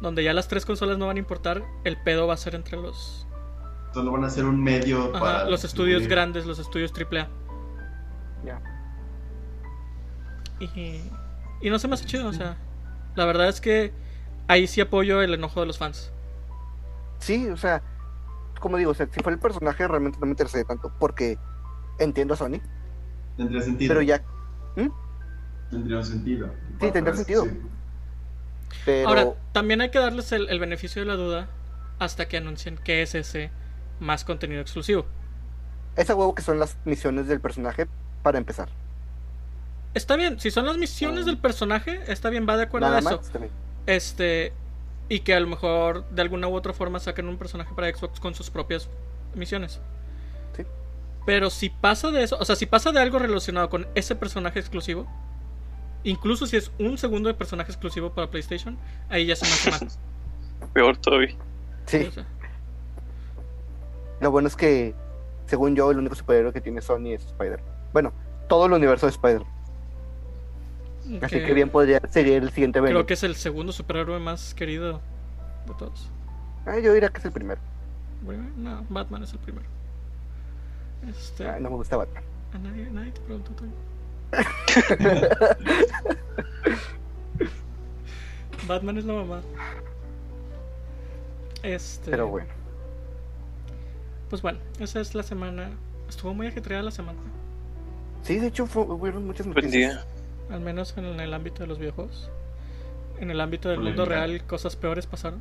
Donde 0.00 0.24
ya 0.24 0.32
las 0.32 0.48
tres 0.48 0.64
consolas 0.66 0.96
no 0.98 1.06
van 1.06 1.16
a 1.16 1.20
importar, 1.20 1.62
el 1.84 1.96
pedo 2.02 2.26
va 2.26 2.34
a 2.34 2.38
ser 2.38 2.54
entre 2.54 2.76
los, 2.78 3.26
Solo 3.92 4.10
van 4.12 4.24
a 4.24 4.30
ser 4.30 4.46
un 4.46 4.60
medio 4.64 5.10
ajá, 5.14 5.20
para. 5.20 5.44
los 5.50 5.64
estudios 5.64 6.08
grandes, 6.08 6.46
los 6.46 6.58
estudios 6.58 6.90
AAA. 6.92 7.28
Ya. 8.44 8.60
Y, 10.62 11.00
y 11.60 11.70
no 11.70 11.78
se 11.78 11.88
me 11.88 11.94
hace 11.94 12.04
chido, 12.06 12.28
o 12.28 12.32
sea, 12.32 12.56
la 13.16 13.24
verdad 13.24 13.48
es 13.48 13.60
que 13.60 13.92
ahí 14.48 14.66
sí 14.66 14.80
apoyo 14.80 15.20
el 15.22 15.34
enojo 15.34 15.60
de 15.60 15.66
los 15.66 15.78
fans. 15.78 16.12
Sí, 17.18 17.48
o 17.48 17.56
sea, 17.56 17.82
como 18.60 18.76
digo, 18.76 18.90
o 18.92 18.94
sea, 18.94 19.06
si 19.10 19.20
fue 19.20 19.32
el 19.32 19.38
personaje 19.38 19.86
realmente 19.88 20.18
no 20.20 20.26
me 20.26 20.32
interesé 20.32 20.64
tanto 20.64 20.92
porque 20.98 21.38
entiendo 21.98 22.34
a 22.34 22.36
Sony, 22.36 22.60
Tendría 23.36 23.62
sentido. 23.62 23.88
pero 23.90 24.02
ya, 24.02 24.22
Tendría 25.70 25.98
un 25.98 26.04
sentido. 26.04 26.52
Sí, 26.80 26.90
tendría 26.92 27.16
sentido. 27.16 27.44
Sí. 27.44 27.50
pero 28.84 29.08
Ahora, 29.08 29.34
también 29.52 29.80
hay 29.80 29.90
que 29.90 29.98
darles 29.98 30.30
el, 30.32 30.48
el 30.50 30.60
beneficio 30.60 31.00
de 31.00 31.06
la 31.06 31.14
duda 31.14 31.48
hasta 31.98 32.28
que 32.28 32.36
anuncien 32.36 32.76
que 32.76 33.00
es 33.02 33.14
ese 33.14 33.50
más 34.00 34.24
contenido 34.24 34.60
exclusivo. 34.60 35.06
esa 35.96 36.14
huevo 36.14 36.34
que 36.34 36.42
son 36.42 36.58
las 36.58 36.76
misiones 36.84 37.26
del 37.26 37.40
personaje 37.40 37.86
para 38.22 38.38
empezar. 38.38 38.68
Está 39.94 40.16
bien, 40.16 40.40
si 40.40 40.50
son 40.50 40.66
las 40.66 40.78
misiones 40.78 41.26
del 41.26 41.38
personaje, 41.38 42.00
está 42.06 42.30
bien, 42.30 42.46
va 42.48 42.56
de 42.56 42.64
acuerdo 42.64 42.86
Nada 42.86 42.96
a 42.96 43.00
eso. 43.00 43.10
más. 43.10 43.50
Este. 43.86 44.52
Y 45.08 45.20
que 45.20 45.34
a 45.34 45.40
lo 45.40 45.46
mejor 45.46 46.08
de 46.10 46.22
alguna 46.22 46.48
u 46.48 46.54
otra 46.54 46.72
forma 46.72 46.98
saquen 46.98 47.28
un 47.28 47.36
personaje 47.36 47.74
para 47.74 47.92
Xbox 47.92 48.18
con 48.20 48.34
sus 48.34 48.48
propias 48.50 48.88
misiones. 49.34 49.80
Sí. 50.56 50.64
Pero 51.26 51.50
si 51.50 51.68
pasa 51.68 52.10
de 52.10 52.22
eso, 52.22 52.38
o 52.40 52.44
sea, 52.44 52.56
si 52.56 52.64
pasa 52.66 52.92
de 52.92 53.00
algo 53.00 53.18
relacionado 53.18 53.68
con 53.68 53.86
ese 53.94 54.14
personaje 54.16 54.58
exclusivo, 54.58 55.06
incluso 56.04 56.46
si 56.46 56.56
es 56.56 56.70
un 56.78 56.96
segundo 56.96 57.28
de 57.28 57.34
personaje 57.34 57.70
exclusivo 57.70 58.10
para 58.14 58.30
PlayStation, 58.30 58.78
ahí 59.10 59.26
ya 59.26 59.36
se 59.36 59.44
me 59.44 59.52
hace 59.52 59.70
mal. 59.70 59.92
Peor 60.72 60.96
todavía. 60.96 61.36
Sí, 61.86 62.06
O 62.08 62.12
sea, 62.12 62.26
lo 64.20 64.30
bueno 64.30 64.48
es 64.48 64.56
que, 64.56 64.94
según 65.46 65.74
yo, 65.74 65.90
el 65.90 65.98
único 65.98 66.14
superhéroe 66.14 66.52
que 66.52 66.60
tiene 66.60 66.80
Sony 66.80 67.08
es 67.12 67.24
Spider. 67.26 67.60
Bueno, 67.92 68.12
todo 68.48 68.66
el 68.66 68.72
universo 68.72 69.06
de 69.06 69.10
Spider. 69.10 69.42
Así 71.20 71.40
que, 71.40 71.52
bien 71.54 71.68
podría 71.68 72.00
seguir 72.10 72.42
el 72.42 72.50
siguiente 72.50 72.78
Creo 72.78 72.88
Venom. 72.90 73.06
que 73.06 73.14
es 73.14 73.22
el 73.22 73.34
segundo 73.36 73.72
superhéroe 73.72 74.18
más 74.20 74.54
querido 74.54 75.00
de 75.66 75.74
todos. 75.78 76.10
Ah, 76.64 76.78
yo 76.78 76.92
diría 76.92 77.08
que 77.08 77.18
es 77.18 77.24
el 77.24 77.32
primero. 77.32 77.60
No, 78.56 78.84
Batman 78.88 79.24
es 79.24 79.32
el 79.32 79.40
primero. 79.40 79.66
Este, 81.08 81.48
Ah, 81.48 81.58
no 81.60 81.70
me 81.70 81.76
gusta 81.76 81.96
Batman. 81.96 82.22
a 82.54 82.58
nadie, 82.58 82.88
nadie 82.90 83.10
te 83.10 83.20
preguntó, 83.22 83.50
Toño. 83.52 83.72
Batman 88.68 88.98
es 88.98 89.04
la 89.04 89.14
mamá. 89.14 89.40
Este. 91.62 92.10
Pero 92.10 92.28
bueno. 92.28 92.48
Pues 94.30 94.42
bueno, 94.42 94.58
esa 94.78 95.00
es 95.00 95.14
la 95.14 95.22
semana. 95.22 95.70
Estuvo 96.08 96.34
muy 96.34 96.46
ajetreada 96.46 96.82
la 96.84 96.90
semana. 96.90 97.18
Sí, 98.22 98.38
de 98.38 98.46
hecho, 98.48 98.66
fue, 98.66 98.82
hubieron 98.84 99.26
muchas 99.26 99.46
noticias. 99.46 100.06
Al 100.50 100.60
menos 100.60 100.94
en 100.96 101.04
el 101.20 101.32
ámbito 101.34 101.60
de 101.62 101.66
los 101.66 101.78
videojuegos. 101.78 102.30
En 103.18 103.30
el 103.30 103.40
ámbito 103.40 103.68
del 103.68 103.80
mundo 103.80 104.04
real, 104.04 104.44
cosas 104.46 104.76
peores 104.76 105.06
pasaron. 105.06 105.40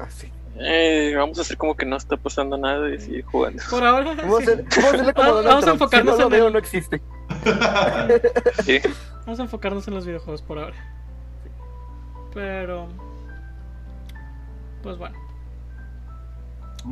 Ah, 0.00 0.08
sí. 0.10 0.30
Eh, 0.60 1.14
vamos 1.16 1.38
a 1.38 1.42
hacer 1.42 1.56
como 1.56 1.76
que 1.76 1.84
no 1.86 1.96
está 1.96 2.16
pasando 2.16 2.56
nada 2.56 2.88
y 2.92 2.98
seguir 2.98 3.24
jugando. 3.24 3.62
Por 3.70 3.84
ahora. 3.84 4.14
Vamos, 4.14 4.44
sí. 4.44 4.50
a, 4.50 4.54
hacer- 4.54 4.64
vamos 4.64 4.84
a 4.84 4.88
hacerle 4.88 5.14
como 5.14 5.28
Donald 5.28 5.46
vamos 5.46 5.62
a 5.62 5.66
Trump. 5.66 5.82
enfocarnos 5.82 6.14
si 6.16 6.22
no 6.22 6.28
lo 6.28 6.34
en 6.34 6.40
veo, 6.40 6.46
el- 6.48 6.52
no 6.52 6.58
existe. 6.58 7.02
Sí. 8.64 8.80
Vamos 9.26 9.38
a 9.40 9.42
enfocarnos 9.42 9.86
en 9.88 9.94
los 9.94 10.06
videojuegos 10.06 10.42
por 10.42 10.58
ahora. 10.58 10.76
Pero. 12.34 12.88
Pues 14.82 14.96
bueno, 14.96 15.16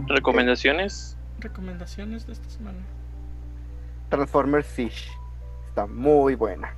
Recomendaciones. 0.08 1.16
recomendaciones 1.38 2.26
de 2.26 2.32
esta 2.34 2.50
semana. 2.50 2.78
Transformers 4.10 4.66
Fish. 4.66 5.10
Está 5.76 5.86
muy 5.86 6.34
buena. 6.36 6.74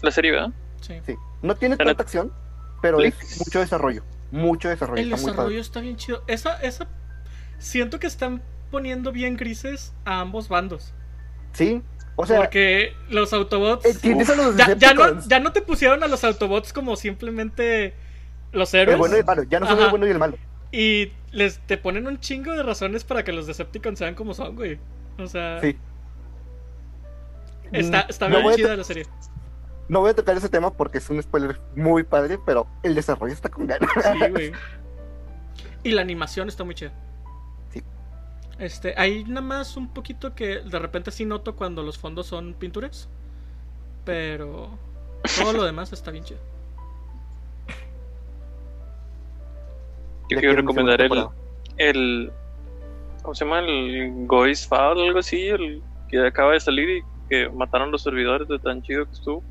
La 0.00 0.10
serie, 0.10 0.30
¿verdad? 0.32 0.52
Sí. 0.80 0.94
Sí. 1.04 1.16
No 1.42 1.54
tiene 1.54 1.76
tanta 1.76 2.02
acción, 2.02 2.32
pero 2.80 2.98
es 3.00 3.14
mucho 3.40 3.60
desarrollo. 3.60 4.02
Mucho 4.30 4.70
desarrollo. 4.70 5.02
El 5.02 5.12
está 5.12 5.30
desarrollo 5.32 5.60
está 5.60 5.80
bien 5.80 5.96
chido. 5.96 6.24
Esa, 6.26 6.56
esa. 6.62 6.88
Siento 7.58 7.98
que 8.00 8.06
están 8.06 8.42
poniendo 8.70 9.12
bien 9.12 9.36
grises 9.36 9.92
a 10.06 10.20
ambos 10.20 10.48
bandos. 10.48 10.94
Sí. 11.52 11.82
O 12.16 12.24
sea, 12.24 12.38
porque 12.38 12.94
los 13.10 13.34
Autobots. 13.34 13.84
entiendes 13.84 14.30
a 14.30 14.34
los 14.34 14.56
ya, 14.56 14.68
ya 14.78 14.94
no, 14.94 15.02
Decepticons. 15.02 15.28
ya 15.28 15.38
no 15.40 15.52
te 15.52 15.60
pusieron 15.60 16.02
a 16.02 16.06
los 16.06 16.24
Autobots 16.24 16.72
como 16.72 16.96
simplemente 16.96 17.92
los 18.52 18.72
El 18.72 18.80
héroes. 18.80 18.98
bueno 18.98 19.16
y 19.16 19.18
el 19.20 19.26
malo. 19.26 19.42
Ya 19.42 19.60
no 19.60 19.66
son 19.66 19.76
Ajá. 19.76 19.84
el 19.84 19.90
bueno 19.90 20.06
y 20.06 20.10
el 20.10 20.18
malo. 20.18 20.38
Y 20.72 21.12
les 21.32 21.58
te 21.66 21.76
ponen 21.76 22.06
un 22.06 22.18
chingo 22.18 22.52
de 22.52 22.62
razones 22.62 23.04
para 23.04 23.24
que 23.24 23.32
los 23.32 23.46
Decepticons 23.46 23.98
sean 23.98 24.14
como 24.14 24.32
son, 24.32 24.56
güey. 24.56 24.78
O 25.18 25.26
sea, 25.26 25.60
Sí. 25.60 25.76
Está, 27.72 28.04
Mm, 28.04 28.10
está 28.10 28.28
no 28.28 28.40
bien 28.40 28.54
chida 28.54 28.76
la 28.76 28.84
serie. 28.84 29.06
No 29.88 30.00
voy 30.00 30.10
a 30.10 30.14
tocar 30.14 30.36
ese 30.36 30.48
tema 30.48 30.72
porque 30.72 30.98
es 30.98 31.10
un 31.10 31.22
spoiler 31.22 31.60
muy 31.74 32.02
padre, 32.04 32.38
pero 32.44 32.66
el 32.82 32.94
desarrollo 32.94 33.32
está 33.32 33.48
con 33.48 33.66
ganas. 33.66 33.90
Sí, 34.12 34.30
güey. 34.30 34.52
Y 35.82 35.90
la 35.90 36.00
animación 36.02 36.48
está 36.48 36.64
muy 36.64 36.74
chida. 36.74 36.92
Sí. 37.70 37.82
Este, 38.58 38.94
hay 38.96 39.24
nada 39.24 39.40
más 39.40 39.76
un 39.76 39.92
poquito 39.92 40.34
que 40.34 40.60
de 40.60 40.78
repente 40.78 41.10
sí 41.10 41.24
noto 41.24 41.56
cuando 41.56 41.82
los 41.82 41.98
fondos 41.98 42.26
son 42.26 42.54
pinturas. 42.54 43.08
Pero 44.04 44.70
todo 45.38 45.52
lo 45.52 45.64
demás 45.64 45.92
está 45.92 46.10
bien 46.10 46.24
chido. 46.24 46.40
Yo 50.30 50.38
quiero 50.38 50.56
recomendar 50.56 51.00
el. 51.76 52.32
¿Cómo 53.22 53.34
se 53.34 53.44
llama? 53.44 53.60
El 53.60 54.26
Gois 54.26 54.66
Fall 54.66 54.98
o 54.98 55.02
algo 55.02 55.18
así. 55.18 55.48
El 55.48 55.82
que 56.08 56.26
acaba 56.26 56.52
de 56.52 56.60
salir 56.60 56.88
y 56.88 57.02
que 57.32 57.48
mataron 57.48 57.90
los 57.90 58.02
servidores 58.02 58.46
de 58.46 58.58
tan 58.58 58.82
chido 58.82 59.06
que 59.06 59.12
estuvo. 59.12 59.42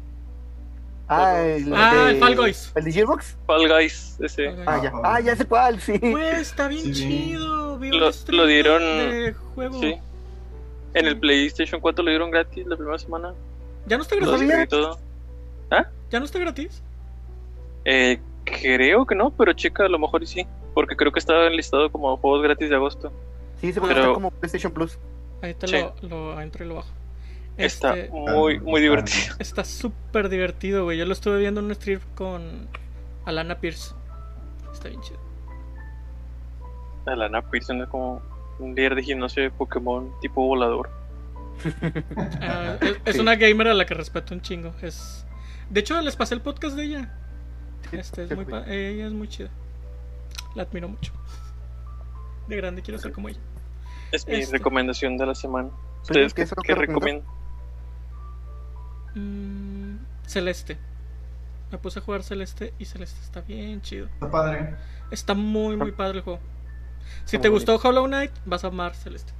Ah, 1.07 1.41
el, 1.41 1.73
Ah, 1.73 2.05
de- 2.05 2.11
el 2.11 2.17
Fall 2.19 2.35
Guys. 2.35 2.71
¿El 2.75 2.83
de 2.85 2.91
Gearbox? 2.91 3.35
Fall 3.47 3.67
Guys, 3.67 4.17
ese. 4.21 4.55
Ah, 4.67 4.79
ya. 4.83 4.91
Ah, 5.03 5.19
ya 5.19 5.35
sé 5.35 5.45
cuál, 5.45 5.81
sí. 5.81 5.97
Pues 5.97 6.37
está 6.41 6.67
bien 6.67 6.83
Sí, 6.83 6.93
chido. 6.93 7.79
vi 7.79 7.89
Lo- 7.89 8.45
dieron- 8.45 8.81
de 8.83 9.33
juego. 9.55 9.79
Sí. 9.79 9.95
En 10.93 11.07
el 11.07 11.17
PlayStation 11.19 11.81
4 11.81 12.03
lo 12.03 12.11
dieron 12.11 12.29
gratis 12.29 12.67
la 12.67 12.75
primera 12.77 12.99
semana. 12.99 13.33
¿Ya 13.87 13.97
no 13.97 14.03
está 14.03 14.15
gratis? 14.15 14.69
todo. 14.69 14.99
¿Ya 16.11 16.19
no 16.19 16.25
está 16.25 16.37
gratis? 16.39 16.83
Eh, 17.85 18.19
creo 18.45 19.05
que 19.07 19.15
no, 19.15 19.31
pero 19.31 19.53
checa, 19.53 19.85
a 19.85 19.89
lo 19.89 19.97
mejor 19.97 20.21
y 20.21 20.27
sí. 20.27 20.45
Porque 20.75 20.95
creo 20.95 21.11
que 21.11 21.19
estaba 21.19 21.47
enlistado 21.47 21.91
como 21.91 22.15
juegos 22.17 22.43
gratis 22.43 22.69
de 22.69 22.75
agosto. 22.75 23.11
Sí, 23.59 23.73
se 23.73 23.79
puede 23.79 23.93
Pero- 23.95 24.03
estar 24.03 24.13
como 24.13 24.29
PlayStation 24.31 24.71
Plus. 24.71 24.99
Ahí 25.41 25.55
te 25.55 25.67
Sí. 25.67 25.77
lo, 26.03 26.33
lo 26.35 26.41
entro 26.41 26.63
y 26.63 26.67
lo 26.67 26.75
bajo. 26.75 26.89
Está 27.57 27.95
Este, 27.97 28.09
muy, 28.11 28.59
muy 28.59 28.81
divertido. 28.81 29.35
Está 29.39 29.63
súper 29.63 30.29
divertido, 30.29 30.83
güey. 30.85 30.97
Yo 30.97 31.05
lo 31.05 31.13
estuve 31.13 31.39
viendo 31.39 31.59
en 31.59 31.67
un 31.67 31.75
stream 31.75 31.99
con 32.15 32.67
Alana 33.25 33.59
Pierce. 33.59 33.93
Está 34.73 34.89
bien 34.89 35.01
chido. 35.01 35.19
Alana 37.05 37.41
Pearson 37.41 37.81
es 37.81 37.87
como 37.89 38.21
un 38.59 38.75
líder 38.75 38.95
de 38.95 39.03
gimnasio 39.03 39.43
de 39.43 39.49
Pokémon 39.51 40.11
tipo 40.21 40.45
volador. 40.45 40.89
Ah, 42.41 42.77
es 42.81 42.97
es 43.05 43.15
Sí. 43.15 43.19
una 43.21 43.35
gamer 43.35 43.67
a 43.69 43.73
la 43.73 43.85
que 43.85 43.93
respeto 43.93 44.33
un 44.33 44.41
chingo. 44.41 44.73
Es... 44.81 45.25
De 45.69 45.79
hecho, 45.79 45.99
les 46.01 46.15
pasé 46.15 46.35
el 46.35 46.41
podcast 46.41 46.75
de 46.75 46.83
ella. 46.83 47.17
Este 47.91 48.23
es 48.25 48.35
muy 48.35 48.45
pa- 48.45 48.65
ella 48.67 49.07
es 49.07 49.13
muy 49.13 49.27
chida. 49.27 49.49
La 50.55 50.63
admiro 50.63 50.87
mucho. 50.89 51.11
De 52.47 52.55
grande 52.55 52.81
quiero 52.81 52.99
ser 52.99 53.11
como 53.11 53.29
ella. 53.29 53.39
Es 54.11 54.27
mi 54.27 54.35
Este. 54.35 54.57
recomendación 54.57 55.17
de 55.17 55.25
la 55.25 55.35
semana. 55.35 55.69
¿Ustedes 56.03 56.33
¿qué 56.33 56.45
qué, 56.63 56.75
recomiendan? 56.75 57.25
Mm, 59.15 59.97
Celeste. 60.25 60.77
Me 61.71 61.77
puse 61.77 61.99
a 61.99 62.01
jugar 62.01 62.23
Celeste 62.23 62.73
y 62.79 62.85
Celeste 62.85 63.19
está 63.21 63.41
bien 63.41 63.81
chido. 63.81 64.07
Está 64.07 64.29
padre. 64.29 64.75
Está 65.09 65.33
muy, 65.33 65.75
muy 65.77 65.91
padre 65.91 66.17
el 66.19 66.23
juego. 66.23 66.39
Si 67.25 67.35
Está 67.37 67.43
te 67.43 67.49
gustó 67.49 67.75
Hollow 67.81 68.05
Knight, 68.07 68.31
vas 68.45 68.63
a 68.63 68.67
amar 68.67 68.93
Celeste. 68.95 69.33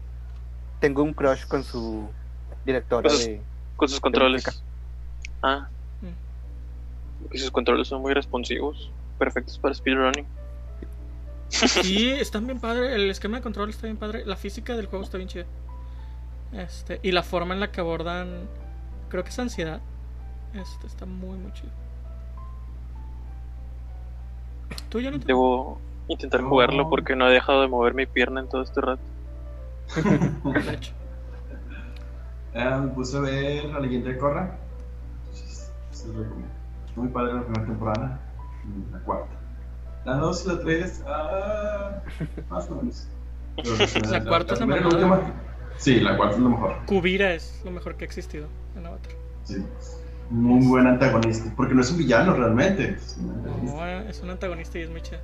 Tengo 0.79 1.03
un 1.03 1.13
crush 1.13 1.45
con 1.45 1.63
su 1.63 2.09
directora 2.65 3.09
Pues- 3.09 3.25
de. 3.25 3.41
Con 3.75 3.89
sus 3.89 3.99
controles. 3.99 4.43
Ah, 5.41 5.67
Mm. 6.01 7.33
y 7.33 7.37
sus 7.39 7.51
controles 7.51 7.87
son 7.87 8.01
muy 8.01 8.13
responsivos. 8.13 8.91
Perfectos 9.19 9.57
para 9.59 9.73
speedrunning. 9.73 10.25
Sí, 11.49 12.09
están 12.09 12.45
bien 12.47 12.59
padre. 12.59 12.95
El 12.95 13.09
esquema 13.11 13.37
de 13.37 13.43
control 13.43 13.69
está 13.71 13.87
bien 13.87 13.97
padre. 13.97 14.23
La 14.25 14.35
física 14.37 14.75
del 14.75 14.85
juego 14.85 15.03
está 15.03 15.17
bien 15.17 15.27
chida. 15.29 15.45
Este, 16.53 16.99
y 17.03 17.11
la 17.11 17.23
forma 17.23 17.53
en 17.53 17.59
la 17.59 17.71
que 17.71 17.81
abordan, 17.81 18.47
creo 19.11 19.23
que 19.23 19.29
es 19.29 19.37
ansiedad. 19.39 19.81
Este, 20.53 20.87
está 20.87 21.05
muy, 21.05 21.37
muy 21.37 21.51
chido. 21.53 21.71
¿Tú 24.89 24.99
ya 24.99 25.11
no 25.11 25.19
te... 25.19 25.25
Debo 25.25 25.79
intentar 26.07 26.41
jugarlo 26.41 26.89
porque 26.89 27.15
no 27.15 27.27
he 27.27 27.31
dejado 27.31 27.61
de 27.61 27.67
mover 27.67 27.93
mi 27.93 28.05
pierna 28.05 28.39
en 28.41 28.49
todo 28.49 28.61
este 28.63 28.81
rato. 28.81 29.01
De 30.65 30.73
hecho. 30.73 30.93
Ah, 32.55 32.79
me 32.83 32.87
puse 32.91 33.17
a 33.17 33.21
ver 33.21 33.65
la 33.65 33.79
leyenda 33.79 34.09
de 34.09 34.17
Korra. 34.17 34.57
Entonces, 35.25 35.71
se 35.91 36.07
lo 36.07 36.23
recomiendo. 36.23 36.53
Muy 36.95 37.07
padre 37.09 37.33
la 37.33 37.41
primera 37.43 37.65
temporada. 37.65 38.19
La 38.91 38.99
cuarta. 38.99 39.35
La 40.03 40.15
dos 40.15 40.45
y 40.45 40.47
la 40.49 40.59
tres, 40.59 41.03
ah, 41.07 42.01
más 42.49 42.69
o 42.69 42.75
menos. 42.75 43.07
Pero 43.55 44.09
La 44.11 44.23
cuarta 44.25 44.53
es 44.55 44.59
la 44.59 44.65
última- 44.65 45.21
Sí, 45.77 45.99
la 45.99 46.17
cuarta 46.17 46.35
es 46.35 46.41
lo 46.41 46.49
mejor. 46.49 46.75
Kubira 46.85 47.33
es 47.33 47.61
lo 47.63 47.71
mejor 47.71 47.95
que 47.95 48.03
ha 48.03 48.07
existido 48.07 48.47
en 48.75 48.85
Avatar. 48.85 49.11
Sí. 49.43 49.57
Muy 50.29 50.65
buen 50.65 50.87
antagonista. 50.87 51.51
Porque 51.55 51.73
no 51.75 51.81
es 51.81 51.91
un 51.91 51.97
villano 51.97 52.33
realmente. 52.33 52.91
Es 52.91 53.17
un 53.17 53.27
No, 53.27 53.33
antagonista. 53.81 54.09
es 54.09 54.19
un 54.21 54.29
antagonista 54.29 54.79
y 54.79 54.81
es 54.83 54.89
muy 54.89 55.01
chida. 55.01 55.19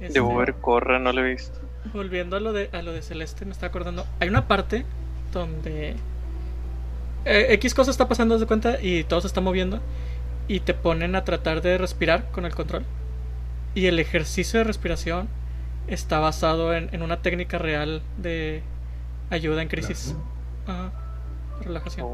Este, 0.00 0.14
Debo 0.14 0.36
ver 0.36 0.54
Corra, 0.54 0.98
no 0.98 1.12
lo 1.12 1.20
he 1.24 1.30
visto. 1.32 1.60
Volviendo 1.92 2.36
a 2.36 2.40
lo 2.40 2.52
de 2.52 2.70
a 2.72 2.82
lo 2.82 2.92
de 2.92 3.02
Celeste, 3.02 3.44
me 3.44 3.52
está 3.52 3.66
acordando. 3.66 4.06
Hay 4.20 4.28
una 4.28 4.48
parte 4.48 4.84
donde 5.32 5.96
eh, 7.24 7.46
X 7.50 7.74
cosa 7.74 7.90
está 7.90 8.08
pasando 8.08 8.38
de 8.38 8.46
cuenta 8.46 8.80
y 8.80 9.04
todo 9.04 9.20
se 9.20 9.26
está 9.26 9.40
moviendo 9.40 9.80
y 10.48 10.60
te 10.60 10.74
ponen 10.74 11.14
a 11.14 11.24
tratar 11.24 11.60
de 11.62 11.78
respirar 11.78 12.30
con 12.30 12.44
el 12.46 12.54
control. 12.54 12.84
Y 13.74 13.86
el 13.86 13.98
ejercicio 13.98 14.58
de 14.60 14.64
respiración 14.64 15.28
está 15.88 16.20
basado 16.20 16.74
en, 16.74 16.88
en 16.92 17.02
una 17.02 17.22
técnica 17.22 17.58
real 17.58 18.02
de 18.18 18.62
ayuda 19.30 19.62
en 19.62 19.68
crisis. 19.68 20.14
Ajá, 20.66 20.92
relajación. 21.64 22.06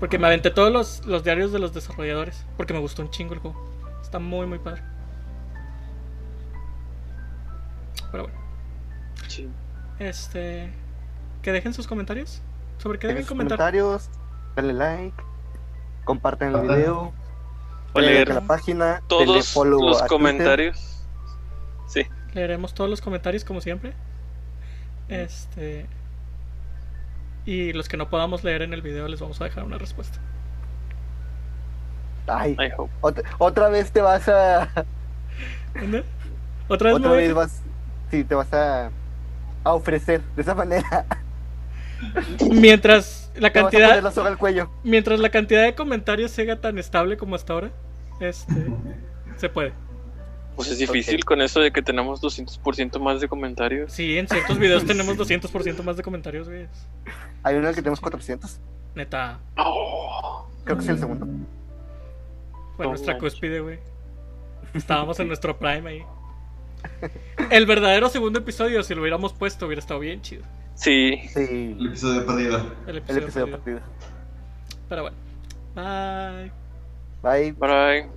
Porque 0.00 0.18
me 0.18 0.26
aventé 0.26 0.50
todos 0.50 0.72
los, 0.72 1.06
los 1.06 1.22
diarios 1.22 1.52
de 1.52 1.58
los 1.58 1.74
desarrolladores. 1.74 2.44
Porque 2.56 2.72
me 2.72 2.80
gustó 2.80 3.02
un 3.02 3.10
chingo 3.10 3.34
el 3.34 3.40
juego. 3.40 3.62
Está 4.02 4.18
muy, 4.18 4.46
muy 4.46 4.58
padre. 4.58 4.82
Pero 8.10 8.24
bueno. 8.24 8.38
sí. 9.28 9.48
Este. 9.98 10.72
Que 11.42 11.52
dejen 11.52 11.74
sus 11.74 11.86
comentarios. 11.86 12.42
¿Sobre 12.78 12.98
qué 12.98 13.08
deben 13.08 13.26
comentar? 13.26 13.58
comentarios, 13.58 14.08
dale 14.56 14.72
like, 14.72 15.22
compartan 16.04 16.54
el 16.54 16.62
video, 16.62 17.12
Voy 17.92 18.04
a 18.04 18.06
denle 18.06 18.20
like 18.20 18.24
leer 18.24 18.28
la 18.28 18.40
página, 18.46 19.02
todos 19.06 19.54
los 19.54 20.02
comentarios. 20.02 21.04
Sí. 21.86 22.06
Leeremos 22.32 22.72
todos 22.72 22.88
los 22.88 23.02
comentarios 23.02 23.44
como 23.44 23.60
siempre. 23.60 23.92
Este. 25.08 25.86
Y 27.50 27.72
los 27.72 27.88
que 27.88 27.96
no 27.96 28.08
podamos 28.08 28.44
leer 28.44 28.62
en 28.62 28.72
el 28.74 28.80
video 28.80 29.08
les 29.08 29.18
vamos 29.20 29.40
a 29.40 29.44
dejar 29.44 29.64
una 29.64 29.76
respuesta. 29.76 30.18
Ay, 32.28 32.56
otra, 33.00 33.28
otra 33.38 33.68
vez 33.70 33.90
te 33.90 34.00
vas 34.00 34.28
a. 34.28 34.68
¿Dónde? 35.74 36.04
¿Otra 36.68 36.90
vez 36.90 36.98
Otra 36.98 37.08
voy 37.10 37.18
a- 37.18 37.22
vez 37.22 37.34
vas. 37.34 37.60
Sí, 38.12 38.22
te 38.22 38.36
vas 38.36 38.52
a. 38.52 38.90
A 39.64 39.72
ofrecer 39.74 40.20
de 40.36 40.42
esa 40.42 40.54
manera. 40.54 41.04
Mientras 42.52 43.32
la 43.34 43.50
Te 43.50 43.60
vas 43.60 43.66
a 43.66 43.70
poner 43.72 43.80
cantidad. 43.88 44.02
la 44.04 44.10
soga 44.12 44.28
al 44.30 44.38
cuello. 44.38 44.70
Mientras 44.84 45.18
la 45.18 45.30
cantidad 45.30 45.64
de 45.64 45.74
comentarios 45.74 46.30
siga 46.30 46.60
tan 46.60 46.78
estable 46.78 47.16
como 47.16 47.34
hasta 47.34 47.52
ahora. 47.54 47.70
Este. 48.20 48.54
se 49.38 49.48
puede. 49.48 49.72
Pues 50.60 50.72
es 50.72 50.78
difícil 50.78 51.24
con 51.24 51.40
eso 51.40 51.60
de 51.60 51.70
que 51.70 51.80
tenemos 51.82 52.20
200% 52.20 53.00
más 53.00 53.20
de 53.20 53.28
comentarios. 53.28 53.92
Sí, 53.92 54.18
en 54.18 54.28
ciertos 54.28 54.58
videos 54.58 54.84
tenemos 54.86 55.16
200% 55.16 55.82
más 55.82 55.96
de 55.96 56.02
comentarios, 56.02 56.48
güey. 56.48 56.66
Hay 57.42 57.54
uno 57.54 57.64
en 57.64 57.68
el 57.70 57.74
que 57.74 57.80
tenemos 57.82 58.00
400. 58.00 58.58
Neta. 58.94 59.38
Oh, 59.56 60.46
Creo 60.64 60.76
que 60.76 60.82
es 60.82 60.88
el 60.90 60.98
segundo. 60.98 61.26
Fue 62.76 62.84
No 62.84 62.90
nuestra 62.90 63.18
cúspide, 63.18 63.60
güey. 63.60 63.78
Estábamos 64.74 65.18
en 65.20 65.28
nuestro 65.28 65.58
prime 65.58 65.88
ahí. 65.90 66.02
El 67.50 67.66
verdadero 67.66 68.08
segundo 68.08 68.38
episodio, 68.38 68.82
si 68.82 68.94
lo 68.94 69.00
hubiéramos 69.02 69.32
puesto, 69.32 69.66
hubiera 69.66 69.80
estado 69.80 70.00
bien 70.00 70.20
chido. 70.22 70.44
sí. 70.74 71.20
Sí. 71.32 71.76
El 71.78 71.86
episodio 71.86 72.26
perdido. 72.26 72.58
El 72.86 72.90
El 72.90 72.96
episodio, 72.98 73.22
episodio 73.22 73.50
perdido. 73.58 73.80
Pero 74.88 75.02
bueno. 75.02 75.16
Bye. 75.74 76.52
Bye. 77.22 77.52
Bye. 77.52 78.08